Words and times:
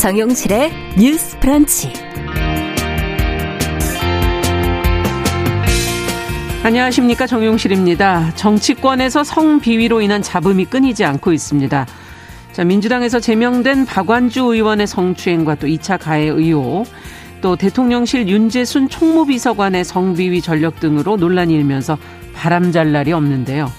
정용실의 0.00 0.72
뉴스 0.98 1.38
프런치. 1.40 1.92
안녕하십니까 6.62 7.26
정용실입니다. 7.26 8.34
정치권에서 8.34 9.24
성비위로 9.24 10.00
인한 10.00 10.22
잡음이 10.22 10.64
끊이지 10.64 11.04
않고 11.04 11.34
있습니다. 11.34 11.86
자, 12.52 12.64
민주당에서 12.64 13.20
제명된 13.20 13.84
박완주 13.84 14.40
의원의 14.40 14.86
성추행과 14.86 15.56
또 15.56 15.66
2차 15.66 15.98
가해 16.00 16.28
의혹, 16.28 16.86
또 17.42 17.56
대통령실 17.56 18.26
윤재순 18.26 18.88
총무비서관의 18.88 19.84
성비위 19.84 20.40
전력 20.40 20.80
등으로 20.80 21.18
논란이 21.18 21.52
일면서 21.52 21.98
바람잘 22.34 22.90
날이 22.90 23.12
없는데요. 23.12 23.70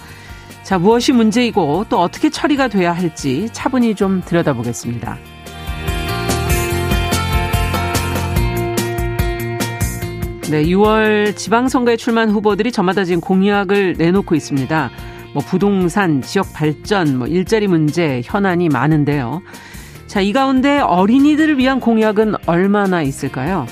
자, 0.61 0.77
무엇이 0.77 1.13
문제이고 1.13 1.87
또 1.89 1.99
어떻게 1.99 2.29
처리가 2.29 2.67
돼야 2.67 2.93
할지 2.93 3.49
차분히 3.53 3.95
좀 3.95 4.21
들여다보겠습니다. 4.23 5.17
네, 10.51 10.65
6월 10.65 11.33
지방선거에 11.33 11.95
출마한 11.95 12.29
후보들이 12.29 12.73
저마다 12.73 13.05
지금 13.05 13.21
공약을 13.21 13.95
내놓고 13.97 14.35
있습니다. 14.35 14.91
뭐 15.33 15.41
부동산, 15.41 16.21
지역 16.21 16.51
발전, 16.51 17.17
뭐 17.17 17.25
일자리 17.25 17.67
문제, 17.67 18.21
현안이 18.25 18.67
많은데요. 18.67 19.41
자, 20.07 20.19
이 20.19 20.33
가운데 20.33 20.79
어린이들을 20.79 21.57
위한 21.57 21.79
공약은 21.79 22.33
얼마나 22.47 23.01
있을까요? 23.01 23.65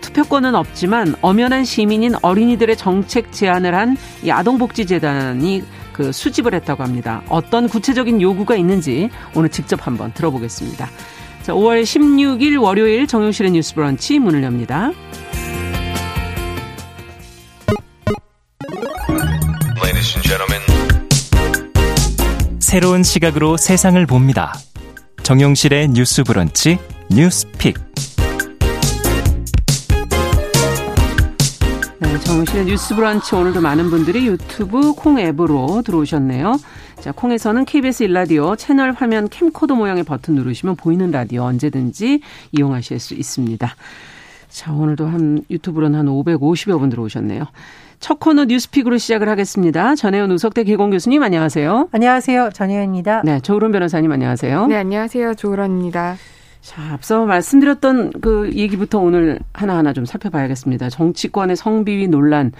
투표권은 0.00 0.54
없지만 0.54 1.14
엄연한 1.20 1.66
시민인 1.66 2.14
어린이들의 2.22 2.74
정책 2.78 3.30
제안을 3.30 3.74
한 3.74 3.98
이 4.22 4.30
아동복지재단이 4.30 5.62
그 5.92 6.10
수집을 6.10 6.54
했다고 6.54 6.82
합니다. 6.82 7.22
어떤 7.28 7.68
구체적인 7.68 8.22
요구가 8.22 8.56
있는지 8.56 9.10
오늘 9.34 9.50
직접 9.50 9.86
한번 9.86 10.10
들어보겠습니다. 10.14 10.88
자, 11.42 11.52
5월 11.52 11.82
16일 11.82 12.62
월요일 12.62 13.06
정용실의 13.06 13.52
뉴스 13.52 13.74
브런치 13.74 14.18
문을 14.20 14.42
엽니다. 14.42 14.92
새로운 22.74 23.04
시각으로 23.04 23.56
세상을 23.56 24.04
봅니다. 24.06 24.52
정용실의 25.22 25.90
뉴스 25.90 26.24
브런치 26.24 26.80
뉴스픽. 27.08 27.76
네, 32.00 32.18
정용실의 32.18 32.64
뉴스 32.64 32.96
브런치 32.96 33.36
오늘도 33.36 33.60
많은 33.60 33.90
분들이 33.90 34.26
유튜브 34.26 34.92
콩 34.92 35.20
앱으로 35.20 35.82
들어오셨네요. 35.86 36.58
자, 36.98 37.12
콩에서는 37.12 37.64
KBS 37.64 38.02
일라디오 38.02 38.56
채널 38.56 38.90
화면 38.90 39.28
캠코더 39.28 39.76
모양의 39.76 40.02
버튼 40.02 40.34
누르시면 40.34 40.74
보이는 40.74 41.12
라디오 41.12 41.44
언제든지 41.44 42.22
이용하실 42.50 42.98
수 42.98 43.14
있습니다. 43.14 43.72
자, 44.48 44.72
오늘도 44.72 45.06
한 45.06 45.44
유튜브로는 45.48 45.96
한 45.96 46.06
550여 46.06 46.80
분 46.80 46.90
들어오셨네요. 46.90 47.44
첫 48.04 48.20
코너 48.20 48.44
뉴스픽으로 48.44 48.98
시작을 48.98 49.30
하겠습니다. 49.30 49.94
전혜연 49.94 50.30
우석대 50.32 50.64
개공 50.64 50.90
교수님 50.90 51.22
안녕하세요. 51.22 51.88
안녕하세요. 51.90 52.50
전혜연입니다. 52.52 53.22
네, 53.24 53.40
조으론 53.40 53.72
변호사님 53.72 54.12
안녕하세요. 54.12 54.66
네, 54.66 54.76
안녕하세요. 54.76 55.32
조으론입니다. 55.36 56.16
자, 56.60 56.92
앞서 56.92 57.24
말씀드렸던 57.24 58.20
그 58.20 58.50
얘기부터 58.52 58.98
오늘 58.98 59.38
하나하나 59.54 59.94
좀 59.94 60.04
살펴봐야겠습니다. 60.04 60.90
정치권의 60.90 61.56
성비위 61.56 62.08
논란 62.08 62.52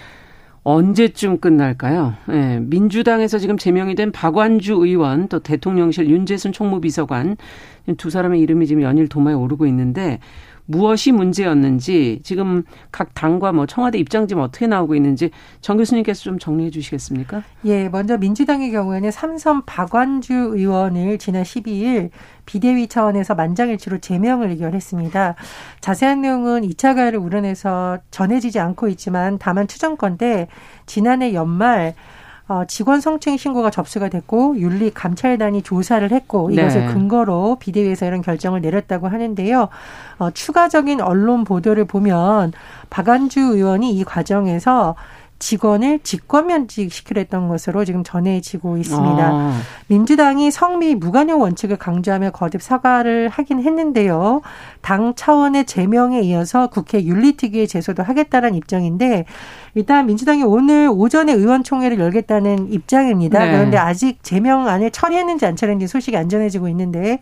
언제쯤 0.63 1.37
끝날까요? 1.37 2.15
네, 2.25 2.59
민주당에서 2.61 3.37
지금 3.37 3.55
제명이 3.55 3.93
된 3.93 4.11
박완주 4.11 4.73
의원 4.73 5.27
또 5.27 5.37
대통령실 5.37 6.09
윤재순 6.09 6.53
총무비서관 6.53 7.37
두 7.97 8.09
사람의 8.09 8.41
이름이 8.41 8.65
지금 8.65 8.81
연일 8.81 9.07
도마에 9.07 9.35
오르고 9.35 9.67
있는데 9.67 10.17
무엇이 10.65 11.11
문제였는지 11.11 12.19
지금 12.23 12.63
각 12.91 13.13
당과 13.13 13.51
뭐 13.51 13.65
청와대 13.65 13.97
입장 13.97 14.27
지금 14.27 14.41
어떻게 14.41 14.67
나오고 14.67 14.95
있는지 14.95 15.29
정 15.61 15.77
교수님께서 15.77 16.23
좀 16.23 16.39
정리해 16.39 16.69
주시겠습니까? 16.71 17.43
예, 17.65 17.89
먼저 17.89 18.17
민주당의 18.17 18.71
경우에는 18.71 19.11
삼선 19.11 19.65
박완주 19.65 20.33
의원을 20.33 21.17
지난 21.17 21.43
12일 21.43 22.09
비대위 22.45 22.87
차원에서 22.87 23.35
만장일치로 23.35 23.99
제명을 23.99 24.49
의결했습니다. 24.49 25.35
자세한 25.81 26.21
내용은 26.21 26.61
2차 26.61 26.95
가해를 26.95 27.19
우려내서 27.19 27.99
전해지지 28.11 28.59
않고 28.59 28.87
있지만 28.89 29.37
다만 29.39 29.67
추정건데 29.67 30.47
지난해 30.85 31.33
연말 31.33 31.95
어, 32.47 32.63
직원 32.67 33.01
성추행 33.01 33.37
신고가 33.37 33.71
접수가 33.71 34.09
됐고 34.09 34.59
윤리 34.59 34.91
감찰단이 34.91 35.63
조사를 35.63 36.11
했고 36.11 36.51
이것을 36.51 36.85
네. 36.85 36.93
근거로 36.93 37.57
비대위에서 37.59 38.05
이런 38.05 38.21
결정을 38.21 38.61
내렸다고 38.61 39.07
하는데요. 39.07 39.69
어, 40.19 40.31
추가적인 40.31 41.01
언론 41.01 41.43
보도를 41.43 41.85
보면 41.85 42.53
박안주 42.91 43.39
의원이 43.39 43.91
이 43.93 44.03
과정에서 44.03 44.95
직원을 45.37 45.99
직권면직 45.99 46.91
시키려 46.91 47.19
했던 47.19 47.47
것으로 47.47 47.83
지금 47.85 48.03
전해지고 48.03 48.77
있습니다. 48.77 49.23
아. 49.23 49.59
민주당이 49.87 50.49
성미 50.49 50.95
무관용 50.95 51.41
원칙을 51.41 51.77
강조하며 51.77 52.31
거듭 52.31 52.61
사과를 52.61 53.29
하긴 53.29 53.61
했는데요. 53.61 54.41
당 54.81 55.13
차원의 55.15 55.65
제명에 55.65 56.21
이어서 56.21 56.67
국회 56.67 57.03
윤리특위에 57.03 57.67
제소도 57.67 58.03
하겠다는 58.03 58.55
입장인데 58.55 59.25
일단 59.73 60.05
민주당이 60.05 60.43
오늘 60.43 60.89
오전에 60.89 61.33
의원총회를 61.33 61.99
열겠다는 61.99 62.71
입장입니다. 62.71 63.39
네. 63.39 63.51
그런데 63.51 63.77
아직 63.77 64.23
제명안을 64.23 64.91
처리했는지 64.91 65.45
안 65.45 65.55
처리했는지 65.55 65.91
소식이 65.91 66.15
안 66.15 66.29
전해지고 66.29 66.69
있는데 66.69 67.19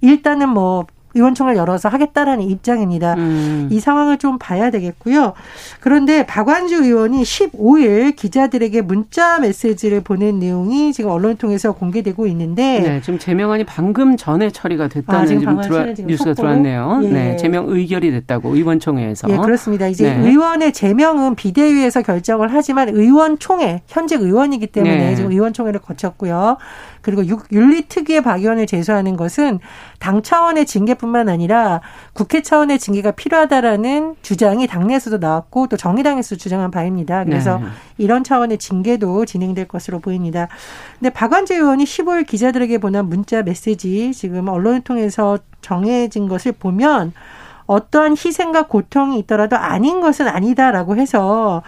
일단은 0.00 0.48
뭐 0.48 0.86
의원총회를 1.14 1.58
열어서 1.58 1.88
하겠다라는 1.88 2.44
입장입니다. 2.48 3.14
음. 3.14 3.68
이 3.70 3.80
상황을 3.80 4.18
좀 4.18 4.38
봐야 4.38 4.70
되겠고요. 4.70 5.32
그런데 5.80 6.26
박완주 6.26 6.84
의원이 6.84 7.22
15일 7.22 8.16
기자들에게 8.16 8.82
문자 8.82 9.38
메시지를 9.38 10.00
보낸 10.02 10.38
내용이 10.38 10.92
지금 10.92 11.10
언론을 11.10 11.36
통해서 11.36 11.72
공개되고 11.72 12.26
있는데 12.28 12.80
네, 12.80 13.00
지금 13.00 13.18
제명안이 13.18 13.64
방금 13.64 14.16
전에 14.16 14.50
처리가 14.50 14.88
됐다는 14.88 15.20
아, 15.20 15.26
지금 15.26 15.60
들어와, 15.60 15.84
뉴스가 15.84 16.16
속보로? 16.16 16.34
들어왔네요. 16.34 17.00
예. 17.04 17.08
네, 17.08 17.36
제명 17.36 17.66
의결이 17.68 18.10
됐다고 18.10 18.54
의원총회에서. 18.54 19.28
예, 19.30 19.36
그렇습니다. 19.36 19.86
이제 19.86 20.12
네. 20.14 20.28
의원의 20.28 20.72
제명은 20.72 21.34
비대위에서 21.34 22.02
결정을 22.02 22.52
하지만 22.52 22.88
의원총회 22.88 23.82
현직 23.86 24.20
의원이기 24.20 24.68
때문에 24.68 24.96
네. 25.10 25.14
지금 25.14 25.30
의원총회를 25.30 25.80
거쳤고요. 25.80 26.56
그리고 27.04 27.22
윤리 27.52 27.82
특위의 27.82 28.22
박의원을 28.22 28.66
제소하는 28.66 29.16
것은 29.16 29.60
당 29.98 30.22
차원의 30.22 30.64
징계뿐만 30.64 31.28
아니라 31.28 31.82
국회 32.14 32.42
차원의 32.42 32.78
징계가 32.78 33.10
필요하다라는 33.12 34.16
주장이 34.22 34.66
당내에서도 34.66 35.18
나왔고 35.18 35.66
또 35.66 35.76
정의당에서 35.76 36.36
주장한 36.36 36.70
바입니다. 36.70 37.24
그래서 37.24 37.58
네. 37.58 37.66
이런 37.98 38.24
차원의 38.24 38.58
징계도 38.58 39.26
진행될 39.26 39.68
것으로 39.68 40.00
보입니다. 40.00 40.48
근데 40.98 41.10
박완재 41.10 41.56
의원이 41.56 41.84
15일 41.84 42.26
기자들에게 42.26 42.78
보낸 42.78 43.04
문자 43.06 43.42
메시지 43.42 44.12
지금 44.14 44.48
언론을 44.48 44.80
통해서 44.80 45.38
정해진 45.60 46.26
것을 46.26 46.52
보면 46.52 47.12
어떠한 47.66 48.12
희생과 48.12 48.66
고통이 48.66 49.18
있더라도 49.20 49.56
아닌 49.56 50.00
것은 50.00 50.26
아니다라고 50.26 50.96
해서 50.96 51.62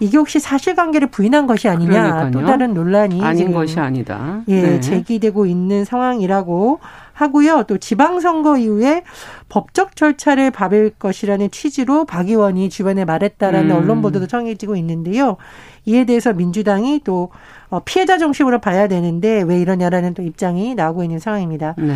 이게 0.00 0.16
혹시 0.16 0.38
사실관계를 0.38 1.08
부인한 1.08 1.46
것이 1.46 1.68
아니냐 1.68 1.90
그러니까요. 1.90 2.30
또 2.30 2.46
다른 2.46 2.74
논란이 2.74 3.22
아닌 3.22 3.52
것이 3.52 3.80
아니다. 3.80 4.42
예, 4.48 4.62
네. 4.62 4.80
제기되고 4.80 5.46
있는 5.46 5.84
상황이라고 5.84 6.80
하고요. 7.12 7.64
또 7.64 7.78
지방선거 7.78 8.58
이후에 8.58 9.02
법적 9.48 9.96
절차를 9.96 10.52
밟을 10.52 10.90
것이라는 10.98 11.50
취지로 11.50 12.04
박 12.04 12.28
의원이 12.28 12.70
주변에 12.70 13.04
말했다라는 13.04 13.70
음. 13.70 13.76
언론 13.76 14.02
보도도 14.02 14.28
정해지고 14.28 14.76
있는데요. 14.76 15.36
이에 15.84 16.04
대해서 16.04 16.32
민주당이 16.32 17.00
또 17.02 17.30
어, 17.70 17.80
피해자 17.84 18.18
중심으로 18.18 18.60
봐야 18.60 18.86
되는데 18.86 19.42
왜 19.42 19.58
이러냐라는 19.60 20.14
또 20.14 20.22
입장이 20.22 20.76
나오고 20.76 21.02
있는 21.02 21.18
상황입니다. 21.18 21.74
네. 21.76 21.94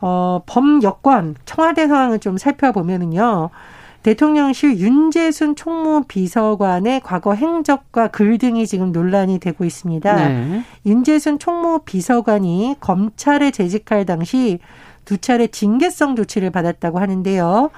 어, 0.00 0.40
범 0.46 0.82
여권 0.82 1.34
청와대 1.44 1.86
상황을 1.86 2.18
좀 2.18 2.38
살펴보면은요. 2.38 3.50
대통령실 4.02 4.78
윤재순 4.78 5.56
총무 5.56 6.04
비서관의 6.06 7.00
과거 7.00 7.34
행적과 7.34 8.08
글 8.08 8.38
등이 8.38 8.66
지금 8.66 8.92
논란이 8.92 9.38
되고 9.40 9.64
있습니다. 9.64 10.16
네. 10.16 10.62
윤재순 10.84 11.38
총무 11.38 11.80
비서관이 11.84 12.76
검찰에 12.80 13.50
재직할 13.50 14.06
당시 14.06 14.60
두 15.04 15.18
차례 15.18 15.46
징계성 15.46 16.16
조치를 16.16 16.50
받았다고 16.50 16.98
하는데요. 16.98 17.70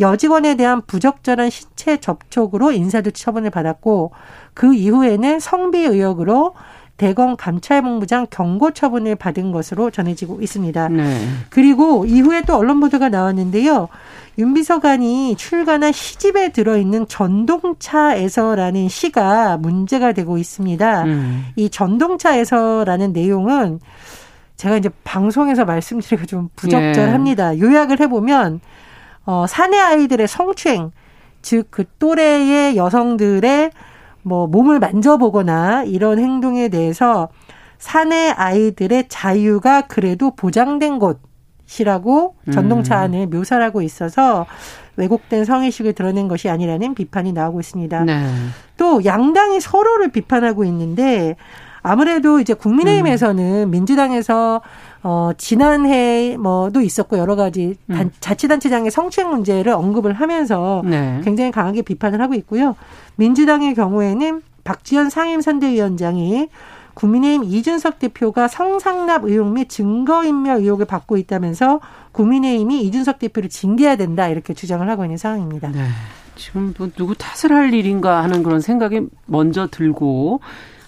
여직원에 0.00 0.56
대한 0.56 0.82
부적절한 0.82 1.50
신체 1.50 1.98
접촉으로 1.98 2.72
인사조치 2.72 3.22
처분을 3.22 3.50
받았고 3.50 4.10
그 4.52 4.74
이후에는 4.74 5.40
성비 5.40 5.84
의혹으로 5.84 6.54
대검 6.96 7.36
감찰본부장 7.36 8.28
경고 8.30 8.70
처분을 8.70 9.16
받은 9.16 9.50
것으로 9.52 9.90
전해지고 9.90 10.40
있습니다. 10.40 10.88
네. 10.88 11.26
그리고 11.50 12.06
이후에 12.06 12.42
또 12.42 12.56
언론 12.56 12.80
보도가 12.80 13.08
나왔는데요. 13.08 13.88
윤 14.38 14.54
비서관이 14.54 15.36
출간한 15.36 15.92
시집에 15.92 16.50
들어있는 16.50 17.06
전동차에서라는 17.08 18.88
시가 18.88 19.58
문제가 19.58 20.12
되고 20.12 20.38
있습니다. 20.38 21.04
음. 21.04 21.46
이 21.56 21.68
전동차에서라는 21.68 23.12
내용은 23.12 23.80
제가 24.56 24.76
이제 24.76 24.88
방송에서 25.02 25.64
말씀드리기가 25.64 26.26
좀 26.26 26.48
부적절합니다. 26.56 27.56
예. 27.56 27.60
요약을 27.60 28.00
해보면 28.00 28.60
어, 29.26 29.46
사내 29.48 29.78
아이들의 29.78 30.28
성추행, 30.28 30.90
즉 31.42 31.70
그 31.70 31.84
또래의 31.98 32.76
여성들의 32.76 33.70
뭐 34.24 34.46
몸을 34.46 34.80
만져보거나 34.80 35.84
이런 35.84 36.18
행동에 36.18 36.68
대해서 36.68 37.28
사내 37.78 38.30
아이들의 38.30 39.08
자유가 39.08 39.82
그래도 39.82 40.34
보장된 40.34 40.98
곳이라고 40.98 42.36
전동차 42.52 42.98
음. 42.98 43.02
안에 43.02 43.26
묘사를 43.26 43.62
하고 43.62 43.82
있어서 43.82 44.46
왜곡된 44.96 45.44
성의식을 45.44 45.92
드러낸 45.92 46.28
것이 46.28 46.48
아니라는 46.48 46.94
비판이 46.94 47.32
나오고 47.32 47.60
있습니다. 47.60 48.04
네. 48.04 48.26
또 48.76 49.04
양당이 49.04 49.60
서로를 49.60 50.08
비판하고 50.08 50.64
있는데 50.64 51.36
아무래도 51.84 52.40
이제 52.40 52.54
국민의힘에서는 52.54 53.64
음. 53.64 53.70
민주당에서 53.70 54.62
어 55.02 55.32
지난해 55.36 56.34
뭐도 56.38 56.80
있었고 56.80 57.18
여러 57.18 57.36
가지 57.36 57.76
단, 57.88 58.06
음. 58.06 58.10
자치단체장의 58.20 58.90
성추행 58.90 59.30
문제를 59.30 59.70
언급을 59.74 60.14
하면서 60.14 60.82
네. 60.86 61.20
굉장히 61.22 61.50
강하게 61.52 61.82
비판을 61.82 62.22
하고 62.22 62.32
있고요. 62.34 62.74
민주당의 63.16 63.74
경우에는 63.74 64.40
박지원 64.64 65.10
상임선대위원장이 65.10 66.48
국민의힘 66.94 67.44
이준석 67.44 67.98
대표가 67.98 68.48
성상납 68.48 69.24
의혹 69.24 69.52
및 69.52 69.68
증거인멸 69.68 70.60
의혹을 70.60 70.86
받고 70.86 71.18
있다면서 71.18 71.80
국민의힘이 72.12 72.80
이준석 72.84 73.18
대표를 73.18 73.50
징계해야 73.50 73.96
된다 73.96 74.28
이렇게 74.28 74.54
주장을 74.54 74.88
하고 74.88 75.04
있는 75.04 75.18
상황입니다. 75.18 75.68
네. 75.68 75.84
지금 76.34 76.72
뭐 76.78 76.88
누구 76.96 77.14
탓을 77.14 77.54
할 77.54 77.74
일인가 77.74 78.22
하는 78.22 78.42
그런 78.42 78.60
생각이 78.60 79.02
먼저 79.26 79.68
들고 79.70 80.40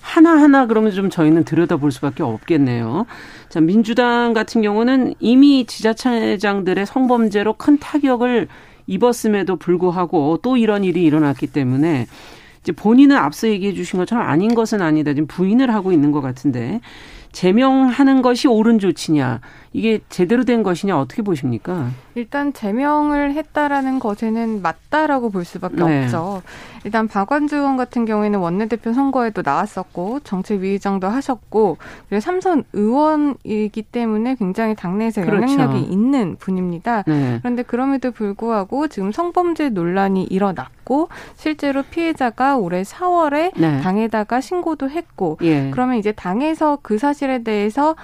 하나하나 0.06 0.66
그러면 0.66 0.92
좀 0.92 1.10
저희는 1.10 1.42
들여다볼 1.44 1.90
수밖에 1.90 2.22
없겠네요. 2.22 3.06
자, 3.48 3.60
민주당 3.60 4.34
같은 4.34 4.62
경우는 4.62 5.14
이미 5.18 5.66
지자체장들의 5.66 6.86
성범죄로 6.86 7.54
큰 7.54 7.76
타격을 7.78 8.46
입었음에도 8.86 9.56
불구하고 9.56 10.38
또 10.42 10.56
이런 10.56 10.84
일이 10.84 11.02
일어났기 11.02 11.48
때문에 11.48 12.06
이제 12.60 12.70
본인은 12.70 13.16
앞서 13.16 13.48
얘기해 13.48 13.74
주신 13.74 13.98
것처럼 13.98 14.28
아닌 14.28 14.54
것은 14.54 14.80
아니다. 14.80 15.12
지금 15.12 15.26
부인을 15.26 15.74
하고 15.74 15.90
있는 15.90 16.12
것 16.12 16.20
같은데 16.20 16.80
제명하는 17.32 18.22
것이 18.22 18.48
옳은 18.48 18.78
조치냐 18.78 19.40
이게 19.72 20.00
제대로 20.08 20.44
된 20.44 20.62
것이냐 20.62 20.98
어떻게 20.98 21.20
보십니까? 21.20 21.90
일단 22.14 22.54
제명을 22.54 23.34
했다라는 23.34 23.98
것에는 23.98 24.62
맞다라고 24.62 25.28
볼 25.28 25.44
수밖에 25.44 25.76
네. 25.76 26.04
없죠. 26.04 26.42
일단 26.84 27.08
박완주 27.08 27.56
의원 27.56 27.76
같은 27.76 28.06
경우에는 28.06 28.38
원내대표 28.38 28.94
선거에도 28.94 29.42
나왔었고 29.44 30.20
정책위의장도 30.20 31.08
하셨고 31.08 31.76
그리고 32.08 32.20
삼선 32.20 32.64
의원이기 32.72 33.82
때문에 33.82 34.36
굉장히 34.36 34.74
당내에서 34.74 35.22
그렇죠. 35.22 35.42
영향력이 35.42 35.82
있는 35.92 36.36
분입니다. 36.38 37.02
네. 37.06 37.38
그런데 37.42 37.62
그럼에도 37.62 38.12
불구하고 38.12 38.88
지금 38.88 39.12
성범죄 39.12 39.70
논란이 39.70 40.24
일어났고 40.24 41.08
실제로 41.34 41.82
피해자가 41.82 42.56
올해 42.56 42.82
4월에 42.82 43.52
네. 43.56 43.80
당에다가 43.82 44.40
신고도 44.40 44.88
했고 44.88 45.38
예. 45.42 45.70
그러면 45.72 45.96
이제 45.96 46.12
당에서 46.12 46.78
그 46.80 46.96
사실 46.96 47.15
에 47.24 47.42
대해서 47.42 47.96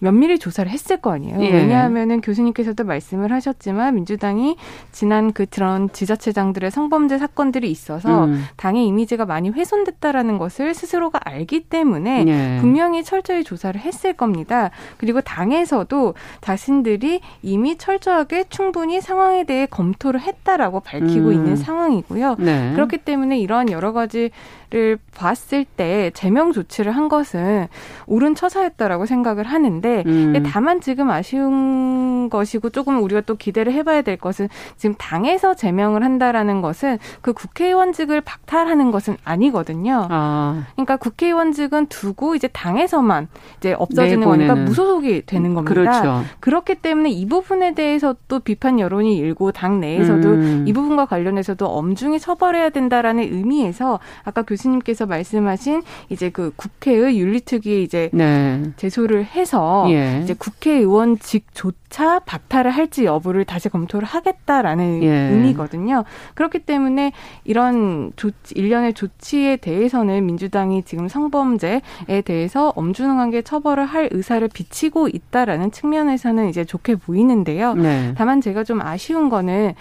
면밀히 0.00 0.38
조사를 0.38 0.70
했을 0.70 0.98
거 0.98 1.12
아니에요. 1.12 1.40
예. 1.40 1.50
왜냐하면은 1.50 2.20
교수님께서도 2.20 2.84
말씀을 2.84 3.32
하셨지만 3.32 3.94
민주당이 3.94 4.56
지난 4.92 5.32
그 5.32 5.46
그런 5.46 5.90
지자체장들의 5.92 6.70
성범죄 6.70 7.18
사건들이 7.18 7.70
있어서 7.70 8.26
음. 8.26 8.44
당의 8.56 8.86
이미지가 8.86 9.24
많이 9.24 9.48
훼손됐다라는 9.50 10.38
것을 10.38 10.74
스스로가 10.74 11.20
알기 11.24 11.60
때문에 11.60 12.24
예. 12.26 12.60
분명히 12.60 13.04
철저히 13.04 13.44
조사를 13.44 13.80
했을 13.80 14.12
겁니다. 14.12 14.70
그리고 14.98 15.20
당에서도 15.20 16.14
자신들이 16.40 17.20
이미 17.42 17.78
철저하게 17.78 18.44
충분히 18.50 19.00
상황에 19.00 19.44
대해 19.44 19.66
검토를 19.66 20.20
했다라고 20.20 20.80
밝히고 20.80 21.28
음. 21.28 21.32
있는 21.32 21.56
상황이고요. 21.56 22.36
네. 22.40 22.72
그렇기 22.74 22.98
때문에 22.98 23.38
이러한 23.38 23.70
여러 23.70 23.92
가지 23.92 24.30
를 24.70 24.98
봤을 25.14 25.64
때 25.64 26.10
제명 26.14 26.50
조치를 26.50 26.90
한 26.90 27.08
것은 27.08 27.68
옳은 28.06 28.34
처사였다라고 28.34 29.06
생각을 29.06 29.44
하는데 29.44 30.02
음. 30.06 30.42
다만 30.46 30.80
지금 30.80 31.10
아쉬운 31.10 32.28
것이고 32.30 32.70
조금 32.70 33.02
우리가 33.02 33.20
또 33.20 33.36
기대를 33.36 33.72
해봐야 33.72 34.02
될 34.02 34.16
것은 34.16 34.48
지금 34.76 34.96
당에서 34.98 35.54
제명을 35.54 36.02
한다라는 36.02 36.62
것은 36.62 36.98
그 37.20 37.32
국회의원직을 37.34 38.22
박탈하는 38.22 38.90
것은 38.90 39.16
아니거든요. 39.22 40.08
아. 40.10 40.64
그러니까 40.72 40.96
국회의원직은 40.96 41.86
두고 41.86 42.34
이제 42.34 42.48
당에서만 42.48 43.28
이제 43.58 43.74
없어지는 43.74 44.26
거니까 44.26 44.54
무소속이 44.54 45.26
되는 45.26 45.54
겁니다. 45.54 45.74
그렇죠. 45.74 46.22
그렇기 46.40 46.76
때문에 46.76 47.10
이 47.10 47.26
부분에 47.26 47.74
대해서 47.74 48.16
또 48.28 48.40
비판 48.40 48.80
여론이 48.80 49.16
일고 49.16 49.52
당 49.52 49.80
내에서도 49.80 50.28
음. 50.28 50.64
이 50.66 50.72
부분과 50.72 51.06
관련해서도 51.06 51.66
엄중히 51.66 52.18
처벌해야 52.18 52.70
된다라는 52.70 53.22
의미에서 53.24 54.00
아까 54.24 54.42
교수 54.42 54.53
교수님께서 54.54 55.06
말씀하신 55.06 55.82
이제 56.08 56.30
그 56.30 56.52
국회의 56.56 57.18
윤리특위에 57.18 57.82
이제 57.82 58.10
네. 58.12 58.62
제소를 58.76 59.24
해서 59.24 59.86
예. 59.90 60.20
이제 60.22 60.34
국회의원직조차 60.34 62.20
박탈을 62.20 62.70
할지 62.70 63.04
여부를 63.04 63.44
다시 63.44 63.68
검토를 63.68 64.06
하겠다라는 64.06 65.02
예. 65.02 65.10
의미거든요. 65.30 66.04
그렇기 66.34 66.60
때문에 66.60 67.12
이런 67.44 68.12
조치, 68.16 68.54
일련의 68.54 68.94
조치에 68.94 69.56
대해서는 69.56 70.24
민주당이 70.26 70.84
지금 70.84 71.08
성범죄에 71.08 71.80
대해서 72.24 72.72
엄중하게 72.76 73.42
처벌을 73.42 73.84
할 73.84 74.08
의사를 74.12 74.46
비치고 74.48 75.08
있다라는 75.08 75.72
측면에서는 75.72 76.48
이제 76.48 76.64
좋게 76.64 76.96
보이는데요. 76.96 77.74
네. 77.74 78.14
다만 78.16 78.40
제가 78.40 78.64
좀 78.64 78.80
아쉬운 78.80 79.28
거는 79.28 79.74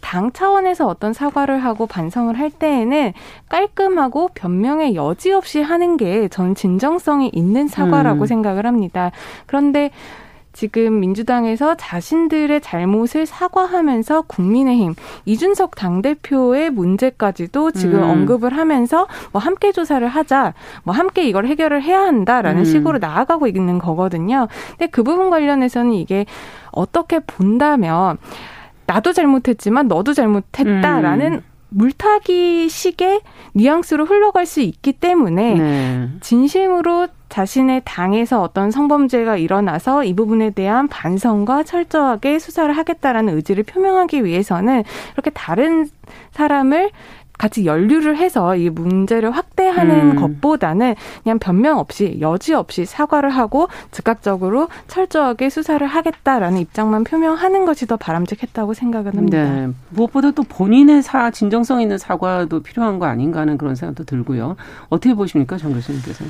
당 0.00 0.32
차원에서 0.32 0.86
어떤 0.86 1.12
사과를 1.12 1.64
하고 1.64 1.86
반성을 1.86 2.38
할 2.38 2.50
때에는 2.50 3.12
깔끔하고 3.48 4.30
변명의 4.34 4.94
여지 4.94 5.32
없이 5.32 5.60
하는 5.60 5.96
게 5.96 6.28
전 6.30 6.54
진정성이 6.54 7.30
있는 7.32 7.68
사과라고 7.68 8.22
음. 8.22 8.26
생각을 8.26 8.66
합니다. 8.66 9.10
그런데 9.46 9.90
지금 10.52 10.98
민주당에서 10.98 11.76
자신들의 11.76 12.60
잘못을 12.62 13.26
사과하면서 13.26 14.22
국민의힘 14.22 14.94
이준석 15.24 15.76
당대표의 15.76 16.70
문제까지도 16.70 17.70
지금 17.70 18.02
음. 18.02 18.10
언급을 18.10 18.56
하면서 18.56 19.06
뭐 19.32 19.40
함께 19.40 19.70
조사를 19.70 20.06
하자, 20.08 20.54
뭐 20.82 20.94
함께 20.94 21.28
이걸 21.28 21.46
해결을 21.46 21.82
해야 21.82 22.00
한다라는 22.00 22.62
음. 22.62 22.64
식으로 22.64 22.98
나아가고 22.98 23.46
있는 23.46 23.78
거거든요. 23.78 24.48
근데 24.70 24.88
그 24.88 25.04
부분 25.04 25.30
관련해서는 25.30 25.92
이게 25.92 26.26
어떻게 26.72 27.20
본다면 27.20 28.18
나도 28.88 29.12
잘못했지만 29.12 29.86
너도 29.86 30.14
잘못했다라는 30.14 31.34
음. 31.34 31.42
물타기 31.68 32.70
식의 32.70 33.20
뉘앙스로 33.52 34.06
흘러갈 34.06 34.46
수 34.46 34.60
있기 34.60 34.94
때문에 34.94 35.54
네. 35.54 36.08
진심으로 36.22 37.08
자신의 37.28 37.82
당에서 37.84 38.40
어떤 38.40 38.70
성범죄가 38.70 39.36
일어나서 39.36 40.04
이 40.04 40.14
부분에 40.14 40.48
대한 40.50 40.88
반성과 40.88 41.64
철저하게 41.64 42.38
수사를 42.38 42.74
하겠다라는 42.74 43.36
의지를 43.36 43.64
표명하기 43.64 44.24
위해서는 44.24 44.82
이렇게 45.12 45.28
다른 45.30 45.86
사람을 46.30 46.90
같이 47.38 47.64
연류를 47.64 48.16
해서 48.16 48.56
이 48.56 48.68
문제를 48.68 49.30
확대하는 49.30 50.10
음. 50.10 50.16
것보다는 50.16 50.96
그냥 51.22 51.38
변명 51.38 51.78
없이 51.78 52.18
여지 52.20 52.52
없이 52.52 52.84
사과를 52.84 53.30
하고 53.30 53.68
즉각적으로 53.92 54.68
철저하게 54.88 55.48
수사를 55.48 55.86
하겠다라는 55.86 56.58
입장만 56.58 57.04
표명하는 57.04 57.64
것이 57.64 57.86
더 57.86 57.96
바람직했다고 57.96 58.74
생각을 58.74 59.16
합니다. 59.16 59.38
네. 59.38 59.68
무엇보다 59.90 60.32
또 60.32 60.42
본인의 60.42 61.02
사 61.02 61.30
진정성 61.30 61.80
있는 61.80 61.96
사과도 61.96 62.60
필요한 62.60 62.98
거 62.98 63.06
아닌가 63.06 63.40
하는 63.40 63.56
그런 63.56 63.74
생각도 63.74 64.04
들고요. 64.04 64.56
어떻게 64.88 65.14
보십니까, 65.14 65.56
정 65.56 65.72
교수님께서? 65.72 66.24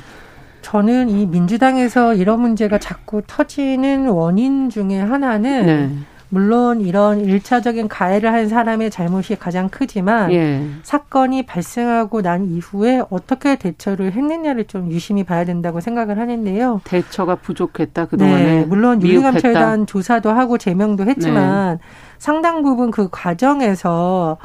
저는 0.61 1.09
이 1.09 1.25
민주당에서 1.25 2.13
이런 2.13 2.41
문제가 2.41 2.77
자꾸 2.77 3.21
터지는 3.25 4.07
원인 4.09 4.69
중에 4.69 4.99
하나는 4.99 5.65
네. 5.65 5.89
물론 6.29 6.81
이런 6.81 7.21
일차적인 7.21 7.87
가해를 7.87 8.31
한 8.31 8.47
사람의 8.47 8.91
잘못이 8.91 9.35
가장 9.35 9.67
크지만 9.69 10.31
예. 10.31 10.63
사건이 10.83 11.45
발생하고 11.45 12.21
난 12.21 12.45
이후에 12.45 13.01
어떻게 13.09 13.57
대처를 13.57 14.13
했느냐를 14.13 14.65
좀 14.65 14.91
유심히 14.91 15.23
봐야 15.23 15.43
된다고 15.43 15.79
생각을 15.79 16.19
하는데요. 16.19 16.81
대처가 16.83 17.35
부족했다 17.35 18.05
그동안에. 18.05 18.43
네, 18.43 18.65
물론 18.65 19.01
윤리감찰단 19.01 19.87
조사도 19.87 20.29
하고 20.29 20.57
제명도 20.57 21.05
했지만 21.05 21.77
네. 21.77 21.83
상당 22.19 22.61
부분 22.61 22.91
그 22.91 23.09
과정에서 23.11 24.37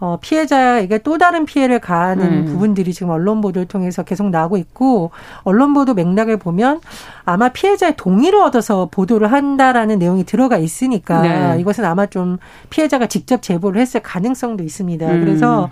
어, 0.00 0.18
피해자에게 0.20 0.98
또 0.98 1.18
다른 1.18 1.44
피해를 1.44 1.80
가하는 1.80 2.24
음. 2.26 2.44
부분들이 2.46 2.92
지금 2.92 3.10
언론 3.10 3.40
보도를 3.40 3.66
통해서 3.66 4.04
계속 4.04 4.30
나오고 4.30 4.56
있고 4.58 5.10
언론 5.42 5.74
보도 5.74 5.94
맥락을 5.94 6.36
보면 6.36 6.80
아마 7.24 7.48
피해자의 7.48 7.96
동의를 7.96 8.40
얻어서 8.40 8.88
보도를 8.90 9.32
한다라는 9.32 9.98
내용이 9.98 10.24
들어가 10.24 10.56
있으니까 10.56 11.22
네. 11.22 11.60
이것은 11.60 11.84
아마 11.84 12.06
좀 12.06 12.38
피해자가 12.70 13.06
직접 13.06 13.42
제보를 13.42 13.80
했을 13.80 14.00
가능성도 14.00 14.62
있습니다. 14.62 15.06
음. 15.06 15.20
그래서 15.24 15.68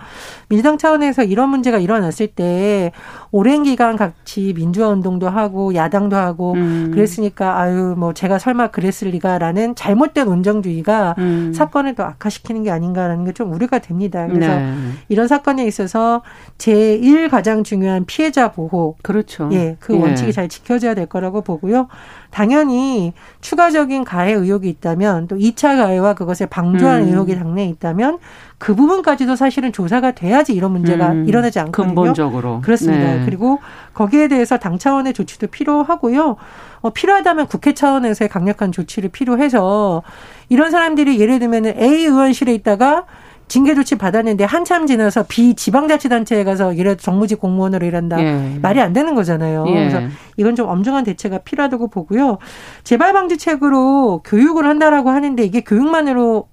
민주당 0.48 0.76
차원에서 0.76 1.22
이런 1.22 1.48
문제가 1.50 1.78
일어났을 1.78 2.26
때 2.26 2.90
오랜 3.30 3.62
기간 3.62 3.96
같이 3.96 4.52
민주화 4.56 4.88
운동도 4.88 5.28
하고 5.28 5.74
야당도 5.74 6.16
하고 6.16 6.54
음. 6.54 6.90
그랬으니까 6.92 7.58
아유 7.58 7.94
뭐 7.96 8.12
제가 8.12 8.38
설마 8.38 8.68
그랬을 8.68 9.10
리가라는 9.10 9.76
잘못된 9.76 10.26
온정주의가 10.26 11.14
음. 11.18 11.52
사건을 11.54 11.94
더 11.94 12.02
악화시키는 12.02 12.64
게 12.64 12.70
아닌가라는 12.72 13.24
게 13.24 13.36
좀 13.36 13.52
우려가 13.52 13.78
됩니다. 13.78 14.15
그래서 14.24 14.56
네. 14.56 14.74
이런 15.08 15.28
사건에 15.28 15.66
있어서 15.66 16.22
제일 16.58 17.28
가장 17.28 17.62
중요한 17.62 18.04
피해자 18.06 18.50
보호 18.52 18.96
그렇죠. 19.02 19.48
예, 19.52 19.76
그 19.78 19.94
예. 19.94 19.98
원칙이 19.98 20.32
잘 20.32 20.48
지켜져야 20.48 20.94
될 20.94 21.06
거라고 21.06 21.42
보고요. 21.42 21.88
당연히 22.30 23.12
추가적인 23.40 24.04
가해 24.04 24.32
의혹이 24.32 24.68
있다면 24.68 25.28
또 25.28 25.36
2차 25.36 25.76
가해와 25.76 26.14
그것을 26.14 26.46
방조한 26.46 27.02
음. 27.02 27.08
의혹이 27.08 27.34
당내에 27.34 27.66
있다면 27.66 28.18
그 28.58 28.74
부분까지도 28.74 29.36
사실은 29.36 29.72
조사가 29.72 30.12
돼야지 30.12 30.52
이런 30.54 30.72
문제가 30.72 31.12
음. 31.12 31.28
일어나지 31.28 31.58
않거든요. 31.60 31.94
근본적으로. 31.94 32.60
그렇습니다. 32.62 33.16
네. 33.16 33.22
그리고 33.24 33.58
거기에 33.94 34.28
대해서 34.28 34.58
당 34.58 34.78
차원의 34.78 35.12
조치도 35.14 35.48
필요하고요. 35.48 36.36
어, 36.80 36.90
필요하다면 36.90 37.46
국회 37.48 37.74
차원에서의 37.74 38.28
강력한 38.28 38.72
조치를 38.72 39.10
필요해서 39.10 40.02
이런 40.48 40.70
사람들이 40.70 41.20
예를 41.20 41.38
들면 41.38 41.66
A 41.66 42.04
의원실에 42.04 42.54
있다가 42.54 43.04
징계 43.48 43.74
조치 43.74 43.96
받았는데 43.96 44.44
한참 44.44 44.86
지나서 44.86 45.24
비지방자치단체에 45.28 46.44
가서 46.44 46.76
예를 46.76 46.96
정무직 46.96 47.40
공무원으로 47.40 47.86
일한다. 47.86 48.20
예. 48.20 48.58
말이 48.60 48.80
안 48.80 48.92
되는 48.92 49.14
거잖아요. 49.14 49.64
예. 49.68 49.72
그래서 49.72 50.00
이건 50.36 50.56
좀 50.56 50.68
엄중한 50.68 51.04
대책가 51.04 51.38
필요하다고 51.38 51.88
보고요. 51.88 52.38
재발 52.82 53.12
방지책으로 53.12 54.22
교육을 54.24 54.66
한다라고 54.66 55.10
하는데 55.10 55.42
이게 55.44 55.60
교육만으로 55.60 56.48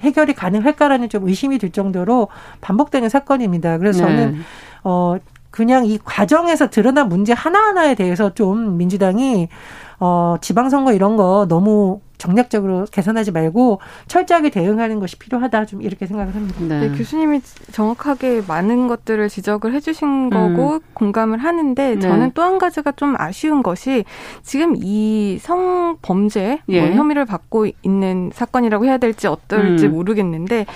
해결이 0.00 0.34
가능할까라는 0.34 1.08
좀 1.08 1.28
의심이 1.28 1.58
들 1.58 1.70
정도로 1.70 2.28
반복되는 2.60 3.08
사건입니다. 3.08 3.78
그래서 3.78 4.04
네. 4.06 4.16
저는 4.16 4.40
어 4.84 5.16
그냥 5.50 5.84
이 5.84 5.98
과정에서 6.02 6.70
드러난 6.70 7.08
문제 7.08 7.34
하나하나에 7.34 7.94
대해서 7.94 8.32
좀 8.34 8.78
민주당이 8.78 9.48
어 10.00 10.36
지방선거 10.40 10.92
이런 10.92 11.16
거 11.16 11.46
너무 11.48 12.00
정략적으로 12.22 12.86
개선하지 12.90 13.32
말고 13.32 13.80
철저하게 14.06 14.50
대응하는 14.50 15.00
것이 15.00 15.18
필요하다 15.18 15.66
좀 15.66 15.82
이렇게 15.82 16.06
생각을 16.06 16.34
합니다. 16.34 16.58
네. 16.60 16.88
네, 16.88 16.96
교수님이 16.96 17.40
정확하게 17.72 18.42
많은 18.46 18.86
것들을 18.86 19.28
지적을 19.28 19.74
해주신 19.74 20.30
거고 20.30 20.74
음. 20.74 20.80
공감을 20.94 21.38
하는데 21.38 21.94
네. 21.94 22.00
저는 22.00 22.30
또 22.34 22.42
한 22.42 22.58
가지가 22.58 22.92
좀 22.92 23.14
아쉬운 23.18 23.62
것이 23.62 24.04
지금 24.42 24.74
이 24.76 25.38
성범죄 25.40 26.58
뭐 26.66 26.76
예. 26.76 26.80
뭐 26.80 26.96
혐의를 26.96 27.24
받고 27.24 27.66
있는 27.82 28.30
사건이라고 28.34 28.84
해야 28.84 28.98
될지 28.98 29.28
어떨지 29.28 29.86
음. 29.86 29.92
모르겠는데 29.92 30.66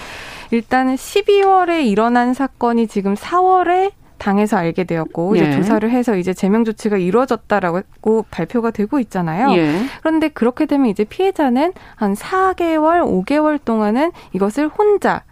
일단은 0.52 0.94
12월에 0.94 1.84
일어난 1.84 2.34
사건이 2.34 2.86
지금 2.86 3.14
4월에 3.14 3.90
당에서 4.18 4.56
알게 4.56 4.84
되었고 4.84 5.36
예. 5.38 5.42
이제 5.42 5.52
조사를 5.52 5.90
해서 5.90 6.16
이제 6.16 6.32
제명 6.32 6.64
조치가 6.64 6.96
이루어졌다라고 6.96 8.26
발표가 8.30 8.70
되고 8.70 8.98
있잖아요. 8.98 9.52
예. 9.56 9.82
그런데 10.00 10.28
그렇게 10.28 10.66
되면 10.66 10.86
이제 10.86 11.04
피해자는 11.04 11.72
한 11.94 12.14
4개월, 12.14 13.02
5개월 13.24 13.58
동안은 13.64 14.12
이것을 14.32 14.68
혼자 14.68 15.22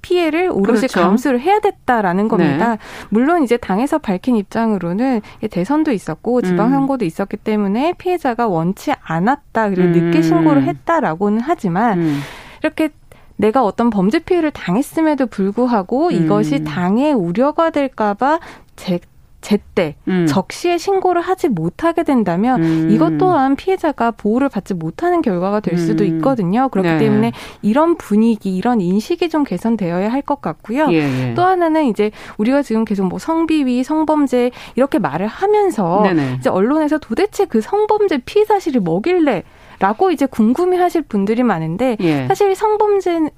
피해를 0.00 0.48
오롯이 0.50 0.78
그렇죠. 0.78 1.00
감수를 1.00 1.40
해야 1.40 1.58
됐다라는 1.60 2.28
겁니다. 2.28 2.70
네. 2.70 2.78
물론 3.10 3.42
이제 3.42 3.56
당에서 3.56 3.98
밝힌 3.98 4.36
입장으로는 4.36 5.20
대선도 5.50 5.92
있었고 5.92 6.40
지방 6.42 6.70
선거도 6.70 7.04
음. 7.04 7.06
있었기 7.06 7.36
때문에 7.36 7.94
피해자가 7.98 8.48
원치 8.48 8.92
않았다 9.02 9.70
그리고 9.70 9.88
음. 9.88 9.92
늦게 9.92 10.22
신고를 10.22 10.62
했다라고는 10.64 11.40
하지만 11.40 11.98
음. 11.98 12.20
이렇게 12.62 12.90
내가 13.38 13.64
어떤 13.64 13.88
범죄 13.88 14.18
피해를 14.18 14.50
당했음에도 14.50 15.26
불구하고 15.26 16.08
음. 16.08 16.12
이것이 16.12 16.64
당의 16.64 17.14
우려가 17.14 17.70
될까봐 17.70 18.40
제 18.76 19.00
제때 19.40 19.94
음. 20.08 20.26
적시에 20.26 20.78
신고를 20.78 21.22
하지 21.22 21.48
못하게 21.48 22.02
된다면 22.02 22.60
음. 22.60 22.90
이것 22.90 23.18
또한 23.18 23.54
피해자가 23.54 24.10
보호를 24.10 24.48
받지 24.48 24.74
못하는 24.74 25.22
결과가 25.22 25.60
될 25.60 25.78
수도 25.78 26.02
음. 26.02 26.16
있거든요. 26.16 26.68
그렇기 26.68 26.88
네. 26.88 26.98
때문에 26.98 27.32
이런 27.62 27.96
분위기, 27.96 28.56
이런 28.56 28.80
인식이 28.80 29.28
좀 29.28 29.44
개선되어야 29.44 30.10
할 30.10 30.22
것 30.22 30.42
같고요. 30.42 30.88
예, 30.90 30.96
예. 30.96 31.34
또 31.34 31.42
하나는 31.42 31.84
이제 31.84 32.10
우리가 32.36 32.62
지금 32.62 32.84
계속 32.84 33.06
뭐 33.06 33.20
성비위, 33.20 33.84
성범죄 33.84 34.50
이렇게 34.74 34.98
말을 34.98 35.28
하면서 35.28 36.02
네네. 36.02 36.36
이제 36.40 36.50
언론에서 36.50 36.98
도대체 36.98 37.44
그 37.44 37.60
성범죄 37.60 38.22
피해 38.26 38.44
사실이 38.44 38.80
뭐길래 38.80 39.44
라고 39.78 40.10
이제 40.10 40.26
궁금해 40.26 40.76
하실 40.76 41.02
분들이 41.02 41.42
많은데 41.42 41.96
예. 42.00 42.26
사실 42.26 42.54
성범죄는 42.54 43.30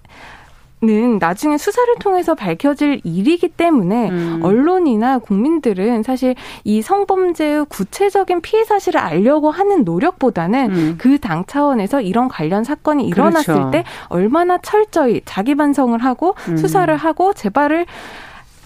나중에 1.21 1.59
수사를 1.59 1.95
통해서 2.01 2.35
밝혀질 2.35 3.03
일이기 3.05 3.49
때문에 3.49 4.09
음. 4.11 4.41
언론이나 4.43 5.19
국민들은 5.19 6.03
사실 6.03 6.35
이 6.65 6.81
성범죄의 6.81 7.67
구체적인 7.69 8.41
피해 8.41 8.65
사실을 8.65 9.01
알려고 9.01 9.51
하는 9.51 9.85
노력보다는 9.85 10.71
음. 10.71 10.95
그당 10.99 11.45
차원에서 11.47 12.01
이런 12.01 12.29
관련 12.29 12.65
사건이 12.65 13.07
일어났을 13.07 13.55
그렇죠. 13.55 13.71
때 13.71 13.85
얼마나 14.09 14.57
철저히 14.59 15.21
자기 15.27 15.55
반성을 15.55 16.03
하고 16.03 16.35
음. 16.49 16.57
수사를 16.57 16.95
하고 16.97 17.35
재발을 17.35 17.85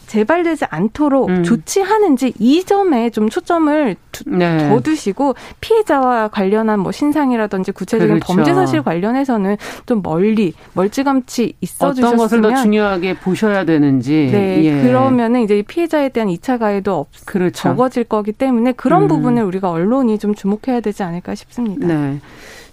재발되지 0.06 0.66
않도록 0.70 1.28
음. 1.28 1.42
조치하는지 1.42 2.34
이 2.38 2.64
점에 2.64 3.10
좀 3.10 3.28
초점을 3.28 3.96
두, 4.12 4.24
네. 4.26 4.68
더 4.68 4.80
두시고 4.80 5.34
피해자와 5.60 6.28
관련한 6.28 6.80
뭐 6.80 6.92
신상이라든지 6.92 7.72
구체적인 7.72 8.20
그렇죠. 8.20 8.34
범죄 8.34 8.54
사실 8.54 8.82
관련해서는 8.82 9.56
좀 9.86 10.02
멀리 10.02 10.52
멀찌감치 10.74 11.54
있어 11.60 11.92
주셨으면 11.94 12.14
어떤 12.14 12.16
것을 12.18 12.42
더 12.42 12.62
중요하게 12.62 13.14
보셔야 13.14 13.64
되는지 13.64 14.28
네 14.30 14.64
예. 14.64 14.82
그러면은 14.82 15.42
이제 15.42 15.62
피해자에 15.66 16.10
대한 16.10 16.28
2차 16.28 16.58
가해도 16.58 16.94
없, 16.94 17.08
그렇죠. 17.24 17.62
적어질 17.62 18.04
거기 18.04 18.32
때문에 18.32 18.72
그런 18.72 19.02
음. 19.02 19.08
부분을 19.08 19.42
우리가 19.42 19.70
언론이 19.70 20.18
좀 20.18 20.34
주목해야 20.34 20.80
되지 20.80 21.02
않을까 21.02 21.34
싶습니다. 21.34 21.86
네. 21.86 22.20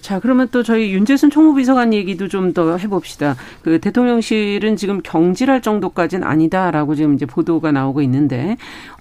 자, 0.02 0.20
그러면 0.20 0.48
또 0.52 0.64
저희 0.64 0.92
윤재순 0.94 1.30
총무비서관 1.30 1.94
얘기도 1.94 2.28
좀 2.28 2.52
더 2.54 2.76
해봅시다. 2.76 3.36
그 3.62 3.80
대통령실은 3.80 4.76
지금 4.76 5.02
경질할 5.02 5.62
정도까지는 5.62 6.28
아니다라고 6.28 6.96
지금 6.96 7.14
이제 7.14 7.26
보도가 7.26 7.72
나오고 7.72 8.02
있는데 8.02 8.58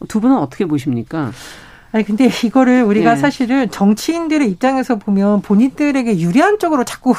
두 0.06 0.20
분은 0.20 0.36
어떻게 0.36 0.66
보십니까? 0.66 1.32
아니 1.92 2.04
근데 2.04 2.30
이거를 2.44 2.84
우리가 2.84 3.14
네. 3.14 3.20
사실은 3.20 3.70
정치인들의 3.70 4.48
입장에서 4.50 4.96
보면 4.96 5.42
본인들에게 5.42 6.20
유리한 6.20 6.58
쪽으로 6.60 6.84
자꾸 6.84 7.14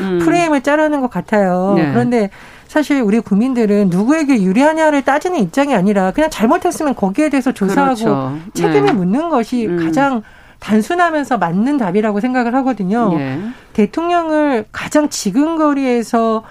음. 0.00 0.18
프레임을 0.18 0.62
짜려는 0.62 1.00
것 1.00 1.10
같아요. 1.10 1.74
네. 1.76 1.90
그런데 1.92 2.30
사실 2.66 3.00
우리 3.02 3.20
국민들은 3.20 3.90
누구에게 3.90 4.42
유리하냐를 4.42 5.02
따지는 5.02 5.38
입장이 5.38 5.74
아니라 5.74 6.10
그냥 6.10 6.30
잘못했으면 6.30 6.96
거기에 6.96 7.28
대해서 7.28 7.52
조사하고 7.52 7.94
그렇죠. 7.94 8.38
책임을 8.54 8.86
네. 8.86 8.92
묻는 8.92 9.28
것이 9.28 9.66
음. 9.66 9.84
가장 9.84 10.22
단순하면서 10.62 11.38
맞는 11.38 11.76
답이라고 11.76 12.20
생각을 12.20 12.54
하거든요. 12.56 13.10
예. 13.18 13.38
대통령을 13.72 14.64
가장 14.70 15.08
지근거리에서 15.08 16.44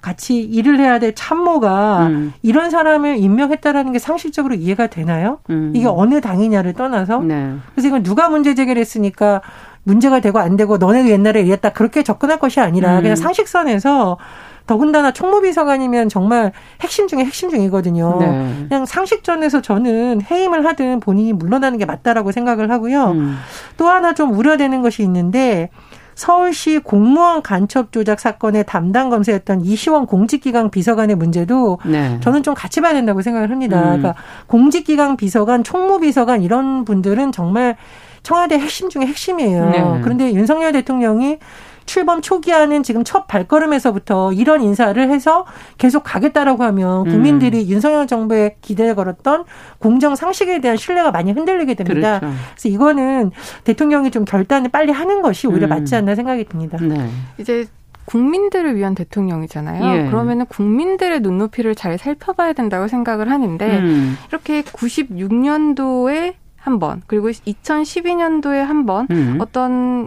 같이 0.00 0.40
일을 0.40 0.80
해야 0.80 0.98
될 0.98 1.14
참모가 1.14 2.08
음. 2.08 2.32
이런 2.42 2.70
사람을 2.70 3.18
임명했다라는 3.18 3.92
게 3.92 4.00
상식적으로 4.00 4.56
이해가 4.56 4.88
되나요? 4.88 5.38
음. 5.50 5.72
이게 5.76 5.86
어느 5.86 6.20
당이냐를 6.20 6.72
떠나서 6.72 7.20
네. 7.20 7.54
그래서 7.72 7.86
이건 7.86 8.02
누가 8.02 8.28
문제 8.28 8.56
제기를 8.56 8.80
했으니까 8.80 9.42
문제가 9.84 10.18
되고 10.18 10.40
안 10.40 10.56
되고 10.56 10.76
너네도 10.76 11.08
옛날에 11.10 11.42
이랬다 11.42 11.70
그렇게 11.70 12.02
접근할 12.02 12.40
것이 12.40 12.58
아니라 12.58 12.96
음. 12.96 13.02
그냥 13.02 13.14
상식선에서 13.14 14.18
더군다나 14.66 15.12
총무비서관이면 15.12 16.08
정말 16.08 16.52
핵심 16.80 17.08
중에 17.08 17.20
핵심 17.20 17.50
중이거든요. 17.50 18.18
네. 18.20 18.66
그냥 18.68 18.86
상식전에서 18.86 19.60
저는 19.60 20.22
해임을 20.30 20.64
하든 20.66 21.00
본인이 21.00 21.32
물러나는 21.32 21.78
게 21.78 21.84
맞다라고 21.84 22.32
생각을 22.32 22.70
하고요. 22.70 23.10
음. 23.12 23.36
또 23.76 23.88
하나 23.88 24.14
좀 24.14 24.32
우려되는 24.32 24.82
것이 24.82 25.02
있는데 25.02 25.70
서울시 26.14 26.78
공무원 26.78 27.42
간첩 27.42 27.90
조작 27.90 28.20
사건의 28.20 28.64
담당 28.66 29.10
검사였던 29.10 29.62
이시원 29.62 30.06
공직기강 30.06 30.70
비서관의 30.70 31.16
문제도 31.16 31.78
네. 31.84 32.18
저는 32.20 32.42
좀 32.42 32.54
같이 32.54 32.80
봐야 32.80 32.92
된다고 32.92 33.22
생각을 33.22 33.50
합니다. 33.50 33.78
음. 33.78 34.00
그러니까 34.00 34.14
공직기강 34.46 35.16
비서관, 35.16 35.64
총무비서관 35.64 36.42
이런 36.42 36.84
분들은 36.84 37.32
정말 37.32 37.76
청와대 38.22 38.56
핵심 38.58 38.88
중에 38.88 39.06
핵심이에요. 39.06 39.70
네. 39.70 40.00
그런데 40.02 40.32
윤석열 40.32 40.72
대통령이 40.72 41.38
출범 41.86 42.22
초기에는 42.22 42.82
지금 42.82 43.04
첫 43.04 43.26
발걸음에서부터 43.26 44.32
이런 44.32 44.62
인사를 44.62 45.10
해서 45.10 45.46
계속 45.78 46.02
가겠다라고 46.04 46.62
하면 46.64 47.06
음. 47.06 47.10
국민들이 47.10 47.62
음. 47.62 47.68
윤석열 47.68 48.06
정부에 48.06 48.56
기대를 48.60 48.94
걸었던 48.94 49.44
공정 49.78 50.14
상식에 50.14 50.60
대한 50.60 50.76
신뢰가 50.76 51.10
많이 51.10 51.32
흔들리게 51.32 51.74
됩니다. 51.74 52.20
그렇죠. 52.20 52.36
그래서 52.54 52.68
이거는 52.68 53.30
대통령이 53.64 54.10
좀 54.10 54.24
결단을 54.24 54.70
빨리 54.70 54.92
하는 54.92 55.22
것이 55.22 55.46
오히려 55.46 55.66
음. 55.66 55.70
맞지 55.70 55.94
않나 55.96 56.14
생각이 56.14 56.44
듭니다. 56.44 56.78
네. 56.80 57.08
이제 57.38 57.66
국민들을 58.04 58.76
위한 58.76 58.94
대통령이잖아요. 58.94 59.84
예. 59.84 60.10
그러면은 60.10 60.46
국민들의 60.46 61.20
눈높이를 61.20 61.74
잘 61.74 61.98
살펴봐야 61.98 62.52
된다고 62.52 62.88
생각을 62.88 63.30
하는데 63.30 63.78
음. 63.78 64.16
이렇게 64.28 64.62
96년도에 64.62 66.34
한 66.56 66.78
번, 66.78 67.02
그리고 67.06 67.28
2012년도에 67.28 68.58
한번 68.58 69.08
음. 69.10 69.38
어떤 69.40 70.06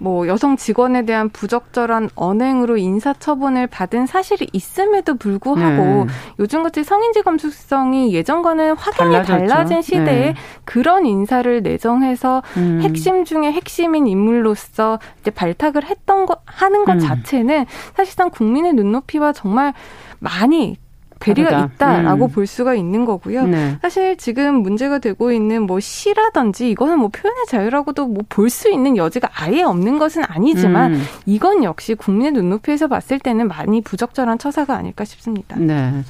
뭐 0.00 0.26
여성 0.26 0.56
직원에 0.56 1.04
대한 1.04 1.28
부적절한 1.28 2.08
언행으로 2.14 2.78
인사 2.78 3.12
처분을 3.12 3.66
받은 3.66 4.06
사실이 4.06 4.48
있음에도 4.52 5.16
불구하고 5.16 6.06
네. 6.06 6.06
요즘같이 6.38 6.84
성인지 6.84 7.20
검수성이 7.22 8.14
예전과는 8.14 8.76
확연히 8.76 9.12
달라졌죠. 9.12 9.46
달라진 9.46 9.82
시대에 9.82 10.32
네. 10.32 10.34
그런 10.64 11.04
인사를 11.04 11.62
내정해서 11.62 12.42
음. 12.56 12.80
핵심 12.82 13.26
중에 13.26 13.52
핵심인 13.52 14.06
인물로서 14.06 14.98
이제 15.20 15.30
발탁을 15.30 15.84
했던 15.84 16.24
거 16.24 16.38
하는 16.46 16.86
것 16.86 16.94
음. 16.94 16.98
자체는 16.98 17.66
사실상 17.94 18.30
국민의 18.30 18.72
눈높이와 18.72 19.34
정말 19.34 19.74
많이 20.18 20.78
괴리가 21.20 21.50
다르다. 21.50 21.74
있다라고 21.74 22.26
음. 22.26 22.30
볼 22.30 22.46
수가 22.46 22.74
있는 22.74 23.04
거고요. 23.04 23.46
네. 23.46 23.76
사실 23.82 24.16
지금 24.16 24.56
문제가 24.62 24.98
되고 24.98 25.30
있는 25.32 25.62
뭐 25.62 25.78
시라든지 25.80 26.70
이거는 26.70 26.98
뭐 26.98 27.08
표현의 27.08 27.44
자유라고도 27.48 28.06
뭐 28.06 28.22
볼 28.28 28.50
수 28.50 28.70
있는 28.70 28.96
여지가 28.96 29.28
아예 29.34 29.62
없는 29.62 29.98
것은 29.98 30.24
아니지만 30.26 30.94
음. 30.94 31.02
이건 31.26 31.62
역시 31.64 31.94
국민의 31.94 32.32
눈높이에서 32.32 32.88
봤을 32.88 33.18
때는 33.18 33.48
많이 33.48 33.80
부적절한 33.80 34.38
처사가 34.38 34.74
아닐까 34.74 35.04
싶습니다. 35.04 35.56
네. 35.58 36.02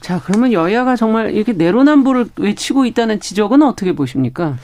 자, 0.00 0.20
그러면 0.24 0.52
여야가 0.52 0.94
정말 0.96 1.32
이렇게 1.34 1.52
내로남불을 1.52 2.26
외치고 2.36 2.84
있다는 2.86 3.18
지적은 3.20 3.62
어떻게 3.62 3.92
보십니까? 3.94 4.56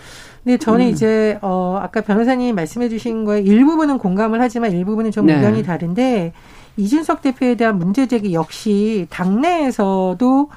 네, 0.44 0.56
저는 0.58 0.86
음. 0.86 0.90
이제 0.90 1.38
어 1.40 1.78
아까 1.80 2.00
변호사님 2.00 2.54
말씀해 2.54 2.88
주신 2.88 3.24
거에 3.24 3.40
일부분은 3.42 3.98
공감을 3.98 4.40
하지만 4.40 4.72
일부분은 4.72 5.10
좀 5.10 5.26
네. 5.26 5.36
의견이 5.36 5.62
다른데 5.62 6.32
이준석 6.76 7.23
대표에 7.23 7.55
대한 7.55 7.79
문제 7.79 8.07
제기 8.07 8.33
역시 8.35 9.07
당내에서도 9.11 10.50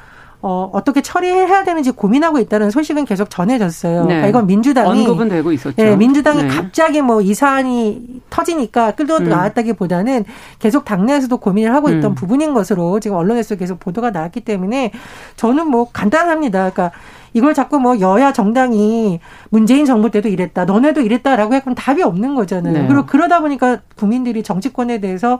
어, 0.47 0.69
어떻게 0.73 1.01
처리해야 1.01 1.63
되는지 1.63 1.89
고민하고 1.89 2.37
있다는 2.37 2.69
소식은 2.69 3.05
계속 3.05 3.31
전해졌어요. 3.31 4.01
네. 4.01 4.07
그러니까 4.07 4.27
이건 4.27 4.45
민주당이 4.45 5.01
언급은 5.01 5.27
되고 5.27 5.51
있었죠. 5.51 5.75
네, 5.81 5.95
민주당이 5.95 6.43
네. 6.43 6.49
갑자기 6.49 7.01
뭐 7.01 7.19
이 7.19 7.33
사안이 7.33 8.21
터지니까 8.29 8.91
끌고 8.91 9.15
음. 9.15 9.29
나왔다기보다는 9.29 10.23
계속 10.59 10.85
당내에서도 10.85 11.35
고민을 11.35 11.73
하고 11.73 11.89
있던 11.89 12.11
음. 12.11 12.15
부분인 12.15 12.53
것으로 12.53 12.99
지금 12.99 13.17
언론에서 13.17 13.55
계속 13.55 13.79
보도가 13.79 14.11
나왔기 14.11 14.41
때문에 14.41 14.91
저는 15.35 15.67
뭐 15.67 15.89
간단합니다. 15.91 16.69
그러니까 16.69 16.91
이걸 17.33 17.55
자꾸 17.55 17.79
뭐 17.79 17.99
여야 17.99 18.31
정당이 18.31 19.19
문재인 19.49 19.85
정부 19.85 20.11
때도 20.11 20.29
이랬다, 20.29 20.65
너네도 20.65 21.01
이랬다라고 21.01 21.55
했면 21.55 21.73
답이 21.73 22.03
없는 22.03 22.35
거잖아요. 22.35 22.73
네. 22.83 22.87
그리고 22.87 23.07
그러다 23.07 23.41
보니까 23.41 23.79
국민들이 23.95 24.43
정치권에 24.43 24.99
대해서 24.99 25.39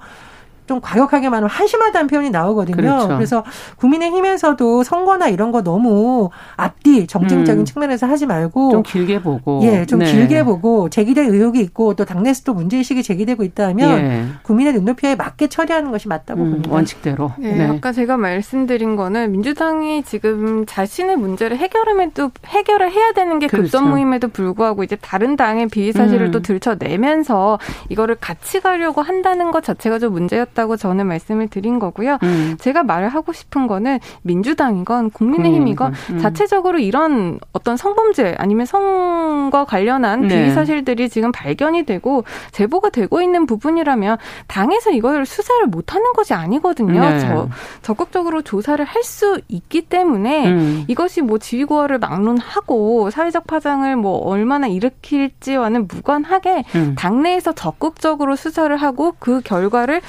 좀 0.65 0.81
과격하게 0.81 1.29
말하면 1.29 1.50
한심하다는 1.50 2.07
표현이 2.07 2.29
나오거든요. 2.31 2.75
그렇죠. 2.75 3.07
그래서 3.10 3.43
국민의힘에서도 3.77 4.84
선거나 4.84 5.27
이런 5.27 5.51
거 5.51 5.62
너무 5.62 6.29
앞뒤 6.55 7.05
정쟁적인 7.07 7.62
음. 7.62 7.65
측면에서 7.65 8.07
하지 8.07 8.25
말고 8.25 8.72
좀 8.72 8.84
길게 8.84 9.22
보고 9.22 9.62
예, 9.63 9.86
좀 9.86 10.00
네. 10.00 10.12
길게 10.12 10.43
보고 10.43 10.89
제기될 10.89 11.25
의혹이 11.25 11.60
있고 11.62 11.93
또 11.93 12.05
당내에서도 12.05 12.53
문제 12.53 12.77
의식이 12.77 13.03
제기되고 13.03 13.43
있다면 13.43 14.00
예. 14.00 14.25
국민의 14.41 14.74
눈높이에 14.74 15.15
맞게 15.15 15.48
처리하는 15.48 15.91
것이 15.91 16.07
맞다고 16.07 16.41
음, 16.41 16.51
봅니다. 16.51 16.72
원칙대로. 16.72 17.31
네, 17.38 17.55
네, 17.55 17.65
아까 17.65 17.91
제가 17.91 18.17
말씀드린 18.17 18.95
거는 18.95 19.31
민주당이 19.31 20.03
지금 20.03 20.65
자신의 20.65 21.17
문제를 21.17 21.57
해결함에도 21.57 22.31
해결을 22.45 22.91
해야 22.91 23.12
되는 23.13 23.39
게 23.39 23.48
그렇죠. 23.48 23.63
급선무임에도 23.63 24.29
불구하고 24.29 24.84
이제 24.84 24.98
다른 25.00 25.36
당의 25.36 25.67
비위 25.67 25.91
사실을 25.91 26.27
음. 26.27 26.31
또 26.31 26.41
들춰내면서 26.41 27.60
이거를 27.89 28.15
같이 28.19 28.60
가려고 28.60 29.01
한다는 29.01 29.51
것 29.51 29.63
자체가 29.63 30.00
좀 30.00 30.13
문제였다. 30.13 30.54
있다고 30.55 30.77
저는 30.77 31.07
말씀을 31.07 31.47
드린 31.47 31.79
거고요. 31.79 32.17
음. 32.24 32.55
제가 32.59 32.83
말을 32.83 33.09
하고 33.09 33.33
싶은 33.33 33.67
거는 33.67 34.00
민주당이건 34.24 35.12
국민의힘이건 35.12 35.93
음. 36.12 36.19
자체적으로 36.19 36.79
이런 36.79 37.39
어떤 37.53 37.77
성범죄 37.77 38.35
아니면 38.38 38.65
성과 38.65 39.65
관련한 39.65 40.21
네. 40.21 40.27
비위 40.27 40.53
사실들이 40.53 41.09
지금 41.09 41.31
발견이 41.31 41.83
되고 41.83 42.24
제보가 42.51 42.89
되고 42.89 43.21
있는 43.21 43.45
부분이라면 43.45 44.17
당에서 44.47 44.91
이걸 44.91 45.25
수사를 45.25 45.65
못 45.67 45.93
하는 45.93 46.13
것이 46.13 46.33
아니거든요. 46.33 47.01
네. 47.01 47.19
저, 47.19 47.50
적극적으로 47.81 48.41
조사를 48.41 48.83
할 48.83 49.05
수 49.05 49.39
있기 49.47 49.83
때문에 49.83 50.48
음. 50.48 50.85
이것이 50.87 51.22
뭐 51.22 51.37
지휘고하를 51.37 52.00
막론하고 52.00 53.11
사회적 53.11 53.48
파장을 53.48 53.96
뭐 53.96 54.18
얼마나 54.18 54.68
일으킬지와는 54.68 55.87
무관하게 55.87 56.63
음. 56.75 56.96
당내에서 56.98 57.53
적극적으로 57.53 58.35
수사를 58.35 58.75
하고 58.75 59.15
그 59.20 59.41
결과를 59.41 60.01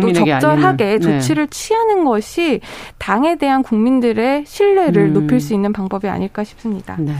또 0.00 0.12
적절하게 0.12 0.84
아니는. 0.84 0.98
네. 0.98 1.20
조치를 1.20 1.48
취하는 1.48 2.04
것이 2.04 2.60
당에 2.98 3.36
대한 3.36 3.62
국민들의 3.62 4.44
신뢰를 4.46 5.02
음. 5.08 5.12
높일 5.14 5.40
수 5.40 5.54
있는 5.54 5.72
방법이 5.72 6.08
아닐까 6.08 6.44
싶습니다. 6.44 6.96
네. 6.98 7.14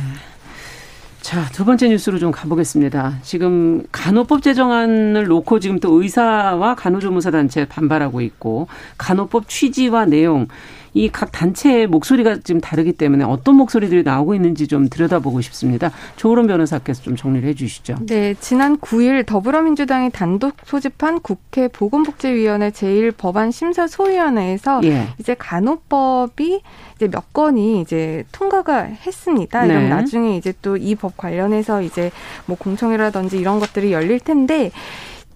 자, 1.21 1.49
두 1.53 1.65
번째 1.65 1.89
뉴스로 1.89 2.19
좀 2.19 2.33
가보겠습니다. 2.33 3.19
지금 3.23 3.85
간호법 3.93 4.43
제정안을 4.43 5.27
놓고 5.27 5.61
지금 5.61 5.79
또 5.79 6.03
의사와 6.03 6.75
간호조무사 6.75 7.31
단체 7.31 7.65
반발하고 7.65 8.21
있고 8.23 8.67
간호법 8.99 9.49
취지와 9.49 10.05
내용 10.07 10.49
이 10.95 11.09
각 11.11 11.33
단체의 11.33 11.87
목소리가 11.87 12.37
지금 12.45 12.61
다르기 12.61 12.93
때문에 12.93 13.25
어떤 13.25 13.55
목소리들이 13.57 14.03
나오고 14.03 14.35
있는지 14.35 14.67
좀 14.67 14.89
들여다보고 14.89 15.41
싶습니다. 15.41 15.91
조으론 16.17 16.47
변호사께서 16.47 17.03
좀 17.03 17.17
정리를 17.17 17.49
해 17.49 17.55
주시죠. 17.55 17.97
네, 18.07 18.35
지난 18.41 18.77
9일 18.79 19.25
더불어민주당이 19.27 20.11
단독 20.11 20.55
소집한 20.65 21.21
국회 21.21 21.69
보건복지위원회 21.69 22.71
제1법안 22.71 23.53
심사 23.53 23.87
소위원회에서 23.87 24.81
예. 24.85 25.09
이제 25.19 25.35
간호법이 25.39 26.61
이제 26.97 27.09
몇 27.09 27.33
건이 27.33 27.81
이제 27.81 28.25
통과가 28.33 28.83
했습니다. 28.83 29.63
네. 29.63 29.69
그럼 29.75 29.89
나중에 29.89 30.37
이제 30.37 30.53
또 30.63 30.77
이 30.77 30.95
법 30.95 31.17
관련해서 31.17 31.83
이제 31.83 32.11
뭐 32.47 32.57
공청회라든지 32.57 33.39
이런 33.39 33.59
것들이 33.61 33.93
열릴 33.93 34.21
텐데 34.21 34.71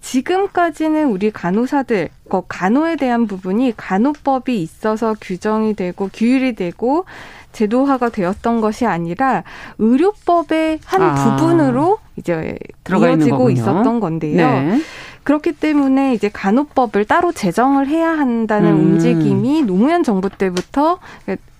지금까지는 0.07 1.09
우리 1.09 1.31
간호사들, 1.31 2.07
그 2.29 2.41
간호에 2.47 2.95
대한 2.95 3.27
부분이 3.27 3.73
간호법이 3.75 4.61
있어서 4.61 5.13
규정이 5.19 5.73
되고 5.73 6.09
규율이 6.13 6.55
되고 6.55 7.03
제도화가 7.51 8.09
되었던 8.09 8.61
것이 8.61 8.85
아니라 8.85 9.43
의료법의 9.79 10.79
한 10.85 11.01
아, 11.01 11.13
부분으로 11.13 11.97
이제 12.15 12.57
이어지고 12.89 13.49
있었던 13.49 13.99
건데요. 13.99 14.37
네. 14.37 14.81
그렇기 15.23 15.51
때문에 15.53 16.13
이제 16.13 16.29
간호법을 16.29 17.03
따로 17.03 17.33
제정을 17.33 17.87
해야 17.87 18.11
한다는 18.11 18.71
음. 18.71 18.77
움직임이 18.77 19.61
노무현 19.63 20.03
정부 20.03 20.29
때부터 20.29 20.99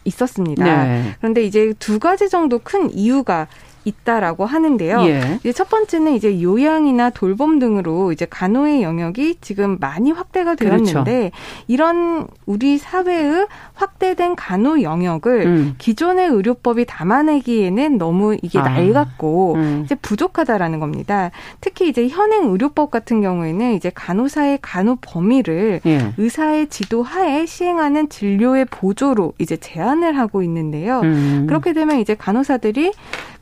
있었습니다. 0.06 0.64
네. 0.64 1.16
그런데 1.18 1.44
이제 1.44 1.74
두 1.80 2.00
가지 2.00 2.30
정도 2.30 2.60
큰 2.60 2.90
이유가 2.94 3.48
있다라고 3.88 4.46
하는데요. 4.46 5.02
예. 5.06 5.38
이제 5.40 5.54
첫 5.54 5.70
번째는 5.70 6.14
이제 6.14 6.42
요양이나 6.42 7.12
돌봄 7.12 7.60
등으로 7.60 8.12
이제 8.12 8.26
간호의 8.30 8.84
영역이 8.84 9.38
지금 9.42 9.78
많이 9.80 10.12
확대가 10.12 10.56
되었는데 10.56 11.04
그렇죠. 11.04 11.32
이런 11.68 12.28
우리 12.46 12.78
사회의 12.78 13.48
확대된 13.74 14.36
간호 14.36 14.82
영역을 14.82 15.46
음. 15.46 15.76
기존의 15.78 16.28
의료법이 16.28 16.86
담아내기에는 16.86 17.98
너무 17.98 18.36
이게 18.42 18.60
아. 18.60 18.64
낡았고 18.64 19.54
음. 19.56 19.82
이제 19.86 19.96
부족하다라는 19.96 20.80
겁니다. 20.80 21.32
특히 21.62 21.88
이제 21.88 22.08
현행 22.08 22.50
의료법 22.52 22.92
같은 22.92 23.22
경우에는 23.22 23.74
이제 23.74 23.92
간호사의 23.94 24.60
간호 24.62 24.98
범위를 25.02 25.80
예. 25.86 26.14
의사의 26.18 26.68
지도 26.68 27.04
하에 27.04 27.46
시행하는 27.46 28.10
진료의 28.10 28.66
보조로 28.66 29.34
이제 29.40 29.56
제한을 29.56 30.18
하고 30.18 30.44
있는데요. 30.44 31.02
음. 31.02 31.46
그렇게 31.48 31.74
되면 31.74 32.00
이제 32.00 32.16
간호사들이 32.16 32.92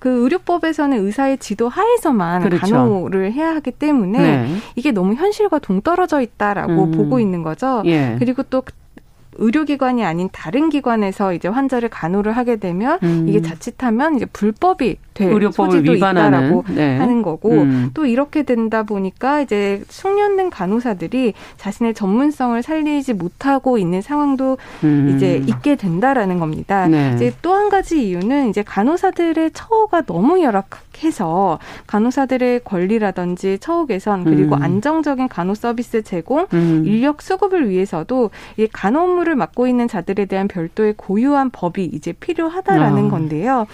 그 0.05 0.21
의료법에서는 0.21 1.03
의사의 1.03 1.39
지도 1.39 1.67
하에서만 1.67 2.43
그렇죠. 2.43 2.75
간호를 2.75 3.33
해야 3.33 3.55
하기 3.55 3.71
때문에 3.71 4.19
네. 4.19 4.55
이게 4.75 4.91
너무 4.91 5.15
현실과 5.15 5.57
동떨어져 5.57 6.21
있다라고 6.21 6.83
음. 6.83 6.91
보고 6.91 7.19
있는 7.19 7.41
거죠. 7.41 7.81
예. 7.85 8.15
그리고 8.19 8.43
또 8.43 8.61
의료기관이 9.37 10.05
아닌 10.05 10.29
다른 10.31 10.69
기관에서 10.69 11.33
이제 11.33 11.47
환자를 11.47 11.89
간호를 11.89 12.33
하게 12.33 12.57
되면 12.57 12.99
음. 13.03 13.25
이게 13.27 13.41
자칫하면 13.41 14.17
이제 14.17 14.25
불법이 14.25 14.97
될 15.13 15.31
의료법을 15.31 15.71
소지도 15.71 15.93
위반하는, 15.93 16.39
있다라고 16.39 16.65
네. 16.75 16.97
하는 16.97 17.21
거고 17.21 17.51
음. 17.51 17.91
또 17.93 18.05
이렇게 18.05 18.43
된다 18.43 18.83
보니까 18.83 19.41
이제 19.41 19.81
숙련된 19.89 20.49
간호사들이 20.49 21.33
자신의 21.57 21.93
전문성을 21.93 22.61
살리지 22.61 23.13
못하고 23.13 23.77
있는 23.77 24.01
상황도 24.01 24.57
음. 24.83 25.13
이제 25.15 25.41
있게 25.47 25.75
된다라는 25.75 26.39
겁니다. 26.39 26.87
네. 26.87 27.13
이제 27.15 27.33
또 27.41 27.55
한 27.55 27.69
가지 27.69 28.09
이유는 28.09 28.49
이제 28.49 28.63
간호사들의 28.63 29.51
처우가 29.53 30.01
너무 30.01 30.41
열악하기 30.41 30.94
해서 31.03 31.59
간호사들의 31.87 32.61
권리라든지 32.63 33.57
처우 33.59 33.85
개선 33.85 34.23
그리고 34.23 34.55
음. 34.55 34.63
안정적인 34.63 35.27
간호 35.27 35.53
서비스 35.55 36.01
제공, 36.03 36.47
음. 36.53 36.83
인력 36.85 37.21
수급을 37.21 37.69
위해서도 37.69 38.31
이 38.57 38.67
간호 38.71 39.01
업무를 39.01 39.35
맡고 39.35 39.67
있는 39.67 39.87
자들에 39.87 40.25
대한 40.25 40.47
별도의 40.47 40.93
고유한 40.97 41.49
법이 41.49 41.85
이제 41.85 42.11
필요하다라는 42.13 43.07
아. 43.07 43.09
건데요. 43.09 43.67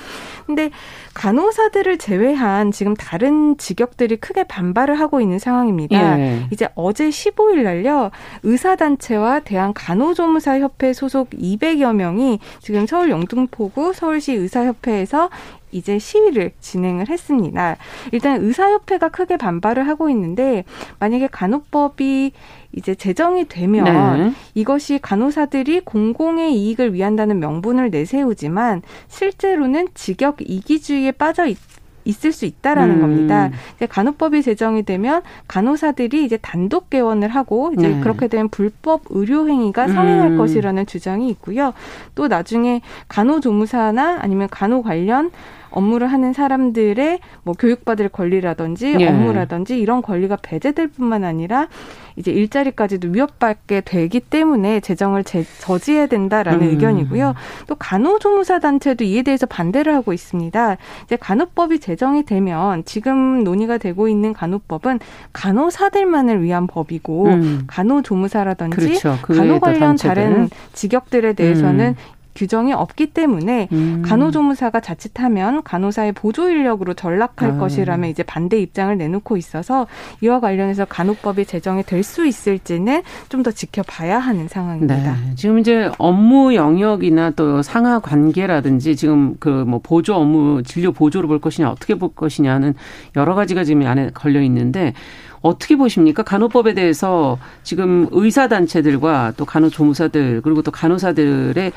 근데 0.45 0.71
간호사들을 1.13 1.97
제외한 1.97 2.71
지금 2.71 2.95
다른 2.95 3.57
직역들이 3.57 4.17
크게 4.17 4.43
반발을 4.43 4.99
하고 4.99 5.21
있는 5.21 5.39
상황입니다. 5.39 6.19
예. 6.19 6.47
이제 6.51 6.69
어제 6.75 7.09
15일 7.09 7.63
날요. 7.63 8.11
의사 8.43 8.75
단체와 8.75 9.41
대한 9.41 9.73
간호조무사 9.73 10.59
협회 10.59 10.93
소속 10.93 11.29
200여 11.31 11.93
명이 11.95 12.39
지금 12.59 12.85
서울 12.85 13.09
영등포구 13.09 13.93
서울시 13.93 14.33
의사협회에서 14.33 15.29
이제 15.71 15.99
시위를 15.99 16.51
진행을 16.59 17.09
했습니다. 17.09 17.77
일단 18.11 18.41
의사협회가 18.41 19.09
크게 19.09 19.37
반발을 19.37 19.87
하고 19.87 20.09
있는데 20.09 20.63
만약에 20.99 21.27
간호법이 21.27 22.31
이제 22.73 22.95
제정이 22.95 23.47
되면 23.47 23.83
네. 23.83 24.33
이것이 24.53 24.99
간호사들이 25.01 25.81
공공의 25.81 26.55
이익을 26.55 26.93
위한다는 26.93 27.39
명분을 27.39 27.89
내세우지만 27.89 28.81
실제로는 29.07 29.89
직역 29.93 30.37
이기주의에 30.39 31.11
빠져 31.11 31.47
있 31.47 31.57
있을 32.05 32.31
수 32.31 32.45
있다라는 32.45 32.95
음. 32.95 33.01
겁니다. 33.01 33.51
이제 33.75 33.85
간호법이 33.85 34.41
제정이 34.41 34.83
되면 34.83 35.21
간호사들이 35.47 36.25
이제 36.25 36.37
단독 36.37 36.89
개원을 36.89 37.29
하고 37.29 37.71
이제 37.77 37.89
네. 37.89 37.99
그렇게 38.01 38.27
되면 38.27 38.49
불법 38.49 39.03
의료 39.09 39.47
행위가 39.47 39.87
성행할 39.87 40.31
음. 40.31 40.37
것이라는 40.37 40.85
주장이 40.85 41.29
있고요. 41.29 41.73
또 42.15 42.27
나중에 42.27 42.81
간호조무사나 43.07 44.19
아니면 44.21 44.47
간호 44.49 44.81
관련 44.81 45.31
업무를 45.71 46.07
하는 46.07 46.33
사람들의 46.33 47.19
뭐 47.43 47.53
교육받을 47.57 48.09
권리라든지 48.09 48.95
예. 48.99 49.07
업무라든지 49.07 49.79
이런 49.79 50.01
권리가 50.01 50.37
배제될 50.41 50.89
뿐만 50.89 51.23
아니라 51.23 51.67
이제 52.15 52.31
일자리까지도 52.31 53.09
위협받게 53.09 53.81
되기 53.81 54.19
때문에 54.19 54.81
재정을 54.81 55.23
제, 55.23 55.43
저지해야 55.59 56.07
된다라는 56.07 56.61
음. 56.61 56.69
의견이고요. 56.69 57.33
또 57.67 57.75
간호조무사 57.75 58.59
단체도 58.59 59.03
이에 59.05 59.23
대해서 59.23 59.45
반대를 59.45 59.95
하고 59.95 60.13
있습니다. 60.13 60.77
이제 61.05 61.15
간호법이 61.15 61.79
제정이 61.79 62.23
되면 62.23 62.83
지금 62.85 63.43
논의가 63.43 63.77
되고 63.77 64.07
있는 64.07 64.33
간호법은 64.33 64.99
간호사들만을 65.33 66.43
위한 66.43 66.67
법이고 66.67 67.25
음. 67.27 67.63
간호조무사라든지 67.67 68.75
그렇죠. 68.75 69.17
그 69.21 69.35
간호 69.35 69.59
관련 69.59 69.95
다른 69.95 70.49
직역들에 70.73 71.33
대해서는 71.33 71.95
음. 71.97 72.20
규정이 72.35 72.73
없기 72.73 73.07
때문에 73.07 73.67
음. 73.71 74.01
간호조무사가 74.05 74.79
자칫하면 74.79 75.63
간호사의 75.63 76.11
보조 76.13 76.49
인력으로 76.49 76.93
전락할 76.93 77.51
아. 77.51 77.57
것이라며 77.57 78.07
이제 78.07 78.23
반대 78.23 78.59
입장을 78.59 78.95
내놓고 78.97 79.37
있어서 79.37 79.87
이와 80.21 80.39
관련해서 80.39 80.85
간호법이 80.85 81.45
제정이 81.45 81.83
될 81.83 82.01
수 82.03 82.25
있을지는 82.25 83.03
좀 83.29 83.41
더 83.41 83.49
지켜봐야 83.51 84.19
하는 84.19 84.47
상황입니다. 84.47 84.95
네. 84.95 85.35
지금 85.35 85.57
이제 85.59 85.89
업무 85.97 86.53
영역이나 86.53 87.31
또 87.31 87.61
상하 87.63 87.99
관계라든지 87.99 88.95
지금 88.95 89.35
그 89.39 89.65
뭐 89.67 89.79
보조 89.81 90.15
업무 90.15 90.61
진료 90.63 90.91
보조로 90.91 91.27
볼 91.27 91.39
것이냐 91.39 91.69
어떻게 91.69 91.95
볼 91.95 92.09
것이냐는 92.13 92.73
여러 93.15 93.33
가지가 93.35 93.63
지금 93.63 93.85
안에 93.85 94.11
걸려 94.13 94.41
있는데 94.41 94.93
어떻게 95.41 95.75
보십니까? 95.75 96.23
간호법에 96.23 96.73
대해서 96.75 97.37
지금 97.63 98.07
의사 98.11 98.47
단체들과 98.47 99.33
또 99.37 99.45
간호조무사들 99.45 100.41
그리고 100.43 100.61
또 100.61 100.69
간호사들의 100.71 101.67
어, 101.69 101.71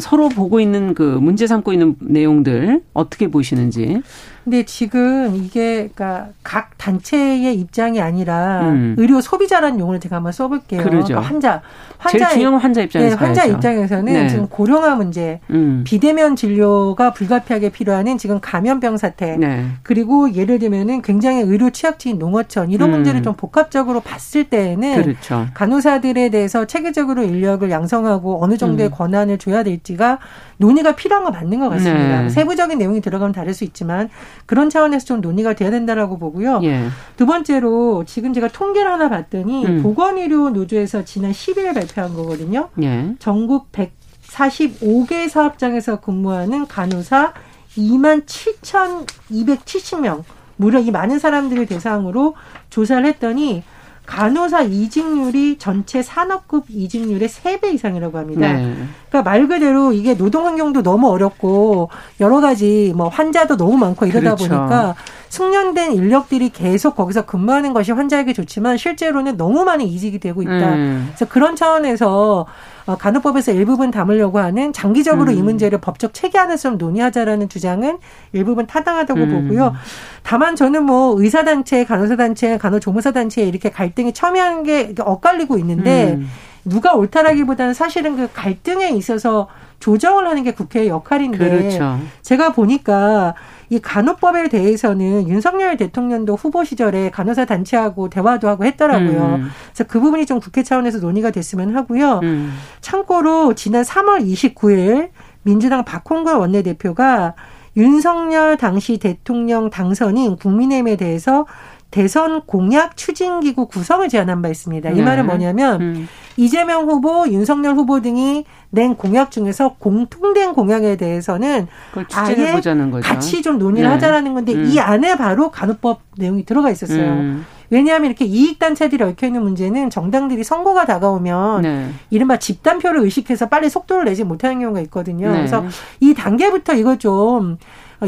서로 0.00 0.28
보고 0.28 0.60
있는 0.60 0.94
그 0.94 1.02
문제 1.02 1.46
삼고 1.46 1.72
있는 1.72 1.96
내용들 2.00 2.82
어떻게 2.92 3.28
보시는지. 3.28 4.02
근데 4.44 4.64
지금 4.64 5.36
이게 5.36 5.88
그러니까 5.94 6.28
각 6.42 6.76
단체의 6.76 7.54
입장이 7.54 8.00
아니라 8.00 8.62
음. 8.62 8.94
의료 8.98 9.20
소비자라는 9.20 9.78
용어를 9.78 10.00
제가 10.00 10.16
한번 10.16 10.32
써볼게요. 10.32 10.82
그러니까 10.82 11.20
환자, 11.20 11.62
환자 11.98 12.18
제일 12.18 12.30
중요한 12.30 12.60
환자 12.60 12.82
입장에서 12.82 13.16
네, 13.16 13.24
환자 13.24 13.44
입장에서는 13.44 14.12
네. 14.12 14.28
지금 14.28 14.48
고령화 14.48 14.96
문제, 14.96 15.38
음. 15.50 15.82
비대면 15.84 16.34
진료가 16.34 17.12
불가피하게 17.12 17.68
필요하는 17.68 18.18
지금 18.18 18.40
감염병 18.40 18.96
사태, 18.96 19.36
네. 19.36 19.66
그리고 19.84 20.34
예를 20.34 20.58
들면은 20.58 21.02
굉장히 21.02 21.42
의료 21.42 21.70
취약지인 21.70 22.18
농어촌 22.18 22.72
이런 22.72 22.88
음. 22.88 22.94
문제를 22.96 23.22
좀 23.22 23.34
복합적으로 23.34 24.00
봤을 24.00 24.44
때에는 24.44 25.02
그렇죠. 25.02 25.46
간호사들에 25.54 26.30
대해서 26.30 26.64
체계적으로 26.64 27.22
인력을 27.22 27.70
양성하고 27.70 28.42
어느 28.42 28.56
정도의 28.56 28.88
음. 28.88 28.90
권한을 28.90 29.38
줘야 29.38 29.62
될지가 29.62 30.18
논의가 30.56 30.96
필요한 30.96 31.24
거 31.24 31.30
맞는 31.30 31.60
것 31.60 31.68
같습니다. 31.70 32.22
네. 32.22 32.28
세부적인 32.28 32.78
내용이 32.78 33.00
들어가면 33.00 33.32
다를 33.32 33.54
수 33.54 33.64
있지만 33.64 34.08
그런 34.46 34.70
차원에서 34.70 35.04
좀 35.06 35.20
논의가 35.20 35.54
돼야 35.54 35.70
된다라고 35.70 36.18
보고요. 36.18 36.60
예. 36.64 36.86
두 37.16 37.26
번째로 37.26 38.04
지금 38.06 38.32
제가 38.32 38.48
통계를 38.48 38.90
하나 38.90 39.08
봤더니 39.08 39.64
음. 39.66 39.82
보건의료 39.82 40.50
노조에서 40.50 41.04
지난 41.04 41.32
10일 41.32 41.74
발표한 41.74 42.14
거거든요. 42.14 42.68
예. 42.82 43.14
전국 43.18 43.70
145개 43.72 45.28
사업장에서 45.28 46.00
근무하는 46.00 46.66
간호사 46.66 47.32
2만 47.76 48.26
7,270명 48.26 50.22
무려 50.56 50.78
이 50.78 50.90
많은 50.90 51.18
사람들을 51.18 51.66
대상으로 51.66 52.34
조사를 52.70 53.04
했더니 53.06 53.62
간호사 54.06 54.62
이직률이 54.62 55.58
전체 55.58 56.02
산업급 56.02 56.66
이직률의 56.68 57.28
세 57.28 57.58
배 57.58 57.70
이상이라고 57.72 58.18
합니다. 58.18 58.52
네. 58.52 58.74
그러니까 59.12 59.30
말 59.30 59.46
그대로 59.46 59.92
이게 59.92 60.16
노동 60.16 60.46
환경도 60.46 60.82
너무 60.82 61.10
어렵고 61.10 61.90
여러 62.18 62.40
가지 62.40 62.94
뭐 62.96 63.08
환자도 63.08 63.58
너무 63.58 63.76
많고 63.76 64.06
이러다 64.06 64.36
그렇죠. 64.36 64.48
보니까 64.48 64.94
숙련된 65.28 65.92
인력들이 65.92 66.48
계속 66.48 66.96
거기서 66.96 67.26
근무하는 67.26 67.74
것이 67.74 67.92
환자에게 67.92 68.32
좋지만 68.32 68.78
실제로는 68.78 69.36
너무 69.36 69.64
많이 69.64 69.86
이직이 69.86 70.18
되고 70.18 70.42
있다. 70.42 70.74
음. 70.74 71.10
그래서 71.10 71.26
그런 71.26 71.56
차원에서 71.56 72.46
어, 72.86 72.96
간호법에서 72.96 73.52
일부분 73.52 73.90
담으려고 73.90 74.38
하는 74.38 74.72
장기적으로 74.72 75.30
음. 75.30 75.36
이 75.36 75.42
문제를 75.42 75.78
법적 75.78 76.14
체계 76.14 76.38
안에서 76.38 76.70
좀 76.70 76.78
논의하자라는 76.78 77.48
주장은 77.48 77.98
일부분 78.32 78.66
타당하다고 78.66 79.20
음. 79.20 79.30
보고요. 79.30 79.74
다만 80.22 80.56
저는 80.56 80.84
뭐 80.84 81.20
의사단체, 81.20 81.84
간호사단체, 81.84 82.56
간호조무사단체 82.56 83.42
이렇게 83.42 83.70
갈등이 83.70 84.14
첨예한 84.14 84.62
게 84.62 84.94
엇갈리고 84.98 85.58
있는데 85.58 86.14
음. 86.14 86.28
누가 86.64 86.94
옳다라기보다는 86.94 87.74
사실은 87.74 88.16
그 88.16 88.28
갈등에 88.32 88.90
있어서 88.90 89.48
조정을 89.80 90.28
하는 90.28 90.44
게 90.44 90.52
국회의 90.52 90.88
역할인데 90.88 91.38
그렇죠. 91.38 91.98
제가 92.22 92.52
보니까 92.52 93.34
이 93.68 93.80
간호법에 93.80 94.48
대해서는 94.48 95.28
윤석열 95.28 95.76
대통령도 95.76 96.36
후보 96.36 96.62
시절에 96.62 97.10
간호사 97.10 97.46
단체하고 97.46 98.10
대화도 98.10 98.48
하고 98.48 98.64
했더라고요. 98.64 99.36
음. 99.40 99.50
그래서 99.72 99.84
그 99.88 99.98
부분이 99.98 100.26
좀 100.26 100.40
국회 100.40 100.62
차원에서 100.62 100.98
논의가 100.98 101.30
됐으면 101.30 101.74
하고요. 101.74 102.20
음. 102.22 102.54
참고로 102.80 103.54
지난 103.54 103.82
3월 103.82 104.24
29일 104.24 105.10
민주당 105.42 105.84
박홍근 105.84 106.36
원내대표가 106.36 107.34
윤석열 107.76 108.56
당시 108.56 108.98
대통령 108.98 109.70
당선인 109.70 110.36
국민의힘에 110.36 110.96
대해서 110.96 111.46
대선 111.92 112.40
공약 112.46 112.96
추진기구 112.96 113.66
구성을 113.66 114.08
제안한 114.08 114.42
바 114.42 114.48
있습니다. 114.48 114.90
이 114.90 114.94
네. 114.96 115.02
말은 115.02 115.26
뭐냐면 115.26 115.80
음. 115.80 116.08
이재명 116.38 116.88
후보, 116.88 117.28
윤석열 117.28 117.74
후보 117.74 118.00
등이 118.00 118.44
낸 118.70 118.96
공약 118.96 119.30
중에서 119.30 119.76
공통된 119.78 120.54
공약에 120.54 120.96
대해서는 120.96 121.68
아예 122.14 122.60
같이 123.02 123.42
좀 123.42 123.58
논의를 123.58 123.88
네. 123.88 123.94
하자라는 123.94 124.32
건데 124.32 124.54
음. 124.54 124.64
이 124.64 124.80
안에 124.80 125.16
바로 125.16 125.50
간호법 125.50 126.00
내용이 126.16 126.46
들어가 126.46 126.70
있었어요. 126.70 127.12
음. 127.12 127.44
왜냐하면 127.68 128.06
이렇게 128.06 128.24
이익단체들이 128.24 129.04
얽혀있는 129.04 129.42
문제는 129.42 129.90
정당들이 129.90 130.44
선거가 130.44 130.86
다가오면 130.86 131.62
네. 131.62 131.88
이른바 132.08 132.38
집단표를 132.38 133.00
의식해서 133.00 133.48
빨리 133.48 133.68
속도를 133.68 134.06
내지 134.06 134.24
못하는 134.24 134.60
경우가 134.60 134.80
있거든요. 134.82 135.30
네. 135.30 135.36
그래서 135.36 135.64
이 136.00 136.14
단계부터 136.14 136.74
이거 136.74 136.96
좀 136.96 137.58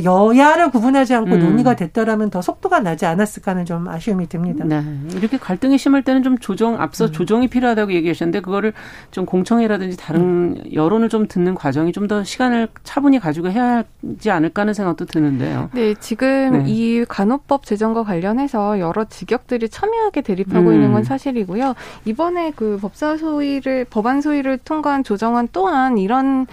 여야를 0.03 0.71
구분하지 0.71 1.15
않고 1.15 1.35
음. 1.35 1.41
논의가 1.41 1.75
됐더라면 1.75 2.31
더 2.31 2.41
속도가 2.41 2.81
나지 2.81 3.07
않았을까 3.07 3.53
하는 3.53 3.65
좀 3.65 3.89
아쉬움이 3.89 4.29
듭니다. 4.29 4.65
네. 4.65 4.83
이렇게 5.17 5.37
갈등이 5.37 5.79
심할 5.79 6.03
때는 6.03 6.23
좀 6.23 6.39
조정 6.39 6.81
앞서 6.81 7.07
음. 7.07 7.13
조정이 7.13 7.49
필요하다고 7.49 7.93
얘기하셨는데 7.93 8.41
그거를 8.41 8.73
좀 9.11 9.27
공청회라든지 9.27 9.97
다른 9.97 10.21
음. 10.21 10.63
여론을 10.73 11.09
좀 11.09 11.27
듣는 11.27 11.55
과정이 11.57 11.93
좀 11.93 12.05
더 12.05 12.23
시간을 12.23 12.69
차분히 12.83 13.19
가지고 13.19 13.49
해야 13.49 13.85
하지 14.03 14.31
않을까 14.31 14.63
하는 14.63 14.75
생각도 14.75 15.07
드는데요. 15.07 15.71
네, 15.73 15.95
지금 15.95 16.65
네. 16.65 16.65
이 16.67 17.05
간호법 17.09 17.65
제정과 17.65 18.05
관련해서 18.05 18.79
여러 18.79 19.05
직역들이 19.05 19.71
첨예하게 19.71 20.21
대립하고 20.21 20.69
음. 20.69 20.75
있는 20.75 20.93
건 20.93 21.03
사실이고요. 21.05 21.75
이번에 22.05 22.53
그 22.55 22.79
법사 22.81 23.17
소위를 23.17 23.87
법안 23.89 24.21
소위를 24.21 24.59
통과한 24.59 25.03
조정안 25.03 25.49
또한 25.53 25.97
이런 25.99 26.47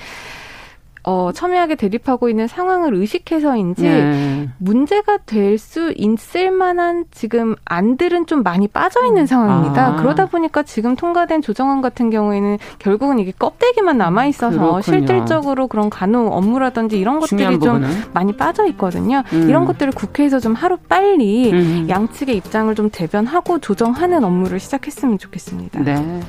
어, 1.03 1.31
첨예하게 1.33 1.75
대립하고 1.75 2.29
있는 2.29 2.47
상황을 2.47 2.93
의식해서인지 2.95 3.83
네. 3.83 4.49
문제가 4.57 5.17
될 5.25 5.61
수 5.61 5.93
있을 5.95 6.51
만한 6.51 7.05
지금 7.11 7.55
안들은 7.65 8.25
좀 8.25 8.41
많이 8.43 8.67
빠져 8.67 9.05
있는 9.05 9.25
상황입니다. 9.25 9.87
아. 9.87 9.95
그러다 9.95 10.25
보니까 10.25 10.63
지금 10.63 10.95
통과된 10.95 11.41
조정안 11.41 11.81
같은 11.81 12.09
경우에는 12.09 12.57
결국은 12.79 13.19
이게 13.19 13.31
껍데기만 13.37 13.97
남아 13.97 14.25
있어서 14.25 14.57
그렇군요. 14.57 14.81
실질적으로 14.81 15.67
그런 15.67 15.89
간호 15.89 16.27
업무라든지 16.27 16.99
이런 16.99 17.19
것들이 17.19 17.59
좀 17.59 17.83
많이 18.13 18.35
빠져 18.35 18.65
있거든요. 18.67 19.23
음. 19.33 19.47
이런 19.49 19.65
것들을 19.65 19.93
국회에서 19.93 20.39
좀 20.39 20.53
하루 20.53 20.77
빨리 20.77 21.51
음. 21.51 21.85
양측의 21.87 22.35
입장을 22.37 22.73
좀 22.75 22.89
대변하고 22.89 23.59
조정하는 23.59 24.23
업무를 24.23 24.59
시작했으면 24.59 25.17
좋겠습니다. 25.19 25.79
네. 25.83 26.21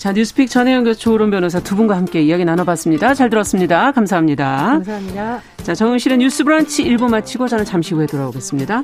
자, 0.00 0.12
뉴스픽 0.12 0.48
전혜영 0.48 0.84
교수 0.84 0.98
조으론 0.98 1.30
변호사 1.30 1.60
두 1.60 1.76
분과 1.76 1.94
함께 1.94 2.22
이야기 2.22 2.42
나눠봤습니다. 2.46 3.12
잘 3.12 3.28
들었습니다. 3.28 3.92
감사합니다. 3.92 4.46
감사합니다. 4.56 5.40
자, 5.58 5.74
정은실의 5.74 6.16
뉴스 6.16 6.42
브런치 6.42 6.84
1부 6.84 7.10
마치고 7.10 7.48
저는 7.48 7.66
잠시 7.66 7.92
후에 7.92 8.06
돌아오겠습니다. 8.06 8.82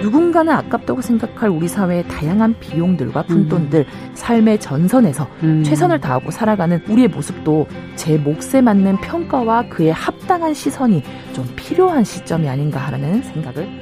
누군가는 0.00 0.50
아깝다고 0.50 1.02
생각할 1.02 1.50
우리 1.50 1.68
사회의 1.68 2.08
다양한 2.08 2.58
비용들과 2.58 3.24
푼돈들, 3.24 3.80
음. 3.80 4.10
삶의 4.14 4.60
전선에서 4.60 5.28
음. 5.42 5.62
최선을 5.62 6.00
다하고 6.00 6.30
살아가는 6.30 6.82
우리의 6.88 7.08
모습도 7.08 7.66
제 7.96 8.16
몫에 8.16 8.62
맞는 8.62 9.02
평가와 9.02 9.68
그에 9.68 9.90
합당한 9.90 10.54
시선이 10.54 11.02
좀 11.34 11.46
필요한 11.54 12.02
시점이 12.02 12.48
아닌가 12.48 12.80
하는 12.80 13.20
생각을 13.22 13.81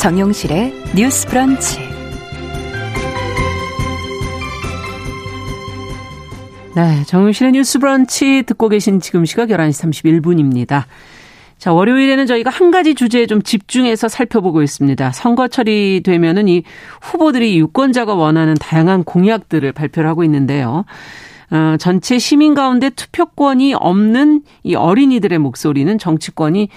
정용실의 0.00 0.72
뉴스 0.96 1.26
브런치. 1.26 1.78
네, 6.74 7.04
정용실의 7.04 7.52
뉴스 7.52 7.78
브런치 7.78 8.44
듣고 8.46 8.70
계신 8.70 9.00
지금 9.00 9.26
시각 9.26 9.50
11시 9.50 10.22
31분입니다. 10.22 10.84
자, 11.58 11.74
월요일에는 11.74 12.24
저희가 12.26 12.48
한 12.48 12.70
가지 12.70 12.94
주제에 12.94 13.26
좀 13.26 13.42
집중해서 13.42 14.08
살펴보고 14.08 14.62
있습니다. 14.62 15.12
선거철이 15.12 16.00
되면은 16.02 16.48
이 16.48 16.62
후보들이 17.02 17.58
유권자가 17.58 18.14
원하는 18.14 18.54
다양한 18.54 19.04
공약들을 19.04 19.70
발표를 19.72 20.08
하고 20.08 20.24
있는데요. 20.24 20.86
어, 21.50 21.76
전체 21.78 22.18
시민 22.18 22.54
가운데 22.54 22.88
투표권이 22.88 23.74
없는 23.74 24.44
이 24.62 24.74
어린이들의 24.76 25.38
목소리는 25.38 25.98
정치권이 25.98 26.70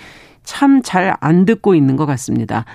참 0.43 0.81
잘 0.83 1.15
안 1.21 1.45
듣고 1.45 1.73
있는 1.73 1.95
것 1.95 2.05
같습니다. 2.05 2.65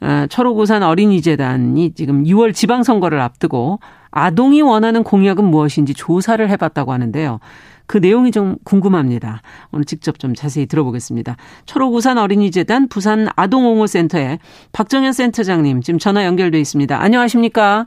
어, 0.00 0.26
철호구산 0.28 0.82
어린이재단이 0.82 1.92
지금 1.94 2.24
6월 2.24 2.54
지방선거를 2.54 3.20
앞두고 3.20 3.80
아동이 4.10 4.62
원하는 4.62 5.02
공약은 5.02 5.44
무엇인지 5.44 5.94
조사를 5.94 6.48
해봤다고 6.48 6.92
하는데요. 6.92 7.40
그 7.86 7.98
내용이 7.98 8.32
좀 8.32 8.56
궁금합니다. 8.64 9.42
오늘 9.70 9.84
직접 9.84 10.18
좀 10.18 10.34
자세히 10.34 10.66
들어보겠습니다. 10.66 11.36
철호구산 11.66 12.18
어린이재단 12.18 12.88
부산 12.88 13.28
아동옹호센터의 13.36 14.40
박정현 14.72 15.12
센터장님 15.12 15.82
지금 15.82 15.98
전화 15.98 16.24
연결돼 16.24 16.58
있습니다. 16.58 17.00
안녕하십니까? 17.00 17.86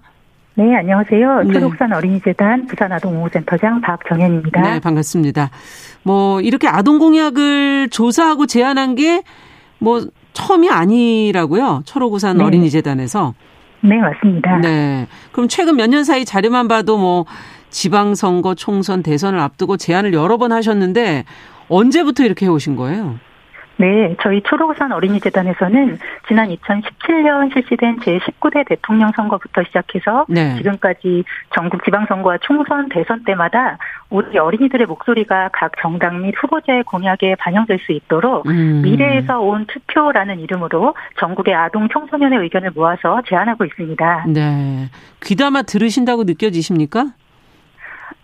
네, 0.55 0.75
안녕하세요. 0.75 1.43
네. 1.43 1.53
초록산 1.53 1.93
어린이재단 1.93 2.65
부산아동옹호센터장 2.67 3.81
박정현입니다. 3.81 4.61
네, 4.61 4.79
반갑습니다. 4.79 5.49
뭐 6.03 6.41
이렇게 6.41 6.67
아동 6.67 6.97
공약을 6.97 7.89
조사하고 7.89 8.45
제안한 8.45 8.95
게 8.95 9.21
뭐 9.79 10.05
처음이 10.33 10.69
아니라고요. 10.69 11.81
초록우산 11.85 12.37
네. 12.37 12.43
어린이재단에서. 12.43 13.33
네, 13.81 13.97
맞습니다. 13.97 14.57
네. 14.57 15.07
그럼 15.31 15.47
최근 15.47 15.75
몇 15.77 15.87
년 15.87 16.03
사이 16.03 16.25
자료만 16.25 16.67
봐도 16.67 16.97
뭐 16.97 17.25
지방선거, 17.69 18.55
총선, 18.55 19.03
대선을 19.03 19.39
앞두고 19.39 19.77
제안을 19.77 20.13
여러 20.13 20.37
번 20.37 20.51
하셨는데 20.51 21.25
언제부터 21.69 22.23
이렇게 22.25 22.45
해오신 22.45 22.75
거예요? 22.75 23.19
네, 23.79 24.13
저희 24.21 24.41
초록산 24.41 24.91
어린이재단에서는 24.91 25.99
지난 26.27 26.49
2017년 26.49 27.53
실시된 27.53 27.99
제19대 27.99 28.67
대통령 28.67 29.09
선거부터 29.15 29.63
시작해서 29.63 30.25
네. 30.27 30.57
지금까지 30.57 31.23
전국 31.55 31.85
지방선거와 31.85 32.39
총선, 32.41 32.89
대선 32.89 33.23
때마다 33.23 33.77
우리 34.09 34.37
어린이들의 34.37 34.85
목소리가 34.85 35.51
각 35.53 35.71
정당 35.81 36.21
및 36.21 36.35
후보자의 36.37 36.83
공약에 36.83 37.35
반영될 37.35 37.79
수 37.79 37.93
있도록 37.93 38.45
음. 38.47 38.81
미래에서 38.83 39.39
온 39.39 39.65
투표라는 39.65 40.41
이름으로 40.41 40.93
전국의 41.17 41.55
아동 41.55 41.87
청소년의 41.87 42.39
의견을 42.39 42.71
모아서 42.71 43.21
제안하고 43.29 43.63
있습니다. 43.63 44.25
네. 44.27 44.89
귀담아 45.23 45.61
들으신다고 45.61 46.25
느껴지십니까? 46.25 47.13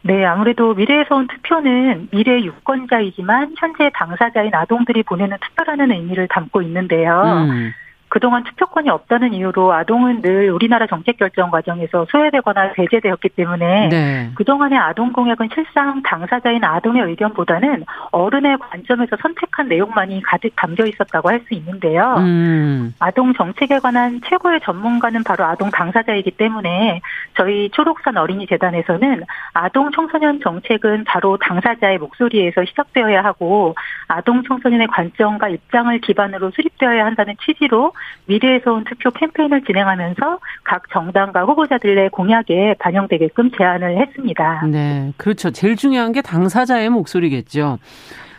네, 0.08 0.24
아무래도 0.24 0.76
미래에서 0.76 1.16
온 1.16 1.28
투표는 1.28 2.10
미래 2.12 2.40
유권자이지만 2.44 3.56
현재 3.58 3.90
당사자인 3.96 4.54
아동들이 4.54 5.02
보내는 5.02 5.38
투표라는 5.42 5.92
의미를 5.92 6.28
담고 6.28 6.62
있는데요. 6.62 7.24
음. 7.24 7.74
그동안 8.16 8.46
투표권이 8.46 8.90
없다는 8.90 9.34
이유로 9.34 9.74
아동은 9.74 10.22
늘 10.22 10.50
우리나라 10.50 10.88
정책 10.88 11.18
결정 11.18 11.52
과정에서 11.52 12.06
소외되거나 12.10 12.72
배제되었기 12.72 13.28
때문에 13.28 13.90
네. 13.90 14.32
그동안의 14.36 14.80
아동 14.80 15.12
공약은 15.12 15.50
실상 15.54 16.02
당사자인 16.02 16.64
아동의 16.64 17.04
의견보다는 17.04 17.84
어른의 18.12 18.58
관점에서 18.60 19.18
선택한 19.22 19.68
내용만이 19.68 20.22
가득 20.22 20.56
담겨 20.56 20.86
있었다고 20.86 21.30
할 21.30 21.46
수 21.46 21.54
있는데요. 21.56 22.16
음. 22.20 22.94
아동 23.00 23.34
정책에 23.34 23.80
관한 23.80 24.22
최고의 24.26 24.62
전문가는 24.62 25.22
바로 25.24 25.44
아동 25.44 25.70
당사자이기 25.70 26.32
때문에 26.32 27.02
저희 27.36 27.70
초록산 27.72 28.16
어린이 28.16 28.48
재단에서는 28.48 29.24
아동 29.54 29.92
청소년 29.92 30.40
정책은 30.40 31.04
바로 31.04 31.38
당사자의 31.38 31.98
목소리에서 31.98 32.64
시작되어야 32.64 33.24
하고 33.24 33.76
아동 34.08 34.44
청소년의 34.44 34.88
관점과 34.88 35.50
입장을 35.50 36.00
기반으로 36.00 36.52
수립되어야 36.52 37.06
한다는 37.06 37.36
취지로 37.46 37.92
미래에서 38.28 38.74
온 38.74 38.84
투표 38.86 39.12
캠페인을 39.12 39.64
진행하면서 39.66 40.40
각 40.64 40.84
정당과 40.92 41.44
후보자들의 41.46 42.10
공약에 42.10 42.76
반영되게끔 42.80 43.52
제안을 43.58 43.98
했습니다. 44.02 44.66
네, 44.72 45.14
그렇죠. 45.18 45.52
제일 45.52 45.76
중요한 45.76 46.12
게 46.12 46.22
당사자의 46.22 46.90
목소리겠죠. 46.90 47.80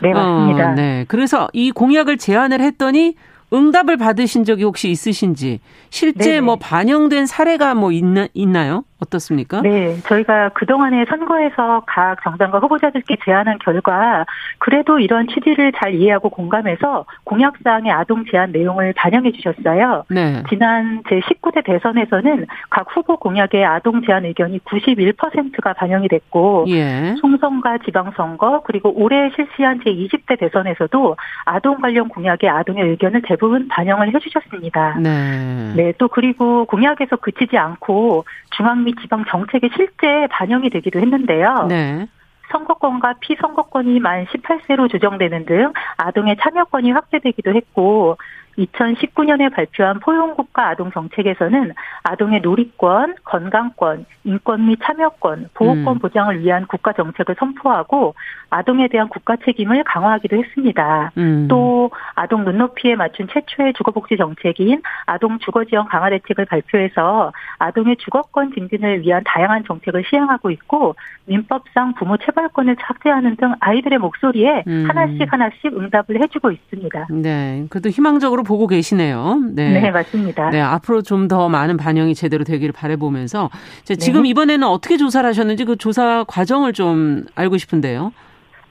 네, 0.01 0.13
맞습니다. 0.13 0.71
어, 0.71 0.73
네. 0.75 1.05
그래서 1.07 1.47
이 1.53 1.71
공약을 1.71 2.17
제안을 2.17 2.61
했더니 2.61 3.15
응답을 3.53 3.97
받으신 3.97 4.43
적이 4.43 4.63
혹시 4.63 4.89
있으신지 4.89 5.61
실제 5.89 6.31
네네. 6.31 6.41
뭐 6.41 6.57
반영된 6.57 7.25
사례가 7.25 7.75
뭐 7.75 7.91
있나 7.91 8.27
있나요? 8.33 8.83
어떻습니까? 8.99 9.61
네, 9.61 9.95
저희가 10.01 10.49
그동안의 10.49 11.05
선거에서 11.07 11.83
각 11.85 12.23
정당과 12.23 12.59
후보자들께 12.59 13.17
제안한 13.23 13.59
결과 13.59 14.25
그래도 14.57 14.99
이런 14.99 15.27
취지를 15.27 15.71
잘 15.73 15.93
이해하고 15.93 16.29
공감해서 16.29 17.05
공약사항의 17.23 17.91
아동 17.91 18.25
제안 18.25 18.51
내용을 18.51 18.93
반영해 18.93 19.31
주셨어요. 19.33 20.03
네. 20.09 20.41
지난 20.49 21.03
제19대 21.03 21.63
대선에서는 21.63 22.47
각 22.69 22.87
후보 22.95 23.17
공약의 23.17 23.63
아동 23.63 24.01
제안 24.03 24.25
의견이 24.25 24.59
91%가 24.59 25.73
반영이 25.73 26.07
됐고 26.07 26.65
예. 26.69 27.15
총선과 27.19 27.79
지방선거 27.85 28.63
그리고 28.65 28.91
올해 28.95 29.29
실시한 29.35 29.79
제20대 29.81 30.39
대선에서도 30.39 31.15
아동 31.45 31.81
관련 31.81 32.09
공약의 32.09 32.49
아동의 32.49 32.83
의견을 32.89 33.21
대부분 33.23 33.67
반영을 33.67 34.13
해 34.13 34.19
주셨습니다. 34.19 34.97
네. 34.99 35.73
네, 35.75 35.93
또 35.99 36.07
그리고 36.07 36.65
공약에서 36.65 37.17
그치지 37.17 37.57
않고 37.57 38.25
중앙 38.51 38.86
및 38.87 38.95
지방 39.01 39.25
정책에 39.25 39.69
실제 39.75 40.27
반영이 40.31 40.69
되기도 40.69 40.99
했는데요. 40.99 41.67
네. 41.67 42.07
선거권과 42.49 43.15
피선거권이 43.19 43.99
만 43.99 44.25
18세로 44.25 44.89
조정되는 44.89 45.45
등 45.45 45.73
아동의 45.97 46.37
참여권이 46.41 46.91
확대되기도 46.91 47.53
했고 47.53 48.17
2019년에 48.57 49.53
발표한 49.53 49.99
포용국가 49.99 50.69
아동 50.69 50.91
정책에서는 50.91 51.73
아동의 52.03 52.41
놀이권, 52.41 53.15
건강권, 53.23 54.05
인권 54.23 54.67
및 54.67 54.79
참여권, 54.83 55.49
보호권 55.53 55.87
음. 55.87 55.99
보장을 55.99 56.39
위한 56.41 56.65
국가 56.67 56.93
정책을 56.93 57.35
선포하고 57.37 58.15
아동에 58.49 58.87
대한 58.87 59.09
국가 59.09 59.35
책임을 59.37 59.83
강화하기도 59.83 60.37
했습니다. 60.37 61.11
음. 61.17 61.47
또 61.49 61.91
아동 62.15 62.45
눈높이에 62.45 62.95
맞춘 62.95 63.27
최초의 63.31 63.73
주거복지 63.73 64.17
정책인 64.17 64.81
아동 65.05 65.37
주거지원 65.39 65.87
강화 65.87 66.09
대책을 66.09 66.45
발표해서 66.45 67.33
아동의 67.59 67.97
주거권 67.97 68.53
증진을 68.53 69.01
위한 69.01 69.21
다양한 69.25 69.63
정책을 69.65 70.03
시행하고 70.09 70.51
있고 70.51 70.95
민법상 71.25 71.95
부모 71.95 72.17
체벌권을 72.17 72.77
삭제하는 72.79 73.35
등 73.35 73.53
아이들의 73.59 73.99
목소리에 73.99 74.63
음. 74.67 74.85
하나씩 74.87 75.31
하나씩 75.31 75.65
응답을 75.65 76.21
해주고 76.23 76.51
있습니다. 76.51 77.07
네, 77.11 77.65
그래도 77.69 77.89
희망적으로 77.89 78.43
보고 78.47 78.65
계시네요. 78.65 79.39
네, 79.53 79.81
네 79.81 79.91
맞습니다. 79.91 80.49
네, 80.49 80.61
앞으로 80.61 81.03
좀 81.03 81.27
더 81.27 81.49
많은 81.49 81.77
반영이 81.77 82.15
제대로 82.15 82.43
되기를 82.43 82.71
바라보면서 82.71 83.49
지금 83.83 84.23
네. 84.23 84.29
이번에는 84.29 84.65
어떻게 84.67 84.97
조사를 84.97 85.27
하셨는지 85.27 85.65
그 85.65 85.75
조사 85.75 86.23
과정을 86.25 86.73
좀 86.73 87.25
알고 87.35 87.57
싶은데요. 87.57 88.13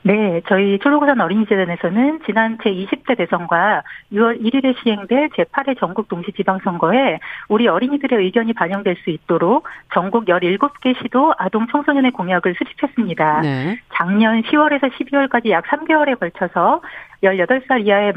네, 0.02 0.40
저희 0.48 0.78
초록산 0.78 1.20
어린이재단에서는 1.20 2.20
지난 2.26 2.58
제20대 2.58 3.18
대선과 3.18 3.82
6월 4.12 4.40
1일에 4.40 4.80
시행될 4.80 5.30
제8회 5.30 5.80
전국 5.80 6.06
동시지방선거에 6.06 7.18
우리 7.48 7.66
어린이들의 7.66 8.16
의견이 8.24 8.52
반영될 8.52 8.98
수 9.02 9.10
있도록 9.10 9.66
전국 9.92 10.26
17개 10.26 10.96
시도 11.02 11.34
아동 11.38 11.66
청소년의 11.66 12.12
공약을 12.12 12.54
수집했습니다. 12.56 13.40
네. 13.40 13.80
작년 13.94 14.42
10월에서 14.42 14.92
12월까지 14.92 15.50
약 15.50 15.64
3개월에 15.64 16.20
걸쳐서 16.20 16.82
18살 17.22 17.86
이하의 17.86 18.12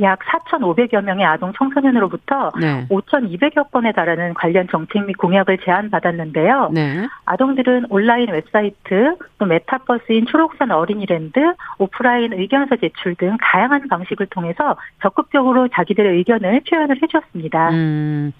약 0.00 0.18
4,500여 0.20 1.02
명의 1.02 1.24
아동 1.24 1.52
청소년으로부터 1.52 2.50
네. 2.60 2.86
5,200여 2.88 3.70
건에 3.70 3.92
달하는 3.92 4.34
관련 4.34 4.66
정책 4.70 5.04
및 5.06 5.14
공약을 5.14 5.58
제안받았는데요. 5.64 6.70
네. 6.72 7.06
아동들은 7.26 7.86
온라인 7.90 8.30
웹사이트, 8.30 9.16
또 9.38 9.44
메타버스인 9.44 10.26
초록우산 10.26 10.70
어린이랜드, 10.70 11.38
오프라인 11.78 12.32
의견서 12.32 12.76
제출 12.76 13.14
등 13.14 13.36
다양한 13.40 13.88
방식을 13.88 14.26
통해서 14.26 14.76
적극적으로 15.02 15.68
자기들의 15.68 16.16
의견을 16.16 16.62
표현을 16.68 17.02
해주었습니다. 17.02 17.70
음. 17.70 18.32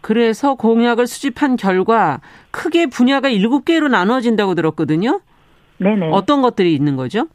그래서 0.00 0.54
공약을 0.54 1.06
수집한 1.06 1.56
결과 1.56 2.20
크게 2.50 2.86
분야가 2.86 3.30
7개로 3.30 3.88
나눠진다고 3.88 4.54
들었거든요. 4.54 5.20
네네. 5.78 6.10
어떤 6.12 6.42
것들이 6.42 6.74
있는 6.74 6.96
거죠? 6.96 7.26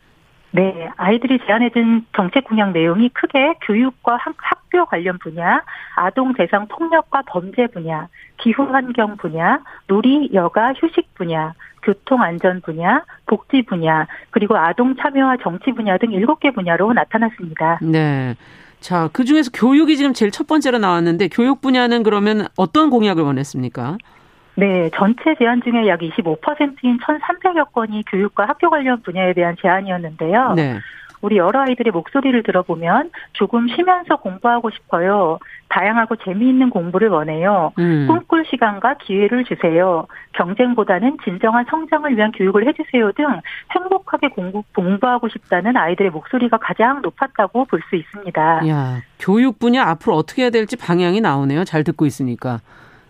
네, 0.51 0.89
아이들이 0.97 1.39
제안해준 1.45 2.07
정책 2.15 2.45
공약 2.45 2.71
내용이 2.71 3.09
크게 3.09 3.55
교육과 3.61 4.17
학교 4.17 4.85
관련 4.85 5.19
분야, 5.19 5.61
아동 5.95 6.33
대상 6.33 6.67
폭력과 6.67 7.23
범죄 7.27 7.67
분야, 7.67 8.07
기후 8.37 8.63
환경 8.63 9.17
분야, 9.17 9.59
놀이, 9.87 10.31
여가, 10.33 10.73
휴식 10.73 11.13
분야, 11.13 11.53
교통 11.83 12.21
안전 12.21 12.61
분야, 12.61 13.03
복지 13.27 13.61
분야, 13.61 14.07
그리고 14.31 14.57
아동 14.57 14.95
참여와 14.95 15.37
정치 15.43 15.71
분야 15.71 15.97
등 15.97 16.09
7개 16.09 16.53
분야로 16.53 16.93
나타났습니다. 16.93 17.79
네. 17.81 18.35
자, 18.79 19.09
그 19.11 19.25
중에서 19.25 19.51
교육이 19.53 19.97
지금 19.97 20.13
제일 20.13 20.31
첫 20.31 20.47
번째로 20.47 20.77
나왔는데 20.77 21.27
교육 21.27 21.61
분야는 21.61 22.01
그러면 22.03 22.47
어떤 22.55 22.89
공약을 22.89 23.23
원했습니까? 23.23 23.97
네, 24.59 24.89
전체 24.93 25.35
제안 25.39 25.61
중에 25.61 25.87
약 25.87 26.01
25%인 26.01 26.99
1,300여 26.99 27.71
건이 27.71 28.03
교육과 28.11 28.45
학교 28.47 28.69
관련 28.69 29.01
분야에 29.01 29.33
대한 29.33 29.55
제안이었는데요. 29.61 30.53
네. 30.55 30.79
우리 31.21 31.35
여러 31.37 31.61
아이들의 31.61 31.91
목소리를 31.91 32.43
들어보면 32.43 33.11
조금 33.33 33.67
쉬면서 33.67 34.15
공부하고 34.17 34.69
싶어요. 34.69 35.37
다양하고 35.67 36.15
재미있는 36.15 36.69
공부를 36.69 37.09
원해요. 37.09 37.73
음. 37.77 38.07
꿈꿀 38.07 38.45
시간과 38.49 38.95
기회를 38.99 39.43
주세요. 39.43 40.07
경쟁보다는 40.33 41.17
진정한 41.23 41.65
성장을 41.69 42.15
위한 42.15 42.31
교육을 42.31 42.67
해주세요 42.67 43.11
등 43.11 43.25
행복하게 43.75 44.29
공부, 44.29 44.63
공부하고 44.73 45.27
싶다는 45.27 45.75
아이들의 45.75 46.11
목소리가 46.11 46.57
가장 46.57 47.01
높았다고 47.01 47.65
볼 47.65 47.81
수 47.89 47.95
있습니다. 47.97 48.67
야, 48.69 49.01
교육 49.19 49.59
분야 49.59 49.83
앞으로 49.83 50.15
어떻게 50.15 50.43
해야 50.43 50.49
될지 50.49 50.77
방향이 50.77 51.19
나오네요. 51.21 51.65
잘 51.65 51.83
듣고 51.83 52.05
있으니까. 52.05 52.59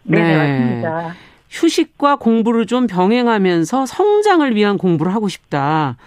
네, 0.03 0.19
네 0.21 0.37
맞습니다. 0.37 1.13
휴식과 1.49 2.17
공부를 2.17 2.65
좀 2.65 2.87
병행하면서 2.87 3.85
성장을 3.85 4.55
위한 4.55 4.77
공부를 4.77 5.13
하고 5.13 5.27
싶다. 5.27 5.97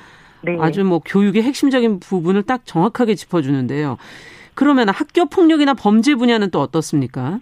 네. 0.43 0.57
아주 0.61 0.85
뭐 0.85 1.01
교육의 1.05 1.43
핵심적인 1.43 2.01
부분을 2.01 2.43
딱 2.43 2.63
정확하게 2.65 3.15
짚어주는데요. 3.15 3.97
그러면 4.55 4.89
학교 4.89 5.27
폭력이나 5.27 5.75
범죄 5.75 6.15
분야는 6.15 6.51
또 6.51 6.61
어떻습니까? 6.61 7.41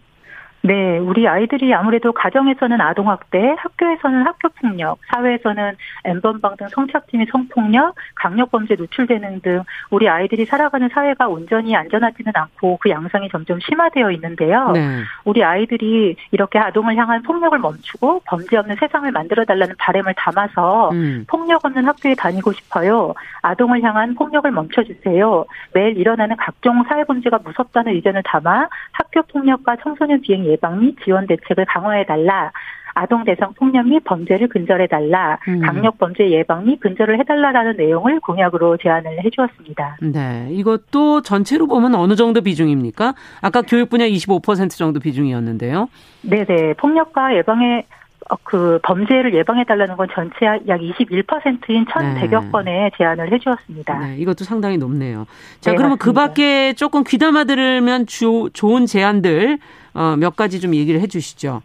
네, 0.62 0.98
우리 0.98 1.26
아이들이 1.26 1.72
아무래도 1.72 2.12
가정에서는 2.12 2.80
아동학대, 2.80 3.56
학교에서는 3.58 4.26
학교폭력, 4.26 4.98
사회에서는 5.08 5.72
엠번방 6.04 6.56
등 6.56 6.68
성착취 6.68 7.16
및 7.16 7.28
성폭력, 7.32 7.94
강력범죄 8.16 8.74
노출되는 8.74 9.40
등 9.40 9.62
우리 9.90 10.08
아이들이 10.08 10.44
살아가는 10.44 10.88
사회가 10.90 11.28
온전히 11.28 11.74
안전하지는 11.74 12.32
않고 12.34 12.78
그 12.80 12.90
양상이 12.90 13.30
점점 13.30 13.58
심화되어 13.60 14.10
있는데요. 14.12 14.72
네. 14.72 15.00
우리 15.24 15.42
아이들이 15.42 16.16
이렇게 16.30 16.58
아동을 16.58 16.96
향한 16.96 17.22
폭력을 17.22 17.58
멈추고 17.58 18.22
범죄 18.26 18.58
없는 18.58 18.76
세상을 18.76 19.10
만들어 19.12 19.44
달라는 19.46 19.74
바램을 19.78 20.14
담아서 20.14 20.90
음. 20.90 21.24
폭력 21.26 21.64
없는 21.64 21.86
학교에 21.86 22.14
다니고 22.14 22.52
싶어요. 22.52 23.14
아동을 23.40 23.82
향한 23.82 24.14
폭력을 24.14 24.50
멈춰주세요. 24.50 25.46
매일 25.72 25.96
일어나는 25.96 26.36
각종 26.36 26.82
사회범죄가 26.84 27.38
무섭다는 27.44 27.94
의견을 27.94 28.22
담아 28.24 28.68
학교 28.92 29.22
폭력과 29.22 29.76
청소년 29.82 30.20
비행 30.20 30.49
예방 30.50 30.80
및 30.80 30.96
지원 31.04 31.26
대책을 31.26 31.64
강화해달라. 31.66 32.52
아동 32.94 33.24
대상 33.24 33.52
폭력 33.54 33.86
및 33.86 34.02
범죄를 34.04 34.48
근절해달라. 34.48 35.38
음. 35.48 35.60
강력 35.60 35.98
범죄 35.98 36.28
예방 36.30 36.66
및 36.66 36.80
근절을 36.80 37.18
해달라라는 37.20 37.76
내용을 37.76 38.20
공약으로 38.20 38.76
제안을 38.78 39.24
해주었습니다. 39.24 39.98
네. 40.02 40.48
이것도 40.50 41.22
전체로 41.22 41.66
보면 41.66 41.94
어느 41.94 42.16
정도 42.16 42.40
비중입니까? 42.40 43.14
아까 43.40 43.62
교육 43.62 43.90
분야 43.90 44.06
25% 44.06 44.70
정도 44.70 45.00
비중이었는데요. 45.00 45.88
네 46.22 46.44
네. 46.44 46.74
폭력과 46.74 47.36
예방에 47.36 47.86
어, 48.28 48.36
그 48.44 48.78
범죄를 48.82 49.34
예방해달라는 49.34 49.96
건 49.96 50.08
전체 50.14 50.46
약 50.46 50.80
21%인 50.80 51.84
1,100여 51.86 52.44
네. 52.44 52.50
건의 52.52 52.90
제안을 52.96 53.32
해주었습니다. 53.32 53.98
네, 53.98 54.16
이것도 54.18 54.44
상당히 54.44 54.76
높네요. 54.76 55.26
자, 55.60 55.72
네, 55.72 55.76
그러면 55.76 55.98
그 55.98 56.12
밖에 56.12 56.72
조금 56.74 57.02
귀담아 57.02 57.44
들으면 57.44 58.06
주, 58.06 58.50
좋은 58.52 58.86
제안들 58.86 59.58
어, 59.94 60.16
몇 60.16 60.36
가지 60.36 60.60
좀 60.60 60.74
얘기를 60.74 61.00
해 61.00 61.06
주시죠. 61.06 61.62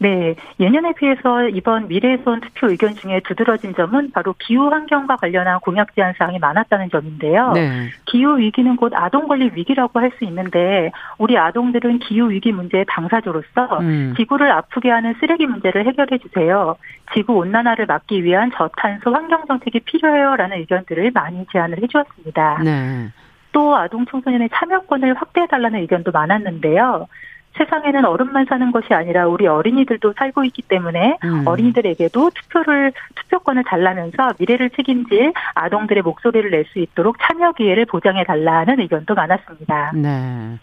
네, 0.00 0.36
예년에 0.60 0.92
비해서 0.92 1.48
이번 1.48 1.88
미래에선 1.88 2.40
투표 2.40 2.68
의견 2.68 2.94
중에 2.94 3.20
두드러진 3.26 3.74
점은 3.74 4.12
바로 4.12 4.32
기후 4.38 4.68
환경과 4.68 5.16
관련한 5.16 5.58
공약 5.58 5.92
제안 5.96 6.14
사항이 6.16 6.38
많았다는 6.38 6.90
점인데요. 6.90 7.50
네. 7.52 7.88
기후 8.04 8.38
위기는 8.38 8.76
곧 8.76 8.92
아동 8.94 9.26
권리 9.26 9.50
위기라고 9.52 9.98
할 9.98 10.12
수 10.16 10.24
있는데 10.24 10.92
우리 11.18 11.36
아동들은 11.36 11.98
기후 11.98 12.30
위기 12.30 12.52
문제의 12.52 12.84
당사자로서 12.88 13.80
음. 13.80 14.14
지구를 14.16 14.50
아프게 14.52 14.88
하는 14.88 15.14
쓰레기 15.18 15.46
문제를 15.46 15.84
해결해 15.86 16.18
주세요. 16.18 16.76
지구 17.12 17.34
온난화를 17.34 17.86
막기 17.86 18.22
위한 18.22 18.52
저탄소 18.56 19.12
환경 19.12 19.46
정책이 19.46 19.80
필요해요라는 19.80 20.58
의견들을 20.58 21.10
많이 21.12 21.44
제안을 21.52 21.82
해 21.82 21.86
주었습니다. 21.88 22.60
네. 22.62 23.08
또 23.50 23.76
아동 23.76 24.06
청소년의 24.06 24.48
참여권을 24.54 25.14
확대해 25.14 25.46
달라는 25.48 25.80
의견도 25.80 26.12
많았는데요. 26.12 27.08
세상에는 27.56 28.04
어른만 28.04 28.46
사는 28.48 28.70
것이 28.70 28.94
아니라 28.94 29.26
우리 29.26 29.46
어린이들도 29.46 30.14
살고 30.16 30.44
있기 30.44 30.62
때문에 30.62 31.18
음. 31.24 31.46
어린이들에게도 31.46 32.30
투표를 32.34 32.92
투표권을 33.16 33.64
달라면서 33.64 34.30
미래를 34.38 34.70
책임질 34.70 35.32
아동들의 35.54 36.02
목소리를 36.02 36.50
낼 36.50 36.64
수 36.66 36.78
있도록 36.78 37.16
참여 37.20 37.52
기회를 37.52 37.86
보장해 37.86 38.24
달라는 38.24 38.80
의견도 38.80 39.14
많았습니다. 39.14 39.92
네. 39.94 40.58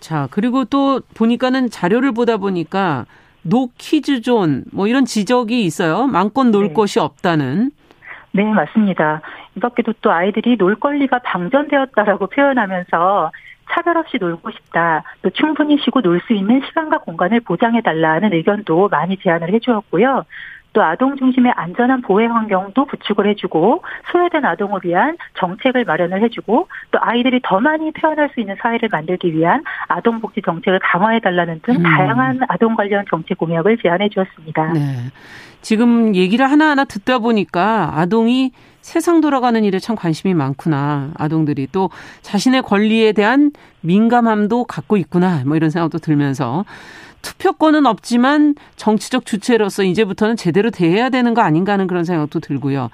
자, 0.00 0.28
그리고 0.30 0.64
또 0.64 1.00
보니까는 1.16 1.68
자료를 1.70 2.12
보다 2.12 2.36
보니까 2.38 3.04
노 3.42 3.68
키즈 3.78 4.20
존 4.22 4.64
뭐 4.72 4.86
이런 4.88 5.04
지적이 5.04 5.64
있어요. 5.64 6.06
마음껏 6.06 6.44
놀 6.44 6.68
네. 6.68 6.72
곳이 6.74 6.98
없다는. 6.98 7.70
네, 8.32 8.44
맞습니다. 8.44 9.20
이 9.56 9.60
밖에도 9.60 9.92
또 10.00 10.10
아이들이 10.12 10.56
놀 10.56 10.74
권리가 10.76 11.20
방전되었다라고 11.20 12.26
표현하면서 12.26 13.30
차별 13.70 13.96
없이 13.96 14.16
놀고 14.18 14.50
싶다. 14.50 15.02
또 15.22 15.30
충분히 15.30 15.78
쉬고 15.78 16.00
놀 16.00 16.20
수 16.26 16.32
있는 16.32 16.60
시간과 16.66 16.98
공간을 16.98 17.40
보장해 17.40 17.82
달라는 17.82 18.32
의견도 18.32 18.88
많이 18.88 19.16
제안을 19.18 19.52
해 19.52 19.58
주었고요. 19.60 20.24
또 20.76 20.82
아동 20.82 21.16
중심의 21.16 21.54
안전한 21.56 22.02
보호 22.02 22.20
환경도 22.20 22.84
구축을 22.84 23.26
해주고 23.28 23.82
소외된 24.12 24.44
아동을 24.44 24.80
위한 24.84 25.16
정책을 25.38 25.86
마련을 25.86 26.22
해주고 26.22 26.68
또 26.90 26.98
아이들이 27.00 27.40
더 27.42 27.60
많이 27.60 27.90
태어날 27.94 28.28
수 28.34 28.40
있는 28.40 28.56
사회를 28.60 28.90
만들기 28.92 29.32
위한 29.32 29.64
아동 29.88 30.20
복지 30.20 30.42
정책을 30.44 30.80
강화해 30.82 31.18
달라는 31.20 31.60
등 31.62 31.76
음. 31.76 31.82
다양한 31.82 32.40
아동 32.48 32.76
관련 32.76 33.06
정책 33.08 33.38
공약을 33.38 33.78
제안해 33.82 34.10
주었습니다. 34.10 34.74
네. 34.74 34.80
지금 35.62 36.14
얘기를 36.14 36.44
하나하나 36.48 36.84
듣다 36.84 37.20
보니까 37.20 37.92
아동이 37.94 38.52
세상 38.82 39.22
돌아가는 39.22 39.64
일에 39.64 39.78
참 39.78 39.96
관심이 39.96 40.34
많구나. 40.34 41.12
아동들이 41.16 41.68
또 41.72 41.88
자신의 42.20 42.62
권리에 42.62 43.12
대한 43.12 43.50
민감함도 43.80 44.64
갖고 44.64 44.98
있구나. 44.98 45.42
뭐 45.46 45.56
이런 45.56 45.70
생각도 45.70 45.96
들면서 45.98 46.66
투표권은 47.26 47.86
없지만 47.86 48.54
정치적 48.76 49.26
주체로서 49.26 49.82
이제부터는 49.82 50.36
제대로 50.36 50.70
대해야 50.70 51.10
되는 51.10 51.34
거 51.34 51.42
아닌가 51.42 51.72
하는 51.72 51.88
그런 51.88 52.04
생각도 52.04 52.38
들고요. 52.38 52.90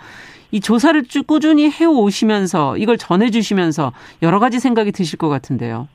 이 0.53 0.61
조사를 0.61 1.05
쭉 1.05 1.27
꾸준히 1.27 1.71
해오시면서 1.71 2.79
이걸 2.79 2.97
전해주시면서 2.97 3.93
여러 4.23 4.39
가지 4.39 4.59
생각이 4.59 4.93
드실 4.93 5.19
것 5.19 5.29
같은데요. 5.29 5.87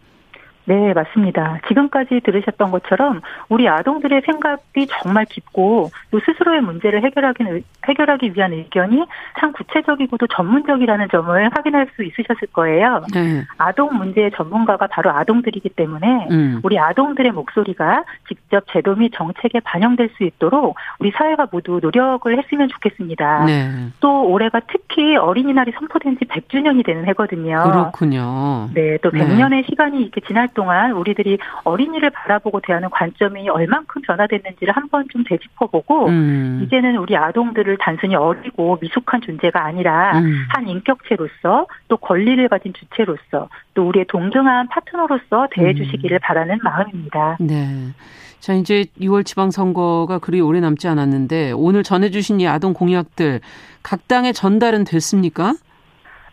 네, 0.67 0.93
맞습니다. 0.93 1.59
지금까지 1.69 2.19
들으셨던 2.25 2.71
것처럼 2.71 3.21
우리 3.47 3.69
아동들의 3.69 4.21
생각이 4.25 4.87
정말 5.01 5.23
깊고 5.23 5.89
또 6.11 6.19
스스로의 6.19 6.59
문제를 6.59 7.03
해결하기, 7.03 7.63
해결하기 7.87 8.33
위한 8.35 8.51
의견이 8.51 9.05
참 9.39 9.53
구체적이고도 9.53 10.27
전문적이라는 10.27 11.07
점을 11.09 11.49
확인할 11.55 11.87
수 11.95 12.03
있으셨을 12.03 12.49
거예요. 12.51 13.05
네. 13.13 13.45
아동 13.57 13.95
문제의 13.95 14.31
전문가가 14.35 14.87
바로 14.87 15.09
아동들이기 15.11 15.69
때문에 15.69 16.27
음. 16.31 16.59
우리 16.63 16.77
아동들의 16.77 17.31
목소리가 17.31 18.03
직접 18.27 18.65
제도 18.73 18.93
및 18.95 19.13
정책에 19.15 19.61
반영될 19.61 20.09
수 20.17 20.25
있도록 20.25 20.75
우리 20.99 21.11
사회가 21.11 21.47
모두 21.49 21.79
노력을 21.81 22.37
했으면 22.37 22.67
좋겠습니다. 22.67 23.45
네. 23.45 23.69
또 24.01 24.27
올해가 24.27 24.59
특히 24.67 25.15
어린이날이 25.15 25.71
선포된 25.79 26.17
지 26.17 26.25
100주년이 26.25 26.85
되는 26.85 27.07
해거든요. 27.07 27.63
그렇군요. 27.63 28.69
네, 28.73 28.97
또 29.01 29.11
100년의 29.11 29.49
네. 29.49 29.63
시간이 29.69 30.01
이렇게 30.01 30.19
지날 30.27 30.49
동안 30.57 30.91
우리들이 30.93 31.37
어린이를 31.63 32.09
바라보고 32.09 32.61
대하는 32.61 32.89
관점이 32.89 33.47
얼만큼 33.47 34.01
변화됐는지를 34.01 34.75
한번 34.75 35.07
좀 35.09 35.23
되짚어보고 35.23 36.07
음. 36.07 36.61
이제는 36.63 36.97
우리 36.97 37.15
아동들을 37.15 37.77
단순히 37.79 38.15
어리고 38.15 38.79
미숙한 38.81 39.21
존재가 39.21 39.63
아니라 39.63 40.17
음. 40.17 40.45
한 40.49 40.67
인격체로서 40.67 41.67
또 41.87 41.97
권리를 41.97 42.45
가진 42.49 42.73
주체로서 42.73 43.49
또 43.75 43.87
우리의 43.87 44.05
동등한 44.07 44.67
파트너로서 44.69 45.47
대해주시기를 45.51 46.17
음. 46.17 46.19
바라는 46.23 46.59
마음입니다. 46.63 47.37
네. 47.39 47.93
자, 48.39 48.53
이제 48.53 48.85
6월 48.99 49.25
지방선거가 49.25 50.19
그리 50.19 50.41
오래 50.41 50.59
남지 50.59 50.87
않았는데 50.87 51.51
오늘 51.55 51.83
전해주신 51.83 52.41
이 52.41 52.47
아동 52.47 52.73
공약들 52.73 53.41
각 53.83 54.07
당에 54.07 54.31
전달은 54.31 54.85
됐습니까? 54.85 55.53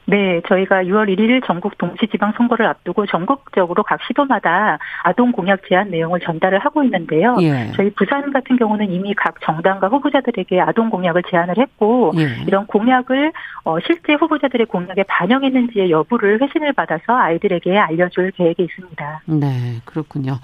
네, 0.06 0.42
저희가 0.48 0.84
6월 0.84 1.08
1일 1.08 1.44
전국 1.46 1.78
동시지방 1.78 2.32
선거를 2.36 2.66
앞두고 2.66 3.06
전국적으로 3.06 3.82
각 3.82 4.00
시도마다 4.06 4.78
아동 5.02 5.32
공약 5.32 5.60
제안 5.68 5.90
내용을 5.90 6.20
전달을 6.20 6.58
하고 6.58 6.82
있는데요. 6.84 7.36
예. 7.40 7.72
저희 7.74 7.90
부산 7.90 8.32
같은 8.32 8.56
경우는 8.56 8.90
이미 8.90 9.14
각 9.14 9.40
정당과 9.42 9.88
후보자들에게 9.88 10.60
아동 10.60 10.90
공약을 10.90 11.22
제안을 11.30 11.56
했고 11.58 12.12
예. 12.18 12.44
이런 12.46 12.66
공약을 12.66 13.32
어, 13.64 13.78
실제 13.86 14.14
후보자들의 14.14 14.66
공약에 14.66 15.04
반영했는지의 15.04 15.90
여부를 15.90 16.40
회신을 16.42 16.74
받아서 16.74 17.16
아이들에게 17.16 17.78
알려줄 17.78 18.32
계획이 18.32 18.62
있습니다. 18.62 19.22
네, 19.26 19.80
그렇군요. 19.86 20.38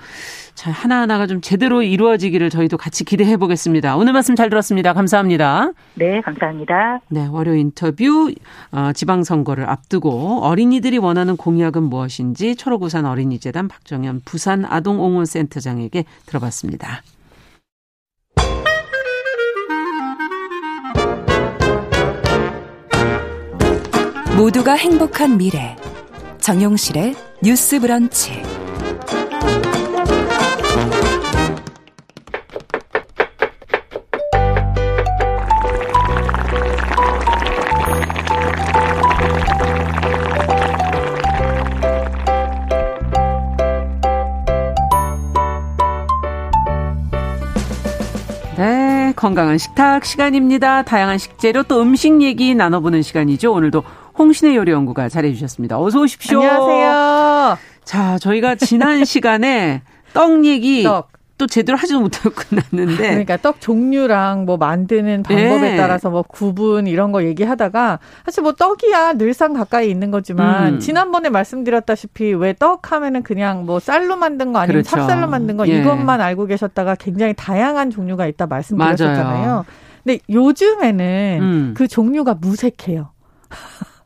자, 0.54 0.70
하나하나가 0.70 1.26
좀 1.26 1.40
제대로 1.40 1.82
이루어지기를 1.82 2.50
저희도 2.50 2.76
같이 2.76 3.04
기대해 3.04 3.36
보겠습니다. 3.36 3.96
오늘 3.96 4.12
말씀 4.12 4.36
잘 4.36 4.48
들었습니다. 4.48 4.94
감사합니다. 4.94 5.72
네, 5.94 6.20
감사합니다. 6.22 7.00
네, 7.08 7.26
월요 7.30 7.54
인터뷰 7.54 8.32
어, 8.72 8.92
지방선거 8.92 9.49
선 9.49 9.49
거를 9.50 9.68
앞두고 9.68 10.40
어린이들이 10.42 10.98
원하는 10.98 11.36
공약은 11.36 11.82
무엇인지 11.82 12.54
초록우산 12.54 13.04
어린이재단 13.04 13.66
박정현 13.66 14.22
부산 14.24 14.64
아동옹호센터장에게 14.64 16.04
들어봤습니다. 16.26 17.02
모두가 24.36 24.72
행복한 24.74 25.36
미래 25.36 25.76
정용실의 26.38 27.14
뉴스 27.42 27.80
브런치 27.80 28.42
건강한 49.30 49.58
식탁 49.58 50.04
시간입니다. 50.04 50.82
다양한 50.82 51.16
식재료 51.16 51.62
또 51.62 51.80
음식 51.80 52.20
얘기 52.20 52.52
나눠보는 52.56 53.02
시간이죠. 53.02 53.52
오늘도 53.52 53.84
홍신의 54.18 54.56
요리 54.56 54.72
연구가 54.72 55.08
잘해주셨습니다. 55.08 55.78
어서 55.80 56.00
오십시오. 56.00 56.40
안녕하세요. 56.40 57.58
자, 57.84 58.18
저희가 58.18 58.56
지난 58.56 59.04
시간에 59.06 59.82
떡 60.12 60.44
얘기 60.44 60.82
떡. 60.82 61.12
또 61.40 61.46
제대로 61.46 61.78
하지도 61.78 62.00
못하고 62.00 62.30
끝났는데. 62.34 62.96
그러니까 63.08 63.38
떡 63.38 63.60
종류랑 63.62 64.44
뭐 64.44 64.58
만드는 64.58 65.22
방법에 65.22 65.70
네. 65.70 65.76
따라서 65.76 66.10
뭐 66.10 66.22
구분 66.22 66.86
이런 66.86 67.12
거 67.12 67.24
얘기하다가 67.24 67.98
사실 68.26 68.42
뭐 68.42 68.52
떡이야 68.52 69.14
늘상 69.14 69.54
가까이 69.54 69.90
있는 69.90 70.10
거지만 70.10 70.74
음. 70.74 70.78
지난번에 70.80 71.30
말씀드렸다시피 71.30 72.34
왜 72.34 72.52
떡 72.60 72.92
하면은 72.92 73.22
그냥 73.22 73.64
뭐 73.64 73.80
쌀로 73.80 74.16
만든 74.16 74.52
거 74.52 74.58
아니면 74.58 74.82
그렇죠. 74.82 74.96
찹쌀로 74.96 75.28
만든 75.28 75.56
거 75.56 75.66
예. 75.66 75.80
이것만 75.80 76.20
알고 76.20 76.44
계셨다가 76.44 76.94
굉장히 76.94 77.32
다양한 77.34 77.90
종류가 77.90 78.26
있다 78.26 78.46
말씀드렸었잖아요. 78.46 79.46
맞아요. 79.46 79.64
근데 80.04 80.18
요즘에는 80.28 81.38
음. 81.40 81.74
그 81.74 81.88
종류가 81.88 82.34
무색해요. 82.34 83.12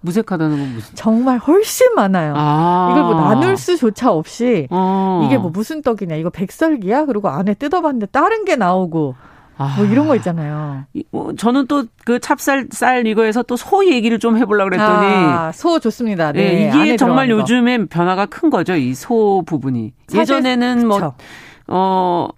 무색하다는 0.04 0.58
건 0.58 0.74
무슨? 0.74 0.94
정말 0.94 1.38
훨씬 1.38 1.94
많아요. 1.94 2.34
아. 2.36 2.88
이걸 2.92 3.02
뭐 3.04 3.14
나눌 3.14 3.56
수조차 3.56 4.12
없이 4.12 4.68
어. 4.70 5.22
이게 5.26 5.38
뭐 5.38 5.50
무슨 5.50 5.80
떡이냐? 5.82 6.16
이거 6.16 6.28
백설기야? 6.30 7.06
그리고 7.06 7.28
안에 7.30 7.54
뜯어봤는데 7.54 8.06
다른 8.06 8.44
게 8.44 8.54
나오고 8.56 9.14
아. 9.56 9.74
뭐 9.78 9.86
이런 9.86 10.06
거 10.08 10.14
있잖아요. 10.16 10.84
뭐 11.10 11.32
저는 11.34 11.66
또 11.68 11.84
그 12.04 12.18
찹쌀 12.18 12.68
쌀 12.70 13.06
이거에서 13.06 13.42
또 13.44 13.56
소 13.56 13.86
얘기를 13.86 14.18
좀 14.18 14.36
해보려고 14.36 14.70
그랬더니 14.70 15.06
아, 15.06 15.52
소 15.52 15.78
좋습니다. 15.78 16.32
네, 16.32 16.70
네 16.70 16.82
이게 16.82 16.96
정말 16.98 17.30
요즘에 17.30 17.86
변화가 17.86 18.26
큰 18.26 18.50
거죠. 18.50 18.74
이 18.74 18.92
소 18.94 19.42
부분이 19.46 19.92
예전에는 20.14 20.86
뭐어 20.86 22.28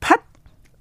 팥, 0.00 0.20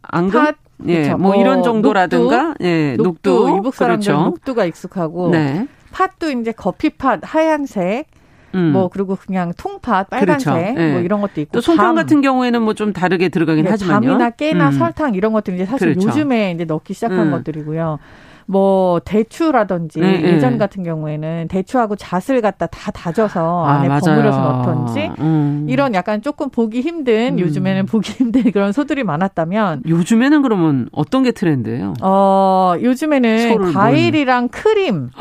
앙금, 0.01 0.43
팥, 0.43 0.55
예, 0.87 1.03
그쵸. 1.03 1.17
뭐, 1.17 1.33
뭐 1.33 1.35
이런 1.35 1.61
정도라든가, 1.61 2.43
녹두, 2.47 2.63
예, 2.65 2.95
녹두, 2.97 3.29
녹두 3.29 3.57
이북 3.57 3.75
사람들 3.75 4.05
그렇죠. 4.11 4.23
녹두가 4.25 4.65
익숙하고, 4.65 5.29
네. 5.29 5.67
팥도 5.91 6.31
이제 6.31 6.51
커피팥 6.51 7.19
하얀색, 7.23 8.07
음. 8.55 8.71
뭐 8.73 8.89
그리고 8.89 9.15
그냥 9.15 9.53
통팥 9.57 10.09
빨간색 10.09 10.53
그렇죠. 10.53 10.73
네. 10.79 10.91
뭐 10.93 11.01
이런 11.01 11.21
것도 11.21 11.39
있고 11.41 11.51
또 11.53 11.61
송편 11.61 11.85
밤. 11.85 11.95
같은 11.95 12.21
경우에는 12.21 12.61
뭐 12.61 12.73
좀 12.73 12.93
다르게 12.93 13.29
들어가긴 13.29 13.65
네, 13.65 13.71
하지만요. 13.71 14.07
밤이나 14.09 14.29
깨나 14.31 14.67
음. 14.69 14.71
설탕 14.73 15.15
이런 15.15 15.31
것들 15.33 15.53
이제 15.55 15.65
사실 15.65 15.89
그렇죠. 15.93 16.07
요즘에 16.09 16.51
이제 16.51 16.65
넣기 16.65 16.93
시작한 16.93 17.27
음. 17.27 17.31
것들이고요. 17.31 17.99
뭐 18.47 18.99
대추라든지 19.05 20.01
네, 20.01 20.23
예전 20.23 20.57
같은 20.57 20.83
경우에는 20.83 21.47
대추하고 21.49 21.95
잣을 21.95 22.41
갖다 22.41 22.65
다 22.67 22.91
다져서 22.91 23.65
아, 23.65 23.73
안에 23.75 23.87
맞아요. 23.87 24.01
버무려서 24.01 24.39
넣던지 24.41 25.09
음. 25.19 25.67
이런 25.69 25.93
약간 25.93 26.21
조금 26.21 26.49
보기 26.49 26.81
힘든 26.81 27.35
음. 27.35 27.39
요즘에는 27.39 27.85
보기 27.85 28.11
힘든 28.11 28.43
그런 28.51 28.73
소들이 28.73 29.03
많았다면 29.05 29.83
요즘에는 29.87 30.41
그러면 30.41 30.89
어떤 30.91 31.23
게 31.23 31.31
트렌드예요? 31.31 31.93
어 32.01 32.73
요즘에는 32.81 33.73
과일이랑 33.73 34.49
크림 34.49 35.11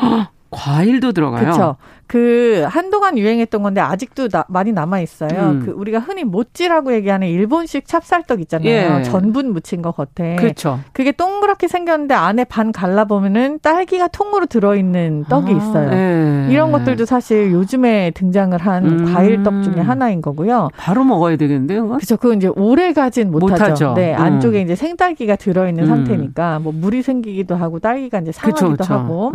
과일도 0.51 1.13
들어가요. 1.13 1.41
그렇죠. 1.41 1.75
그 2.07 2.65
한동안 2.67 3.17
유행했던 3.17 3.63
건데 3.63 3.79
아직도 3.79 4.27
나, 4.27 4.43
많이 4.49 4.73
남아 4.73 4.99
있어요. 4.99 5.29
음. 5.51 5.63
그 5.65 5.71
우리가 5.71 5.99
흔히 5.99 6.25
모찌라고 6.25 6.93
얘기하는 6.93 7.29
일본식 7.29 7.87
찹쌀떡 7.87 8.41
있잖아요. 8.41 8.99
예. 8.99 9.03
전분 9.03 9.53
묻힌 9.53 9.81
거 9.81 9.91
겉에. 9.93 10.35
그렇죠. 10.35 10.81
그게 10.91 11.13
동그랗게 11.13 11.69
생겼는데 11.69 12.13
안에 12.13 12.43
반 12.43 12.73
갈라 12.73 13.05
보면은 13.05 13.59
딸기가 13.61 14.09
통으로 14.09 14.45
들어 14.47 14.75
있는 14.75 15.23
떡이 15.29 15.53
아, 15.53 15.55
있어요. 15.55 15.91
예. 15.93 16.47
이런 16.51 16.73
것들도 16.73 17.05
사실 17.05 17.53
요즘에 17.53 18.11
등장을 18.11 18.57
한 18.57 18.85
음. 18.85 19.13
과일떡 19.13 19.63
중에 19.63 19.81
하나인 19.81 20.21
거고요. 20.21 20.67
바로 20.75 21.05
먹어야 21.05 21.37
되겠는데요. 21.37 21.87
그렇죠. 21.87 22.17
그건 22.17 22.37
이제 22.37 22.47
오래 22.47 22.91
가진 22.91 23.31
못하죠. 23.31 23.53
못하죠. 23.53 23.93
네, 23.95 24.13
음. 24.13 24.21
안쪽에 24.21 24.59
이제 24.59 24.75
생딸기가 24.75 25.37
들어 25.37 25.69
있는 25.69 25.85
음. 25.85 25.87
상태니까 25.87 26.59
뭐 26.59 26.73
물이 26.75 27.03
생기기도 27.03 27.55
하고 27.55 27.79
딸기가 27.79 28.19
이제 28.19 28.33
상하기도 28.33 28.71
그쵸, 28.71 28.83
그쵸. 28.83 28.93
하고. 28.93 29.31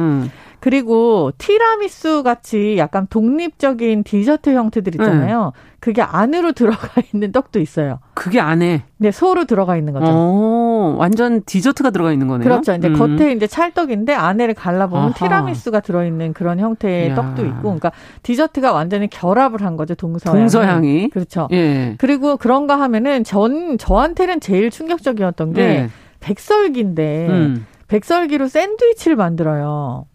음. 0.66 0.70
그리고 0.70 1.30
티라미수 1.38 2.24
같이 2.24 2.76
약간 2.76 3.06
독립적인 3.08 4.02
디저트 4.02 4.50
형태들 4.50 4.96
있잖아요. 4.96 5.52
네. 5.54 5.60
그게 5.78 6.02
안으로 6.02 6.50
들어가 6.52 7.00
있는 7.14 7.30
떡도 7.30 7.60
있어요. 7.60 8.00
그게 8.14 8.40
안에? 8.40 8.82
네, 8.96 9.10
소로 9.12 9.44
들어가 9.44 9.76
있는 9.76 9.92
거죠. 9.92 10.10
오. 10.10 10.66
오, 10.76 10.96
완전 10.98 11.42
디저트가 11.44 11.90
들어가 11.90 12.12
있는 12.12 12.28
거네요. 12.28 12.48
그렇죠. 12.48 12.74
이제 12.74 12.88
음. 12.88 12.94
겉에 12.94 13.32
이제 13.32 13.46
찰떡인데 13.46 14.12
안에를 14.14 14.54
갈라보면 14.54 15.04
아하. 15.06 15.14
티라미수가 15.14 15.80
들어있는 15.80 16.32
그런 16.32 16.58
형태의 16.58 17.10
야. 17.10 17.14
떡도 17.14 17.46
있고, 17.46 17.62
그러니까 17.62 17.92
디저트가 18.22 18.72
완전히 18.72 19.08
결합을 19.08 19.62
한 19.62 19.76
거죠. 19.76 19.94
동서양. 19.94 20.36
동서양이. 20.36 21.08
그렇죠. 21.10 21.48
예. 21.52 21.94
그리고 21.98 22.36
그런가 22.36 22.80
하면은 22.80 23.24
전 23.24 23.78
저한테는 23.78 24.40
제일 24.40 24.70
충격적이었던 24.70 25.52
게 25.52 25.62
예. 25.62 25.88
백설기인데 26.20 27.28
음. 27.28 27.66
백설기로 27.88 28.48
샌드위치를 28.48 29.16
만들어요. 29.16 30.06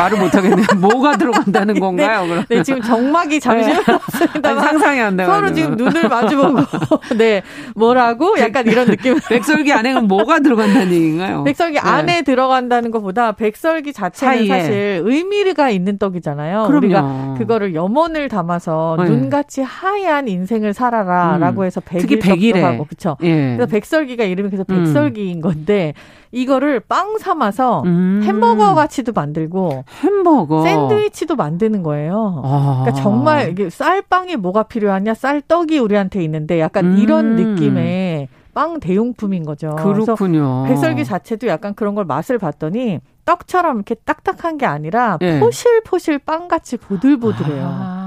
말을 0.00 0.18
못하겠네요. 0.18 0.66
뭐가 0.80 1.16
들어간다는 1.16 1.74
네, 1.74 1.80
건가요? 1.80 2.26
그럼? 2.26 2.44
네, 2.48 2.62
지금 2.62 2.80
정막이 2.80 3.40
잠시 3.40 3.70
흘렀습니다. 3.70 4.54
네. 4.54 4.60
상상이 4.60 5.00
안 5.00 5.16
돼요. 5.16 5.28
서로 5.28 5.52
지금 5.52 5.76
눈을 5.76 6.08
마주보고, 6.08 6.60
네, 7.16 7.42
뭐라고? 7.74 8.38
약간 8.38 8.66
이런 8.66 8.86
느낌. 8.86 9.18
백설기 9.28 9.72
안에는 9.72 10.08
뭐가 10.08 10.40
들어간다는 10.40 10.92
얘기인가요? 10.92 11.44
백설기 11.44 11.74
네. 11.74 11.80
안에 11.80 12.22
들어간다는 12.22 12.90
것보다 12.90 13.32
백설기 13.32 13.92
자체는 13.92 14.36
사이에. 14.36 14.48
사실 14.48 15.02
의미가 15.04 15.70
있는 15.70 15.98
떡이잖아요. 15.98 16.66
그럼요. 16.66 16.78
우리가 16.78 17.34
그거를 17.38 17.74
염원을 17.74 18.28
담아서 18.28 18.96
네. 18.98 19.08
눈같이 19.08 19.62
하얀 19.62 20.28
인생을 20.28 20.72
살아라라고 20.72 21.62
음. 21.62 21.66
해서 21.66 21.80
백일 21.80 22.20
떡도 22.20 22.64
하고, 22.64 22.84
그쵸? 22.84 23.16
예. 23.22 23.56
그래서 23.56 23.66
백설기가 23.66 24.24
이름이 24.24 24.50
그래서 24.50 24.64
음. 24.70 24.84
백설기인 24.84 25.40
건데, 25.40 25.94
이거를 26.32 26.80
빵 26.80 27.18
삼아서 27.18 27.82
음. 27.86 28.20
햄버거 28.24 28.74
같이도 28.74 29.12
만들고 29.12 29.84
햄버거 30.02 30.62
샌드위치도 30.62 31.36
만드는 31.36 31.82
거예요. 31.82 32.42
아. 32.44 32.82
그러니까 32.82 33.02
정말 33.02 33.50
이게 33.50 33.68
쌀빵이 33.68 34.36
뭐가 34.36 34.64
필요하냐 34.64 35.14
쌀떡이 35.14 35.78
우리한테 35.78 36.22
있는데 36.24 36.60
약간 36.60 36.92
음. 36.92 36.98
이런 36.98 37.36
느낌의 37.36 38.28
빵 38.54 38.80
대용품인 38.80 39.44
거죠. 39.44 39.76
그렇군요. 39.76 40.64
백설기 40.66 41.04
자체도 41.04 41.46
약간 41.46 41.74
그런 41.74 41.94
걸 41.94 42.04
맛을 42.04 42.38
봤더니 42.38 43.00
떡처럼 43.24 43.76
이렇게 43.76 43.94
딱딱한 43.94 44.58
게 44.58 44.66
아니라 44.66 45.18
예. 45.20 45.38
포실포실 45.38 46.18
빵같이 46.18 46.76
보들보들해요. 46.76 47.64
아. 47.64 47.99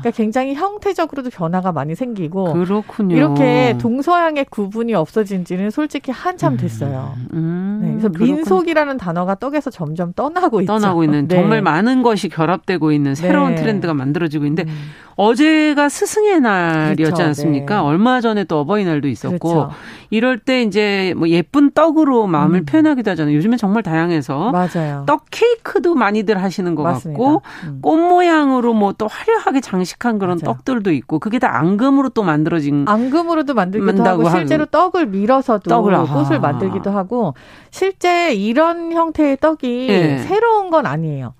그러니까 0.00 0.10
굉장히 0.10 0.54
형태적으로도 0.54 1.30
변화가 1.30 1.72
많이 1.72 1.94
생기고 1.94 2.52
그렇군요. 2.52 3.16
이렇게 3.16 3.76
동서양의 3.78 4.46
구분이 4.50 4.94
없어진 4.94 5.44
지는 5.44 5.70
솔직히 5.70 6.10
한참 6.10 6.54
음. 6.54 6.56
됐어요. 6.56 7.14
음, 7.34 7.80
네, 7.82 7.90
그래서 7.90 8.08
그렇군요. 8.08 8.34
민속이라는 8.36 8.96
단어가 8.96 9.34
떡에서 9.34 9.70
점점 9.70 10.12
떠나고 10.12 10.60
있죠. 10.62 10.72
떠나고 10.72 11.04
있는 11.04 11.28
네. 11.28 11.36
정말 11.36 11.62
많은 11.62 12.02
것이 12.02 12.28
결합되고 12.28 12.92
있는 12.92 13.14
새로운 13.14 13.54
네. 13.54 13.62
트렌드가 13.62 13.94
만들어지고 13.94 14.44
있는데 14.44 14.64
음. 14.70 14.78
어제가 15.18 15.88
스승의 15.88 16.40
날이었지 16.40 17.02
그렇죠. 17.02 17.22
않습니까? 17.24 17.74
네. 17.74 17.80
얼마 17.80 18.20
전에 18.20 18.44
또 18.44 18.60
어버이날도 18.60 19.08
있었고 19.08 19.38
그렇죠. 19.48 19.70
이럴 20.10 20.38
때 20.38 20.62
이제 20.62 21.12
뭐 21.16 21.28
예쁜 21.28 21.72
떡으로 21.72 22.28
마음을 22.28 22.60
음. 22.60 22.64
표현하기도 22.64 23.10
하잖아요. 23.10 23.34
요즘엔 23.34 23.58
정말 23.58 23.82
다양해서 23.82 24.52
맞아요. 24.52 25.02
떡 25.06 25.24
케이크도 25.30 25.96
많이들 25.96 26.40
하시는 26.40 26.72
것 26.76 26.84
맞습니다. 26.84 27.18
같고 27.22 27.42
음. 27.64 27.78
꽃 27.82 27.96
모양으로 27.96 28.74
뭐 28.74 28.92
또 28.98 29.06
화려하게 29.06 29.60
장식한 29.60 30.18
그런 30.18 30.38
맞아요. 30.42 30.54
떡들도 30.56 30.90
있고 30.92 31.18
그게 31.18 31.38
다 31.38 31.56
앙금으로 31.58 32.08
또 32.10 32.22
만들어진 32.22 32.84
앙금으로도 32.88 33.54
만들기도 33.54 34.04
하고 34.04 34.28
실제로 34.30 34.66
떡을 34.66 35.06
밀어서도 35.06 35.68
떡을, 35.68 35.94
꽃을 36.06 36.36
아. 36.36 36.38
만들기도 36.38 36.90
하고 36.90 37.34
실제 37.70 38.32
이런 38.34 38.92
형태의 38.92 39.36
떡이 39.40 39.86
네. 39.88 40.18
새로운 40.18 40.70
건 40.70 40.86
아니에요. 40.86 41.34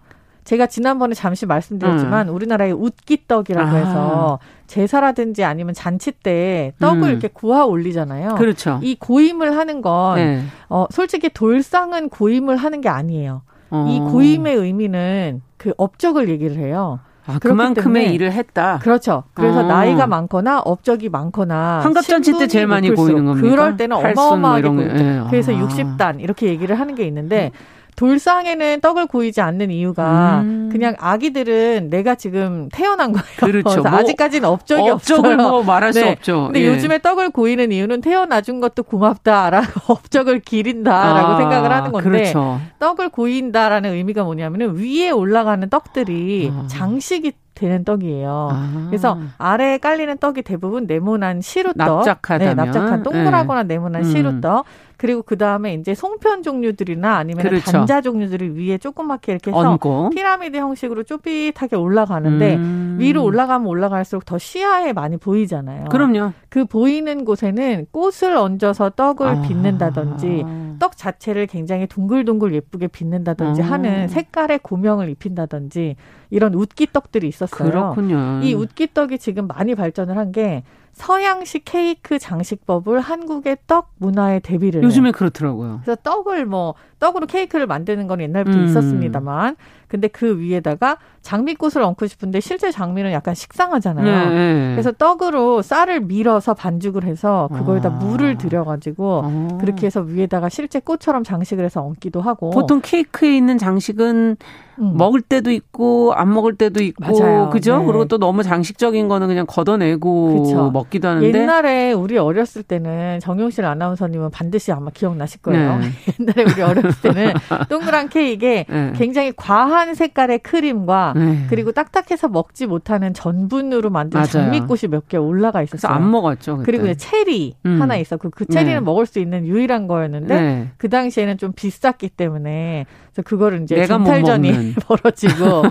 제가 0.49 0.67
지난번에 0.67 1.13
잠시 1.13 1.45
말씀드렸지만 1.45 2.31
음. 2.31 2.35
우리나라의 2.35 2.73
웃기떡이라고 2.73 3.69
아. 3.69 3.75
해서 3.75 4.39
제사라든지 4.67 5.45
아니면 5.45 5.75
잔치 5.75 6.11
때 6.11 6.73
떡을 6.81 7.03
음. 7.03 7.11
이렇게 7.11 7.29
구워 7.29 7.67
올리잖아요. 7.67 8.37
그렇죠. 8.37 8.81
이 8.83 8.95
고임을 8.95 9.59
하는 9.59 9.83
건 9.83 10.17
네. 10.17 10.43
어, 10.71 10.87
솔직히 10.89 11.29
돌상은 11.29 12.09
고임을 12.09 12.57
하는 12.57 12.81
게 12.81 12.89
아니에요. 12.89 13.43
어. 13.69 13.87
이 13.91 14.01
고임의 14.11 14.57
의미는 14.57 15.43
그 15.59 15.75
업적을 15.77 16.31
얘기를 16.31 16.57
해요. 16.57 17.01
아, 17.27 17.39
그만큼의 17.39 18.15
일을 18.15 18.33
했다. 18.33 18.79
그렇죠. 18.79 19.25
그래서 19.35 19.59
어. 19.59 19.63
나이가 19.65 20.07
많거나 20.07 20.61
업적이 20.61 21.11
많거나 21.11 21.81
한갑잔치 21.85 22.39
때 22.39 22.47
제일 22.47 22.67
많이 22.67 22.91
보이는 22.91 23.27
겁니다. 23.27 23.47
그럴 23.47 23.77
때는 23.77 23.99
뭐 23.99 24.11
어마어마하게 24.11 24.69
뭐 24.71 24.83
보이죠. 24.83 25.05
예. 25.05 25.23
그래서 25.29 25.53
아. 25.53 25.57
60단 25.57 26.23
이렇게 26.23 26.47
얘기를 26.47 26.81
하는 26.81 26.95
게 26.95 27.05
있는데 27.05 27.51
음. 27.53 27.78
돌상에는 27.99 28.81
떡을 28.81 29.07
구이지 29.07 29.41
않는 29.41 29.73
이유가 29.73 30.43
음. 30.45 30.69
그냥 30.71 30.95
아기들은 30.99 31.91
내가 31.91 32.15
지금 32.15 32.69
태어난 32.73 33.11
거예요. 33.11 33.25
그렇죠. 33.39 33.83
뭐 33.83 33.91
아직까지는 33.91 34.49
업적이 34.49 34.89
업적을 34.91 35.33
없어요. 35.33 35.51
뭐 35.51 35.63
말할 35.65 35.93
네. 35.93 36.01
수 36.01 36.07
없죠. 36.07 36.45
근데 36.45 36.61
예. 36.61 36.69
요즘에 36.69 36.99
떡을 36.99 37.31
구이는 37.31 37.73
이유는 37.73 38.01
태어나 38.01 38.41
준 38.41 38.61
것도 38.61 38.85
고맙다라고 38.85 39.81
업적을 39.93 40.39
기린다라고 40.39 41.33
아, 41.33 41.37
생각을 41.39 41.73
하는 41.73 41.91
건데 41.91 42.09
그렇죠. 42.09 42.61
떡을 42.79 43.09
구인다라는 43.09 43.93
의미가 43.93 44.23
뭐냐면은 44.23 44.77
위에 44.77 45.11
올라가는 45.11 45.69
떡들이 45.69 46.53
아. 46.55 46.67
장식이 46.69 47.33
되는 47.55 47.85
떡이에요. 47.85 48.49
아. 48.53 48.87
그래서 48.89 49.19
아래에 49.39 49.79
깔리는 49.79 50.19
떡이 50.19 50.43
대부분 50.43 50.87
네모난 50.87 51.41
시루떡, 51.41 51.77
납작하다면. 51.77 52.57
네, 52.57 52.63
납작한 52.63 53.03
동그라거나 53.03 53.65
네. 53.65 53.75
네모난 53.75 54.05
음. 54.05 54.09
시루떡. 54.09 54.65
그리고 54.99 55.23
그 55.23 55.39
다음에 55.39 55.75
이제 55.75 55.95
송편 55.95 56.43
종류들이나 56.43 57.17
아니면 57.17 57.45
그렇죠. 57.45 57.71
단자 57.71 58.01
종류들을 58.01 58.59
위에 58.59 58.79
조그맣게 58.79 59.31
이렇게 59.31 59.53
해서 59.53 59.71
얹고. 59.71 60.11
피라미드 60.11 60.57
형식으로 60.57 61.05
쪼빗하게 61.05 61.77
올라가는데 61.77 62.57
음. 62.57 62.97
위로 62.99 63.23
올라가면 63.23 63.69
올라갈수록 63.69 64.25
더 64.25 64.39
시야에 64.39 64.93
많이 64.93 65.17
보이잖아요. 65.17 65.85
그럼요. 65.85 66.33
그 66.49 66.65
보이는 66.65 67.25
곳에는 67.25 67.87
꽃을 67.93 68.37
얹어서 68.37 68.91
떡을 68.91 69.27
아. 69.29 69.43
빚는다든지 69.43 70.45
떡 70.81 70.97
자체를 70.97 71.47
굉장히 71.47 71.87
동글동글 71.87 72.53
예쁘게 72.53 72.89
빚는다든지 72.89 73.63
아. 73.63 73.67
하는 73.67 74.09
색깔의 74.09 74.59
고명을 74.65 75.11
입힌다든지 75.11 75.95
이런 76.31 76.55
웃기떡들이 76.55 77.29
있었어요. 77.29 77.71
그렇군요. 77.71 78.41
이 78.43 78.53
웃기떡이 78.53 79.19
지금 79.19 79.47
많이 79.47 79.77
발전을 79.77 80.19
한게 80.19 80.65
서양식 80.93 81.63
케이크 81.65 82.19
장식법을 82.19 83.01
한국의 83.01 83.59
떡 83.67 83.93
문화에 83.99 84.41
대비를 84.41 84.83
요즘에 84.83 85.13
그렇더라고요. 85.13 85.81
그래서 85.85 86.01
떡을 86.03 86.47
뭐 86.47 86.75
떡으로 86.99 87.27
케이크를 87.27 87.67
만드는 87.67 88.07
건 88.07 88.21
옛날부터 88.21 88.59
음. 88.59 88.65
있었습니다만 88.67 89.57
근데 89.89 90.07
그 90.09 90.39
위에다가 90.39 90.99
장미꽃을 91.23 91.83
얹고 91.83 92.07
싶은데 92.07 92.41
실제 92.41 92.71
장미는 92.71 93.13
약간 93.13 93.35
식상하잖아요. 93.35 94.05
네, 94.05 94.35
네. 94.35 94.73
그래서 94.73 94.93
떡으로 94.93 95.63
쌀을 95.63 96.01
밀어서 96.01 96.55
반죽을 96.55 97.05
해서 97.05 97.49
그거에다 97.53 97.89
아. 97.89 97.93
물을 97.93 98.39
들여가지고 98.39 99.23
아. 99.25 99.59
그렇게 99.61 99.87
해서 99.87 100.01
위에다가 100.01 100.49
실제 100.49 100.79
꽃처럼 100.81 101.25
장식을 101.25 101.65
해서 101.65 101.83
얹기도 101.83 102.21
하고. 102.21 102.51
보통 102.51 102.81
케이크에 102.83 103.37
있는 103.37 103.59
장식은 103.59 104.37
음. 104.81 104.97
먹을 104.97 105.21
때도 105.21 105.51
있고 105.51 106.13
안 106.15 106.33
먹을 106.33 106.55
때도 106.55 106.83
있고 106.83 107.19
맞아요. 107.19 107.51
그죠? 107.51 107.79
네. 107.79 107.87
그리고 107.87 108.05
또 108.05 108.19
너무 108.19 108.43
장식적인 108.43 109.09
거는 109.09 109.27
그냥 109.27 109.45
걷어내고 109.47 110.45
그쵸. 110.45 110.71
먹기도 110.71 111.09
하는데 111.09 111.27
옛날에 111.27 111.93
우리 111.93 112.17
어렸을 112.17 112.63
때는 112.63 113.19
정용실 113.21 113.65
아나운서님은 113.65 114.31
반드시 114.31 114.71
아마 114.71 114.91
기억나실 114.91 115.43
거예요. 115.43 115.79
네. 115.79 115.89
옛날에 116.21 116.53
우리 116.53 116.63
어렸을 116.63 116.88
때는 117.03 117.33
동그란 117.69 118.09
케이크에 118.09 118.65
네. 118.69 118.93
굉장히 118.97 119.33
과한 119.37 119.95
색깔의 119.95 120.41
크림과 120.41 121.15
네. 121.17 121.47
그리고 121.49 121.73
딱딱해서 121.73 122.29
먹지 122.29 122.67
못하는 122.67 123.15
전분으로 123.15 123.91
만든 123.91 124.19
맞아요. 124.19 124.27
장미꽃이 124.29 124.89
몇 124.91 125.09
개 125.09 125.17
올라가 125.17 125.63
있었어요. 125.63 125.91
안 125.93 126.11
먹었죠. 126.11 126.59
그때. 126.59 126.71
그리고 126.73 126.93
체리 126.95 127.55
음. 127.65 127.81
하나 127.81 127.97
있었고 127.97 128.31
그 128.31 128.45
체리는 128.47 128.75
네. 128.75 128.81
먹을 128.81 129.07
수 129.07 129.19
있는 129.21 129.47
유일한 129.47 129.87
거였는데 129.87 130.41
네. 130.41 130.69
그 130.77 130.89
당시에는 130.91 131.39
좀 131.39 131.53
비쌌기 131.53 132.11
때문에 132.11 132.85
그래서 133.13 133.23
그거를 133.27 133.63
이제 133.63 133.87
중탈전이 133.87 134.75
벌어지고 134.87 135.63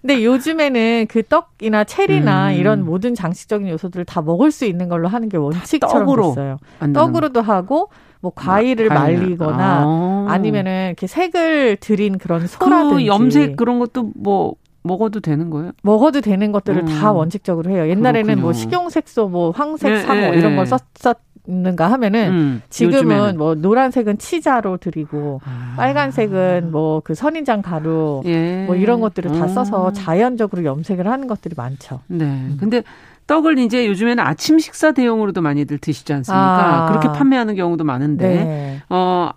근데 0.00 0.24
요즘에는 0.24 1.06
그 1.08 1.22
떡이나 1.24 1.84
체리나 1.84 2.50
음. 2.50 2.54
이런 2.54 2.84
모든 2.84 3.14
장식적인 3.14 3.68
요소들을 3.68 4.04
다 4.04 4.22
먹을 4.22 4.50
수 4.52 4.64
있는 4.64 4.88
걸로 4.88 5.08
하는 5.08 5.28
게 5.28 5.36
원칙처럼 5.36 6.06
떡으로 6.06 6.28
됐어요. 6.30 6.56
떡으로도 6.92 7.42
하고 7.42 7.88
뭐 8.24 8.32
과일을 8.34 8.90
아, 8.90 8.94
말리거나 8.94 9.84
아. 10.28 10.38
니면은 10.38 10.86
이렇게 10.86 11.06
색을 11.06 11.76
들인 11.76 12.16
그런 12.16 12.46
소라든지 12.46 12.94
그 12.94 13.06
염색 13.06 13.56
그런 13.56 13.78
것도 13.78 14.12
뭐 14.14 14.54
먹어도 14.82 15.20
되는 15.20 15.50
거예요? 15.50 15.72
먹어도 15.82 16.22
되는 16.22 16.50
것들을 16.52 16.82
음. 16.82 16.86
다 16.86 17.12
원칙적으로 17.12 17.70
해요. 17.70 17.86
옛날에는 17.88 18.22
뭐 18.22 18.24
그렇군요. 18.24 18.42
뭐 18.42 18.52
식용색소, 18.54 19.28
뭐 19.28 19.50
황색, 19.50 19.92
네, 19.92 20.00
사모 20.00 20.20
네, 20.20 20.38
이런 20.38 20.56
걸 20.56 20.66
썼, 20.66 20.80
썼는가 20.94 21.90
하면은 21.92 22.30
음, 22.30 22.62
지금은 22.70 22.94
요즘에는. 22.96 23.36
뭐 23.36 23.54
노란색은 23.54 24.16
치자로 24.18 24.78
드리고 24.78 25.40
아. 25.44 25.74
빨간색은 25.76 26.70
뭐 26.70 27.00
그 27.04 27.14
선인장 27.14 27.60
가루 27.60 28.22
예. 28.24 28.64
뭐 28.64 28.74
이런 28.76 29.00
것들을 29.00 29.32
다 29.38 29.48
써서 29.48 29.88
아. 29.88 29.92
자연적으로 29.92 30.64
염색을 30.64 31.06
하는 31.06 31.26
것들이 31.26 31.54
많죠. 31.56 32.00
네. 32.06 32.24
음. 32.24 32.56
근데 32.58 32.82
떡을 33.26 33.58
이제 33.58 33.86
요즘에는 33.86 34.22
아침 34.22 34.58
식사 34.58 34.92
대용으로도 34.92 35.40
많이들 35.40 35.78
드시지 35.78 36.12
않습니까? 36.12 36.84
아. 36.84 36.88
그렇게 36.88 37.08
판매하는 37.08 37.54
경우도 37.54 37.84
많은데 37.84 38.28
네. 38.28 38.82
어 38.88 39.30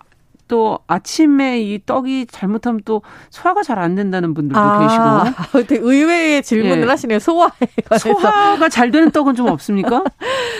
또 0.48 0.80
아침에 0.86 1.60
이 1.60 1.78
떡이 1.84 2.26
잘못하면 2.30 2.80
또 2.84 3.02
소화가 3.30 3.62
잘 3.62 3.78
안 3.78 3.94
된다는 3.94 4.34
분들도 4.34 4.58
아, 4.58 5.32
계시고. 5.52 5.86
의외의 5.88 6.42
질문을 6.42 6.82
예. 6.82 6.88
하시네요. 6.88 7.20
소화에 7.20 7.50
관해서. 7.88 8.08
소화가 8.08 8.68
잘 8.68 8.90
되는 8.90 9.12
떡은 9.12 9.36
좀 9.36 9.46
없습니까? 9.48 10.02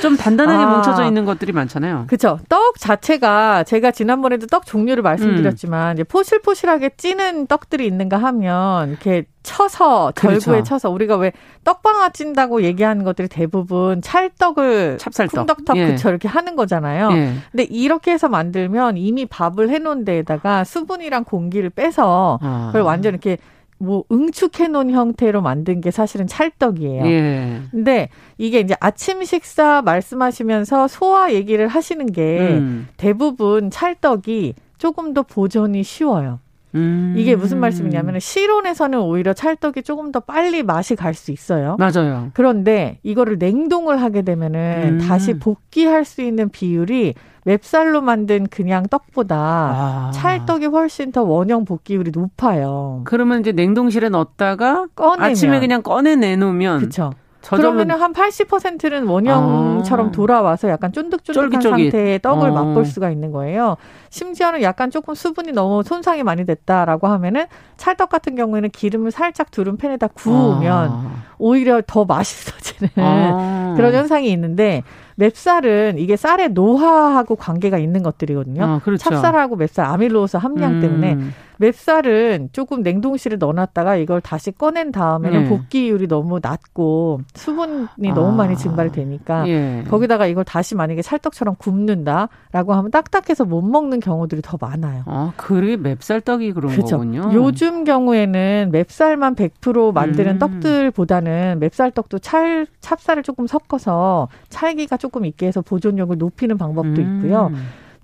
좀 0.00 0.16
단단하게 0.16 0.62
아. 0.62 0.66
뭉쳐져 0.68 1.04
있는 1.04 1.24
것들이 1.24 1.50
많잖아요. 1.52 2.04
그렇죠. 2.06 2.38
떡떡 2.48 2.78
자체가 2.78 3.64
제가 3.64 3.90
지난번에도 3.90 4.46
떡 4.46 4.66
종류를 4.66 5.02
말씀드렸지만 5.02 5.90
음. 5.90 5.92
이제 5.94 6.04
포실포실하게 6.04 6.90
찌는 6.96 7.48
떡들이 7.48 7.84
있는가 7.86 8.18
하면 8.18 8.90
이렇게 8.90 9.24
쳐서 9.42 10.12
그렇죠. 10.14 10.40
절구에 10.40 10.62
쳐서 10.62 10.90
우리가 10.90 11.16
왜 11.16 11.32
떡방아 11.64 12.10
찐다고 12.10 12.62
얘기하는 12.62 13.04
것들이 13.04 13.28
대부분 13.28 14.02
찰떡을 14.02 14.98
찹쌀떡 14.98 15.46
쿵덕떡 15.46 15.76
예. 15.76 15.86
그쵸 15.86 16.08
이렇게 16.10 16.28
하는 16.28 16.56
거잖아요. 16.56 17.10
예. 17.12 17.34
근데 17.50 17.64
이렇게 17.64 18.12
해서 18.12 18.28
만들면 18.28 18.96
이미 18.96 19.26
밥을 19.26 19.70
해놓은 19.70 20.04
데에다가 20.04 20.64
수분이랑 20.64 21.24
공기를 21.24 21.70
빼서 21.70 22.38
아. 22.42 22.66
그걸 22.68 22.82
완전 22.82 23.12
이렇게 23.12 23.38
뭐 23.78 24.04
응축해 24.10 24.68
놓은 24.68 24.90
형태로 24.90 25.40
만든 25.40 25.80
게 25.80 25.90
사실은 25.90 26.26
찰떡이에요. 26.26 27.06
예. 27.06 27.62
근데 27.70 28.08
이게 28.36 28.60
이제 28.60 28.74
아침 28.80 29.24
식사 29.24 29.82
말씀하시면서 29.82 30.88
소화 30.88 31.32
얘기를 31.32 31.68
하시는 31.68 32.10
게 32.12 32.40
음. 32.40 32.88
대부분 32.96 33.70
찰떡이 33.70 34.54
조금 34.78 35.14
더 35.14 35.22
보존이 35.22 35.82
쉬워요. 35.84 36.40
음. 36.74 37.14
이게 37.16 37.34
무슨 37.34 37.58
말씀이냐면 37.60 38.20
실온에서는 38.20 38.98
오히려 39.00 39.32
찰떡이 39.32 39.82
조금 39.82 40.12
더 40.12 40.20
빨리 40.20 40.62
맛이 40.62 40.94
갈 40.96 41.14
수 41.14 41.32
있어요. 41.32 41.76
맞아요. 41.78 42.30
그런데 42.34 42.98
이거를 43.02 43.38
냉동을 43.38 44.00
하게 44.00 44.22
되면은 44.22 45.00
음. 45.00 45.06
다시 45.08 45.38
복귀할 45.38 46.04
수 46.04 46.22
있는 46.22 46.48
비율이 46.50 47.14
맵쌀로 47.44 48.02
만든 48.02 48.46
그냥 48.46 48.84
떡보다 48.88 49.36
아. 49.36 50.10
찰떡이 50.14 50.66
훨씬 50.66 51.10
더 51.12 51.22
원형 51.22 51.64
복귀율이 51.64 52.10
높아요. 52.14 53.00
그러면 53.04 53.40
이제 53.40 53.52
냉동실에 53.52 54.10
넣었다가 54.10 54.86
꺼내면. 54.94 55.30
아침에 55.30 55.58
그냥 55.60 55.82
꺼내 55.82 56.14
내놓으면 56.14 56.78
그렇죠. 56.80 57.12
그러면은 57.42 58.00
한 58.00 58.12
80%는 58.12 59.06
원형처럼 59.06 60.08
아. 60.08 60.10
돌아와서 60.10 60.68
약간 60.68 60.92
쫀득쫀득한 60.92 61.50
쫄깃쫄깃. 61.60 61.92
상태의 61.92 62.18
떡을 62.20 62.50
어. 62.50 62.52
맛볼 62.52 62.84
수가 62.84 63.10
있는 63.10 63.32
거예요. 63.32 63.76
심지어는 64.10 64.62
약간 64.62 64.90
조금 64.90 65.14
수분이 65.14 65.52
너무 65.52 65.82
손상이 65.82 66.22
많이 66.22 66.44
됐다라고 66.44 67.06
하면은 67.06 67.46
찰떡 67.76 68.08
같은 68.08 68.34
경우에는 68.34 68.70
기름을 68.70 69.10
살짝 69.10 69.50
두른 69.50 69.76
팬에다 69.76 70.08
구우면 70.08 70.88
아. 70.90 71.12
오히려 71.38 71.80
더 71.86 72.04
맛있어지는 72.04 72.90
아. 72.96 73.74
그런 73.78 73.94
현상이 73.94 74.30
있는데 74.32 74.82
맵쌀은 75.16 75.98
이게 75.98 76.16
쌀의 76.16 76.50
노화하고 76.50 77.36
관계가 77.36 77.78
있는 77.78 78.02
것들이거든요. 78.02 78.64
아, 78.64 78.80
그렇죠. 78.84 79.10
찹쌀하고 79.10 79.56
맵쌀 79.56 79.84
아밀로스 79.86 80.36
함량 80.36 80.74
음. 80.74 80.80
때문에 80.80 81.18
맵쌀은 81.58 82.50
조금 82.52 82.82
냉동실에 82.82 83.36
넣어놨다가 83.36 83.96
이걸 83.96 84.20
다시 84.20 84.50
꺼낸 84.50 84.92
다음에는 84.92 85.44
예. 85.44 85.48
복기율이 85.48 86.06
너무 86.08 86.38
낮고 86.42 87.20
수분이 87.34 88.10
아. 88.10 88.14
너무 88.14 88.36
많이 88.36 88.56
증발이 88.56 88.92
되니까 88.92 89.46
예. 89.48 89.84
거기다가 89.88 90.26
이걸 90.26 90.44
다시 90.44 90.74
만약에 90.74 91.02
찰떡처럼 91.02 91.56
굽는다라고 91.56 92.74
하면 92.74 92.90
딱딱해서 92.90 93.44
못 93.44 93.62
먹는 93.62 94.00
경우들이 94.00 94.40
더 94.42 94.56
많아요. 94.60 95.02
아, 95.06 95.32
그게 95.36 95.76
맵쌀떡이 95.76 96.52
그런 96.52 96.72
그렇죠. 96.72 96.98
거군요. 96.98 97.30
요즘 97.34 97.84
경우에는 97.84 98.70
맵쌀만 98.72 99.34
100% 99.34 99.92
만드는 99.92 100.34
음. 100.34 100.38
떡들보다는 100.38 101.58
맵쌀떡도 101.60 102.20
찰 102.20 102.66
찹쌀을 102.80 103.22
조금 103.22 103.46
섞어서 103.46 104.28
찰기가 104.48 104.96
조금 104.96 105.24
있게 105.24 105.46
해서 105.46 105.60
보존력을 105.60 106.16
높이는 106.16 106.56
방법도 106.56 107.02
음. 107.02 107.16
있고요. 107.16 107.50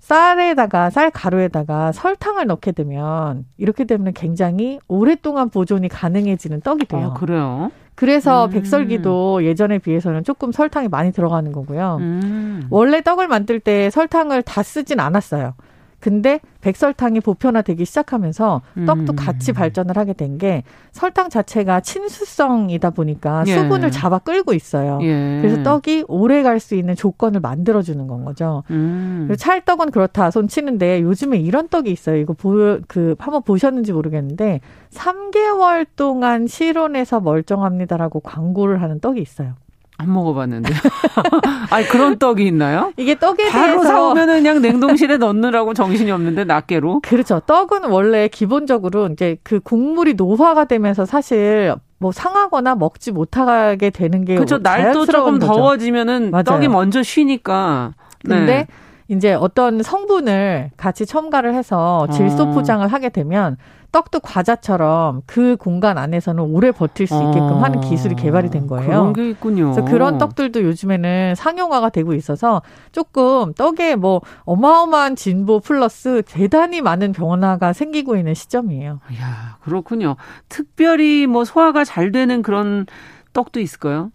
쌀에다가 0.05 0.91
쌀 0.91 1.09
가루에다가 1.09 1.91
설탕을 1.91 2.45
넣게 2.45 2.73
되면 2.73 3.45
이렇게 3.57 3.85
되면 3.85 4.13
굉장히 4.13 4.79
오랫동안 4.87 5.49
보존이 5.49 5.89
가능해지는 5.89 6.61
떡이 6.61 6.85
돼요. 6.85 7.13
아, 7.15 7.19
그래요? 7.19 7.71
그래서 7.95 8.45
음. 8.45 8.51
백설기도 8.51 9.43
예전에 9.45 9.79
비해서는 9.79 10.23
조금 10.23 10.51
설탕이 10.51 10.89
많이 10.89 11.11
들어가는 11.11 11.51
거고요. 11.51 11.97
음. 12.01 12.67
원래 12.69 13.01
떡을 13.01 13.27
만들 13.27 13.59
때 13.59 13.89
설탕을 13.89 14.43
다 14.43 14.61
쓰진 14.61 14.99
않았어요. 14.99 15.53
근데 16.05 16.39
백설탕이 16.61 17.21
보편화되기 17.21 17.83
시작하면서 17.83 18.61
떡도 18.85 19.13
음. 19.13 19.15
같이 19.15 19.53
발전을 19.53 19.97
하게 19.97 20.13
된 20.13 20.35
게 20.37 20.61
설탕 20.91 21.29
자체가 21.29 21.79
친수성이다 21.79 22.91
보니까 22.91 23.43
예. 23.47 23.55
수분을 23.55 23.89
잡아 23.89 24.19
끌고 24.19 24.53
있어요. 24.53 24.99
예. 25.01 25.39
그래서 25.41 25.63
떡이 25.63 26.05
오래 26.07 26.43
갈 26.43 26.59
수 26.59 26.75
있는 26.75 26.95
조건을 26.95 27.39
만들어주는 27.39 28.05
건 28.05 28.23
거죠. 28.23 28.63
음. 28.69 29.33
찰떡은 29.35 29.89
그렇다 29.91 30.29
손 30.29 30.47
치는데 30.47 31.01
요즘에 31.01 31.37
이런 31.39 31.69
떡이 31.69 31.91
있어요. 31.91 32.17
이거 32.17 32.33
보, 32.33 32.79
그 32.87 33.15
한번 33.17 33.41
보셨는지 33.41 33.93
모르겠는데 33.93 34.59
3개월 34.91 35.87
동안 35.95 36.45
실온에서 36.45 37.19
멀쩡합니다라고 37.19 38.19
광고를 38.19 38.81
하는 38.81 38.99
떡이 38.99 39.21
있어요. 39.21 39.53
안 39.97 40.13
먹어봤는데. 40.13 40.73
아니 41.71 41.87
그런 41.87 42.17
떡이 42.17 42.45
있나요? 42.45 42.91
이게 42.97 43.17
떡에 43.17 43.49
바로 43.49 43.65
대해서 43.65 43.83
사오면은 43.83 44.35
그냥 44.43 44.61
냉동실에 44.61 45.17
넣느라고 45.17 45.73
정신이 45.73 46.11
없는데 46.11 46.43
낱개로. 46.43 47.01
그렇죠. 47.01 47.39
떡은 47.41 47.85
원래 47.85 48.27
기본적으로 48.27 49.07
이제 49.07 49.37
그 49.43 49.59
국물이 49.59 50.15
노화가 50.15 50.65
되면서 50.65 51.05
사실 51.05 51.73
뭐 51.97 52.11
상하거나 52.11 52.75
먹지 52.75 53.11
못하게 53.11 53.89
되는 53.89 54.25
게 54.25 54.35
그렇죠. 54.35 54.57
날도 54.57 55.05
조금 55.05 55.39
거죠. 55.39 55.53
더워지면은 55.53 56.31
맞아요. 56.31 56.43
떡이 56.43 56.67
먼저 56.67 57.01
쉬니까. 57.01 57.93
근데 58.23 58.45
네. 58.45 58.67
이제 59.07 59.33
어떤 59.33 59.81
성분을 59.81 60.71
같이 60.77 61.05
첨가를 61.05 61.53
해서 61.53 62.07
질소 62.11 62.43
어. 62.43 62.51
포장을 62.51 62.85
하게 62.87 63.09
되면 63.09 63.55
떡도 63.95 64.19
과자처럼 64.19 65.21
그 65.25 65.55
공간 65.55 65.97
안에서는 65.97 66.43
오래 66.43 66.71
버틸 66.71 67.07
수 67.07 67.15
있게끔 67.15 67.63
하는 67.63 67.79
기술이 67.79 68.15
개발이 68.15 68.49
된 68.49 68.67
거예요. 68.67 68.85
그런 68.85 69.13
게 69.13 69.29
있군요. 69.29 69.71
그래서 69.71 69.89
그런 69.89 70.17
떡들도 70.17 70.63
요즘에는 70.63 71.35
상용화가 71.35 71.91
되고 71.91 72.13
있어서 72.13 72.61
조금 72.91 73.53
떡에 73.53 73.95
뭐 73.95 74.19
어마어마한 74.43 75.15
진보 75.15 75.61
플러스 75.61 76.23
대단히 76.25 76.81
많은 76.81 77.13
변화가 77.13 77.71
생기고 77.71 78.17
있는 78.17 78.33
시점이에요. 78.33 78.99
야 79.17 79.57
그렇군요. 79.61 80.17
특별히 80.49 81.25
뭐 81.25 81.45
소화가 81.45 81.85
잘 81.85 82.11
되는 82.11 82.41
그런 82.41 82.87
떡도 83.31 83.61
있을까요? 83.61 84.11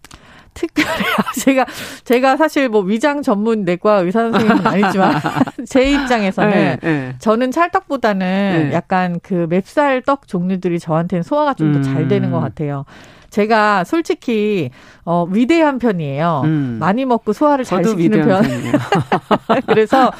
특별히 0.53 0.89
제가 1.39 1.65
제가 2.03 2.37
사실 2.37 2.69
뭐 2.69 2.81
위장 2.81 3.21
전문 3.21 3.63
내과 3.63 3.99
의사 3.99 4.21
선생님은 4.29 4.67
아니지만 4.67 5.15
제 5.67 5.91
입장에서는 5.91 6.51
네, 6.51 6.77
네. 6.81 7.15
저는 7.19 7.51
찰떡보다는 7.51 8.69
네. 8.69 8.73
약간 8.73 9.19
그 9.23 9.47
맵쌀 9.49 10.01
떡 10.01 10.27
종류들이 10.27 10.79
저한테는 10.79 11.23
소화가 11.23 11.53
좀 11.53 11.73
더잘 11.73 12.07
되는 12.07 12.31
것 12.31 12.37
음. 12.37 12.43
같아요. 12.43 12.85
제가 13.31 13.85
솔직히 13.85 14.69
어 15.05 15.25
위대한 15.27 15.79
편이에요. 15.79 16.41
음. 16.43 16.77
많이 16.79 17.05
먹고 17.05 17.31
소화를 17.33 17.63
잘 17.65 17.83
시키는 17.83 18.27
편. 18.27 18.43
그래서 19.65 20.11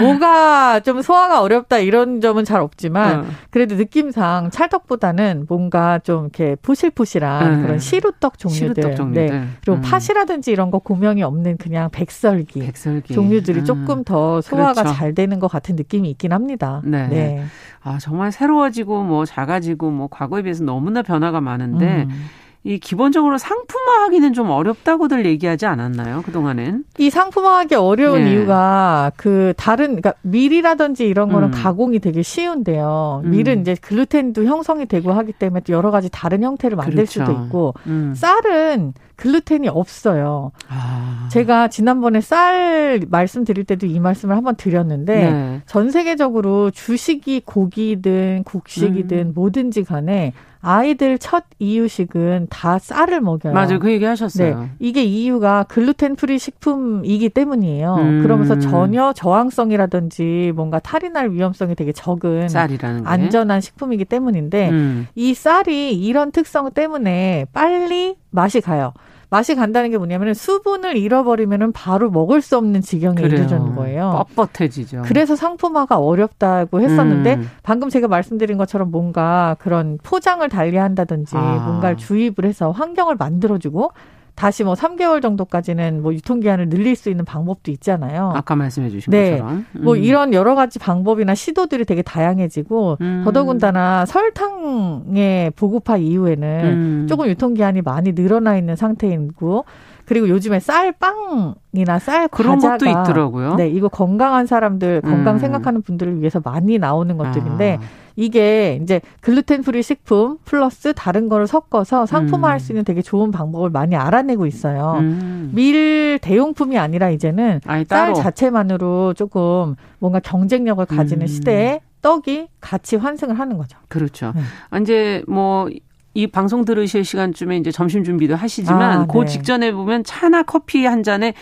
뭐가 0.00 0.80
좀 0.80 1.02
소화가 1.02 1.42
어렵다 1.42 1.78
이런 1.78 2.20
점은 2.20 2.44
잘 2.44 2.60
없지만 2.60 3.20
어. 3.20 3.24
그래도 3.50 3.74
느낌상 3.74 4.50
찰떡보다는 4.50 5.46
뭔가 5.48 5.98
좀 5.98 6.22
이렇게 6.22 6.56
포실포실한 6.62 7.54
음. 7.54 7.62
그런 7.62 7.78
시루떡 7.80 8.38
종류들, 8.38 8.74
시루떡 8.82 8.96
종류들. 8.96 9.26
네. 9.26 9.46
그리고 9.64 9.80
음. 9.80 9.82
팥이라든지 9.82 10.52
이런 10.52 10.70
거 10.70 10.78
고명이 10.78 11.24
없는 11.24 11.56
그냥 11.56 11.90
백설기, 11.90 12.60
백설기. 12.60 13.14
종류들이 13.14 13.60
음. 13.60 13.64
조금 13.64 14.04
더 14.04 14.40
소화가 14.40 14.74
그렇죠. 14.74 14.94
잘 14.96 15.12
되는 15.14 15.40
것 15.40 15.48
같은 15.48 15.74
느낌이 15.74 16.08
있긴 16.10 16.32
합니다. 16.32 16.80
네. 16.84 17.08
네. 17.08 17.44
아 17.82 17.98
정말 18.00 18.30
새로워지고 18.30 19.02
뭐 19.02 19.24
작아지고 19.24 19.90
뭐 19.90 20.06
과거에 20.08 20.42
비해서 20.42 20.62
너무나 20.62 21.02
변화가 21.02 21.40
많은데. 21.40 22.06
음. 22.08 22.43
이 22.66 22.78
기본적으로 22.78 23.36
상품화하기는 23.36 24.32
좀 24.32 24.48
어렵다고들 24.48 25.26
얘기하지 25.26 25.66
않았나요? 25.66 26.22
그 26.24 26.32
동안은? 26.32 26.84
이 26.96 27.10
상품화하기 27.10 27.74
어려운 27.74 28.24
네. 28.24 28.32
이유가 28.32 29.12
그 29.16 29.52
다른 29.58 29.88
그러니까 29.88 30.14
밀이라든지 30.22 31.06
이런 31.06 31.30
거는 31.30 31.48
음. 31.48 31.52
가공이 31.52 31.98
되게 31.98 32.22
쉬운데요. 32.22 33.20
음. 33.26 33.30
밀은 33.32 33.60
이제 33.60 33.76
글루텐도 33.78 34.44
형성이 34.44 34.86
되고 34.86 35.12
하기 35.12 35.32
때문에 35.32 35.60
또 35.60 35.74
여러 35.74 35.90
가지 35.90 36.08
다른 36.10 36.42
형태를 36.42 36.78
만들 36.78 36.94
그렇죠. 36.94 37.26
수도 37.26 37.32
있고 37.32 37.74
음. 37.86 38.14
쌀은 38.16 38.94
글루텐이 39.16 39.68
없어요. 39.68 40.52
아. 40.68 41.28
제가 41.30 41.68
지난번에 41.68 42.22
쌀 42.22 43.02
말씀드릴 43.08 43.64
때도 43.64 43.86
이 43.86 44.00
말씀을 44.00 44.36
한번 44.36 44.56
드렸는데 44.56 45.30
네. 45.30 45.62
전 45.66 45.90
세계적으로 45.90 46.70
주식이 46.70 47.42
고기든 47.44 48.44
곡식이든 48.44 49.18
음. 49.18 49.32
뭐든지 49.34 49.84
간에 49.84 50.32
아이들 50.64 51.18
첫 51.18 51.44
이유식은 51.58 52.48
다 52.50 52.78
쌀을 52.78 53.20
먹여요. 53.20 53.52
맞아요. 53.52 53.78
그 53.78 53.90
얘기 53.90 54.04
하셨어요. 54.04 54.60
네. 54.60 54.70
이게 54.78 55.02
이유가 55.04 55.64
글루텐 55.64 56.16
프리 56.16 56.38
식품이기 56.38 57.28
때문이에요. 57.28 57.94
음. 57.94 58.22
그러면서 58.22 58.58
전혀 58.58 59.12
저항성이라든지 59.12 60.52
뭔가 60.54 60.78
탈이 60.78 61.10
날 61.10 61.30
위험성이 61.30 61.74
되게 61.74 61.92
적은 61.92 62.48
쌀이라는 62.48 63.02
게. 63.04 63.08
안전한 63.08 63.60
식품이기 63.60 64.04
때문인데 64.04 64.70
음. 64.70 65.06
이 65.14 65.34
쌀이 65.34 65.92
이런 65.94 66.32
특성 66.32 66.70
때문에 66.70 67.46
빨리 67.52 68.16
맛이 68.30 68.60
가요. 68.60 68.92
맛이 69.34 69.56
간다는 69.56 69.90
게 69.90 69.98
뭐냐면은 69.98 70.32
수분을 70.32 70.96
잃어버리면은 70.96 71.72
바로 71.72 72.08
먹을 72.08 72.40
수 72.40 72.56
없는 72.56 72.82
지경에 72.82 73.20
이르는 73.20 73.74
거예요. 73.74 74.26
뻣뻣해지죠. 74.36 75.02
그래서 75.06 75.34
상품화가 75.34 75.98
어렵다고 75.98 76.80
했었는데 76.80 77.34
음. 77.34 77.50
방금 77.64 77.88
제가 77.88 78.06
말씀드린 78.06 78.58
것처럼 78.58 78.92
뭔가 78.92 79.56
그런 79.58 79.98
포장을 80.04 80.48
달리한다든지 80.48 81.36
아. 81.36 81.64
뭔가를 81.66 81.96
주입을 81.96 82.44
해서 82.44 82.70
환경을 82.70 83.16
만들어주고 83.16 83.90
다시 84.34 84.64
뭐 84.64 84.74
3개월 84.74 85.22
정도까지는 85.22 86.02
뭐 86.02 86.12
유통기한을 86.12 86.68
늘릴 86.68 86.96
수 86.96 87.08
있는 87.08 87.24
방법도 87.24 87.70
있잖아요. 87.70 88.32
아까 88.34 88.56
말씀해 88.56 88.90
주신 88.90 89.10
네. 89.10 89.32
것처럼. 89.32 89.66
음. 89.76 89.80
뭐 89.84 89.96
이런 89.96 90.34
여러 90.34 90.54
가지 90.54 90.78
방법이나 90.78 91.34
시도들이 91.34 91.84
되게 91.84 92.02
다양해지고 92.02 92.98
음. 93.00 93.22
더더군다나 93.24 94.06
설탕의 94.06 95.52
보급화 95.52 95.98
이후에는 95.98 96.64
음. 96.64 97.06
조금 97.08 97.28
유통기한이 97.28 97.82
많이 97.82 98.12
늘어나 98.12 98.56
있는 98.56 98.74
상태이고 98.74 99.64
그리고 100.06 100.28
요즘에 100.28 100.60
쌀 100.60 100.92
빵이나 100.92 101.98
쌀 101.98 102.28
그런 102.28 102.58
것도 102.58 102.86
있더라고요. 102.86 103.54
네, 103.56 103.68
이거 103.68 103.88
건강한 103.88 104.46
사람들, 104.46 105.00
건강 105.02 105.36
음. 105.36 105.38
생각하는 105.38 105.82
분들을 105.82 106.20
위해서 106.20 106.40
많이 106.44 106.78
나오는 106.78 107.16
것들인데 107.16 107.78
아. 107.80 107.84
이게 108.16 108.78
이제 108.82 109.00
gluten 109.20 109.62
free 109.62 109.82
식품 109.82 110.38
플러스 110.44 110.92
다른 110.94 111.28
거를 111.28 111.46
섞어서 111.46 112.06
상품화할 112.06 112.56
음. 112.56 112.58
수 112.58 112.72
있는 112.72 112.84
되게 112.84 113.02
좋은 113.02 113.30
방법을 113.30 113.70
많이 113.70 113.96
알아내고 113.96 114.46
있어요. 114.46 114.96
음. 114.98 115.50
밀 115.52 116.18
대용품이 116.20 116.78
아니라 116.78 117.10
이제는 117.10 117.60
아니, 117.66 117.84
쌀 117.84 118.14
자체만으로 118.14 119.14
조금 119.14 119.74
뭔가 119.98 120.20
경쟁력을 120.20 120.84
가지는 120.86 121.24
음. 121.24 121.26
시대에 121.26 121.80
떡이 122.02 122.48
같이 122.60 122.96
환승을 122.96 123.38
하는 123.38 123.56
거죠. 123.56 123.78
그렇죠. 123.88 124.32
네. 124.36 124.80
이제 124.80 125.24
뭐 125.26 125.68
이 126.14 126.28
방송 126.28 126.64
들으실 126.64 127.04
시간쯤에 127.04 127.56
이제 127.56 127.70
점심 127.72 128.04
준비도 128.04 128.36
하시지만 128.36 129.00
아, 129.02 129.06
그 129.06 129.18
네. 129.18 129.26
직전에 129.26 129.72
보면 129.72 130.04
차나 130.04 130.44
커피 130.44 130.86
한 130.86 131.02
잔에 131.02 131.34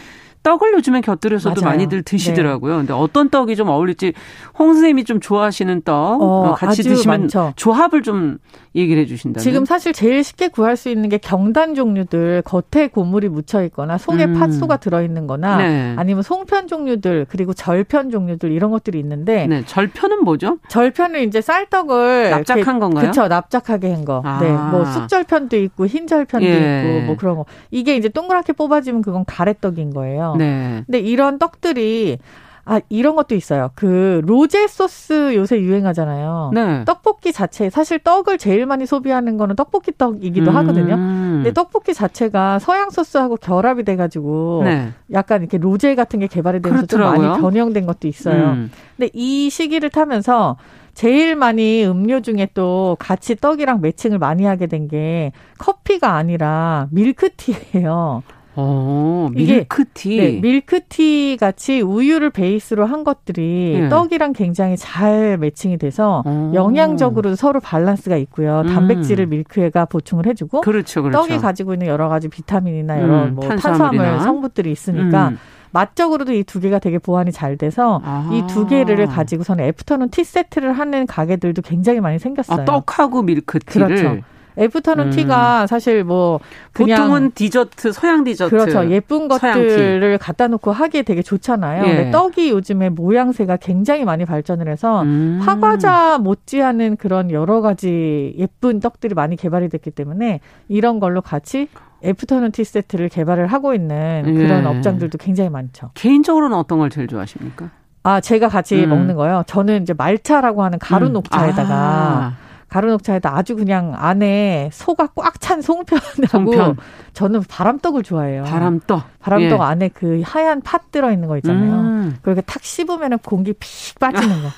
떡을 0.43 0.73
요즘에 0.75 1.01
곁들여서도 1.01 1.61
맞아요. 1.61 1.73
많이들 1.73 2.03
드시더라고요. 2.03 2.73
네. 2.73 2.79
근데 2.79 2.93
어떤 2.93 3.31
떡이 3.31 3.57
좀 3.57 3.69
어울릴지 3.69 4.13
홍 4.59 4.69
선생님이 4.75 5.05
좀 5.05 5.21
좋아하시는 5.21 5.83
떡 5.83 6.23
어, 6.23 6.55
같이 6.57 6.83
드시면 6.83 7.21
많죠. 7.23 7.53
조합을 7.57 8.03
좀 8.03 8.39
얘기를 8.75 9.03
해 9.03 9.07
주신다면 9.07 9.43
지금 9.43 9.65
사실 9.65 9.93
제일 9.93 10.25
쉽게 10.25 10.49
구할 10.49 10.77
수 10.77 10.89
있는 10.89 11.09
게 11.09 11.19
경단 11.19 11.75
종류들 11.75 12.43
겉에 12.43 12.89
고물이 12.89 13.29
묻혀 13.29 13.63
있거나 13.65 13.99
속에 13.99 14.25
음. 14.25 14.35
팥소가 14.35 14.79
들어 14.79 15.03
있는 15.03 15.27
거나 15.27 15.59
네. 15.59 15.95
아니면 15.97 16.23
송편 16.23 16.69
종류들 16.69 17.27
그리고 17.29 17.53
절편 17.53 18.11
종류들 18.11 18.51
이런 18.51 18.71
것들이 18.71 18.99
있는데 18.99 19.47
네. 19.47 19.65
절편은 19.67 20.25
뭐죠? 20.25 20.59
절편은 20.69 21.23
이제 21.29 21.41
쌀떡을 21.41 22.31
납작한 22.31 22.79
건가요? 22.79 23.03
그렇죠. 23.03 23.29
납작하게 23.29 23.93
한 23.93 24.05
거. 24.05 24.23
아. 24.25 24.39
네. 24.41 24.51
뭐 24.51 24.85
쑥절편도 24.85 25.57
있고 25.59 25.87
흰절편도 25.87 26.47
예. 26.47 26.83
있고 26.83 27.07
뭐 27.07 27.17
그런 27.17 27.37
거. 27.37 27.45
이게 27.71 27.97
이제 27.97 28.09
동그랗게 28.09 28.55
뽑아지면 28.55 29.03
그건 29.03 29.25
가래떡인 29.27 29.93
거예요. 29.93 30.32
네. 30.39 30.83
근데 30.87 30.99
이런 30.99 31.39
떡들이 31.39 32.19
아, 32.65 32.81
이런 32.89 33.17
것도 33.17 33.35
있어요. 33.35 33.71
그 33.75 34.21
로제 34.25 34.69
소스 34.69 35.35
요새 35.35 35.59
유행하잖아요. 35.61 36.53
네. 36.55 36.85
떡볶이 36.85 37.33
자체 37.33 37.69
사실 37.71 37.99
떡을 37.99 38.39
제일 38.39 38.67
많이 38.67 38.87
소비하는 38.87 39.37
거는 39.37 39.57
떡볶이 39.57 39.91
떡이기도 39.99 40.53
음. 40.53 40.57
하거든요. 40.57 40.95
근데 40.95 41.53
떡볶이 41.53 41.93
자체가 41.93 42.61
서양 42.61 42.91
소스하고 42.91 43.35
결합이 43.37 43.83
돼 43.83 43.97
가지고 43.97 44.63
네. 44.65 44.93
약간 45.13 45.41
이렇게 45.43 45.59
로제 45.59 45.97
같은 45.97 46.21
게 46.21 46.29
개발이 46.29 46.63
되면서 46.63 46.87
좀 46.87 47.01
많이 47.01 47.41
변형된 47.41 47.85
것도 47.85 48.07
있어요. 48.07 48.51
음. 48.53 48.71
근데 48.97 49.11
이 49.13 49.51
시기를 49.51 49.91
타면서 49.91 50.57
제일 50.95 51.35
많이 51.35 51.85
음료 51.85 52.21
중에 52.21 52.49
또 52.55 52.97
같이 53.01 53.35
떡이랑 53.35 53.81
매칭을 53.81 54.19
많이 54.21 54.45
하게 54.45 54.67
된 54.69 54.87
게 54.87 55.33
커피가 55.59 56.13
아니라 56.15 56.87
밀크티예요. 56.93 58.23
어, 58.55 59.29
밀크티. 59.33 60.17
네, 60.17 60.41
밀크티 60.41 61.39
같이 61.41 61.81
우유를 61.81 62.31
베이스로 62.31 62.85
한 62.87 63.03
것들이 63.05 63.79
네. 63.81 63.89
떡이랑 63.89 64.35
굉장히 64.35 64.77
잘 64.77 65.39
matching이 65.39 65.79
돼서 65.79 66.23
어. 66.27 66.53
영양적으로 66.55 67.35
서로 67.35 67.61
밸런스가 67.61 68.17
있고요. 68.19 68.61
음. 68.61 68.67
단백질을 68.67 69.27
밀크가 69.27 69.87
보충을 69.87 70.27
해주고 70.27 70.61
그렇죠, 70.61 71.03
그렇죠. 71.03 71.19
떡이 71.27 71.39
가지고 71.41 71.73
있는 71.75 71.87
여러 71.87 72.09
가지 72.09 72.29
비타민이나 72.29 73.01
여러 73.01 73.25
음, 73.25 73.35
뭐 73.37 73.49
탄수화물 73.49 74.21
성분들이 74.21 74.71
있으니까 74.71 75.29
음. 75.29 75.39
맛적으로도 75.71 76.35
이 76.35 76.45
두 76.45 76.61
개가 76.61 76.79
되게 76.81 76.99
보완이 76.99 77.33
잘 77.33 77.57
돼서 77.57 78.03
이 78.33 78.43
두 78.47 78.67
개를 78.67 79.07
가지고서는 79.07 79.65
afternoon 79.65 80.11
tea 80.11 80.23
세트를 80.25 80.75
하는 80.75 81.07
가게들도 81.07 81.63
굉장히 81.63 82.01
많이 82.01 82.19
생겼어요. 82.19 82.61
아, 82.61 82.65
떡하고 82.67 83.23
밀크티를. 83.23 83.87
그렇죠. 83.87 84.19
afternoon 84.59 85.07
음. 85.07 85.11
tea가 85.11 85.67
사실 85.67 86.05
뭐 86.05 86.41
보통은 86.75 87.33
디저트 87.33 87.93
서양 87.93 88.25
디저트 88.25 88.51
그렇죠 88.51 88.91
예쁜 88.91 89.29
것들을 89.29 90.19
갖다 90.19 90.49
놓고 90.49 90.73
하기에 90.73 91.03
되게 91.03 91.23
좋잖아요. 91.23 91.85
예. 91.85 91.87
근데 91.87 92.11
떡이 92.11 92.51
요즘에 92.51 92.91
모양새가 92.91 93.57
굉장히 93.57 94.05
많이 94.05 94.25
발전을 94.25 94.69
해서 94.69 95.03
음. 95.03 95.41
화과자 95.43 96.19
못지않은 96.19 96.97
그런 96.97 97.31
여러 97.31 97.61
가지 97.61 98.35
예쁜 98.39 98.81
떡들이 98.81 99.15
많이 99.15 99.37
개발이 99.37 99.69
됐기 99.69 99.91
때문에 99.91 100.41
이런 100.69 101.01
걸로 101.01 101.21
같이 101.23 101.69
afternoon 102.05 102.51
tea 102.51 102.65
세트를 102.65 103.09
개발을 103.09 103.47
하고 103.47 103.75
있는 103.75 104.23
그런 104.25 104.65
예. 104.65 104.67
업장들도 104.67 105.19
굉장히 105.19 105.51
많죠. 105.51 105.91
개인적으로는 105.95 106.57
어떤 106.57 106.79
걸 106.79 106.91
제일 106.91 107.07
좋아하십니까? 107.07 107.71
아, 108.05 108.21
제가 108.21 108.49
같이 108.49 108.83
음. 108.83 108.91
먹는 108.91 109.15
거요. 109.15 109.45
저는 109.47 109.83
이제 109.83 109.95
말차라고 109.95 110.63
하는 110.63 110.79
가루 110.79 111.07
음. 111.07 111.13
녹차에다가 111.13 111.75
아. 111.75 112.37
가루녹차에다 112.73 113.37
아주 113.37 113.55
그냥 113.57 113.93
안에 113.97 114.71
소가 114.73 115.09
꽉 115.15 115.41
찬 115.41 115.61
송편하고 115.61 116.29
송편. 116.29 116.77
저는 117.15 117.43
바람떡을 117.49 118.03
좋아해요. 118.05 118.45
바람떡. 118.45 119.03
바람떡 119.19 119.59
예. 119.59 119.63
안에 119.63 119.89
그 119.89 120.23
하얀 120.25 120.61
팥 120.63 120.91
들어 120.93 121.11
있는 121.13 121.27
거 121.29 121.37
있잖아요. 121.39 121.73
음. 121.75 122.17
그렇게 122.23 122.41
탁 122.43 122.63
씹으면 122.63 123.19
공기 123.19 123.53
픽 123.53 123.99
빠지는 123.99 124.43
거. 124.43 124.49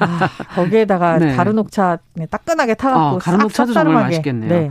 아, 0.00 0.28
거기에다가 0.54 1.18
네. 1.18 1.34
가루녹차 1.34 1.98
따끈하게 2.30 2.74
타갖고 2.74 3.16
아, 3.16 3.18
가루녹차도 3.18 3.72
정말 3.72 4.04
맛있겠네요. 4.04 4.50
네. 4.50 4.70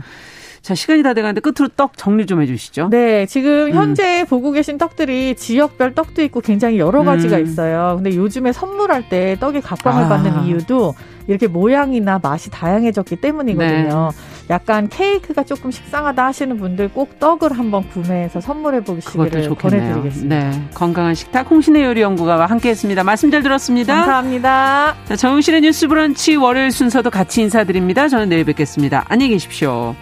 자, 0.66 0.74
시간이 0.74 1.04
다 1.04 1.14
돼가는데 1.14 1.40
끝으로 1.40 1.68
떡 1.76 1.96
정리 1.96 2.26
좀 2.26 2.42
해주시죠. 2.42 2.88
네, 2.90 3.24
지금 3.26 3.68
음. 3.68 3.72
현재 3.72 4.22
음. 4.22 4.26
보고 4.26 4.50
계신 4.50 4.78
떡들이 4.78 5.36
지역별 5.36 5.94
떡도 5.94 6.22
있고 6.24 6.40
굉장히 6.40 6.80
여러 6.80 7.04
가지가 7.04 7.36
음. 7.36 7.42
있어요. 7.44 7.92
근데 7.94 8.16
요즘에 8.16 8.50
선물할 8.50 9.08
때 9.08 9.36
떡이 9.38 9.60
각광을 9.60 10.02
아. 10.02 10.08
받는 10.08 10.42
이유도 10.42 10.96
이렇게 11.28 11.46
모양이나 11.46 12.18
맛이 12.20 12.50
다양해졌기 12.50 13.14
때문이거든요. 13.14 14.10
네. 14.10 14.50
약간 14.50 14.88
케이크가 14.88 15.44
조금 15.44 15.70
식상하다 15.70 16.24
하시는 16.24 16.56
분들 16.56 16.88
꼭 16.88 17.20
떡을 17.20 17.56
한번 17.56 17.88
구매해서 17.88 18.40
선물해 18.40 18.80
보시기를 18.82 19.54
권해드리겠습니다. 19.54 20.50
네, 20.50 20.68
건강한 20.74 21.14
식탁 21.14 21.48
홍신의 21.48 21.84
요리 21.84 22.00
연구가와 22.00 22.46
함께했습니다. 22.46 23.04
말씀 23.04 23.30
잘 23.30 23.44
들었습니다. 23.44 23.94
감사합니다. 23.94 24.96
자, 25.04 25.14
정용실의 25.14 25.60
뉴스 25.60 25.86
브런치 25.86 26.34
월요일 26.34 26.72
순서도 26.72 27.10
같이 27.10 27.42
인사드립니다. 27.42 28.08
저는 28.08 28.28
내일 28.28 28.44
뵙겠습니다. 28.44 29.04
안녕히 29.08 29.30
계십시오. 29.30 29.94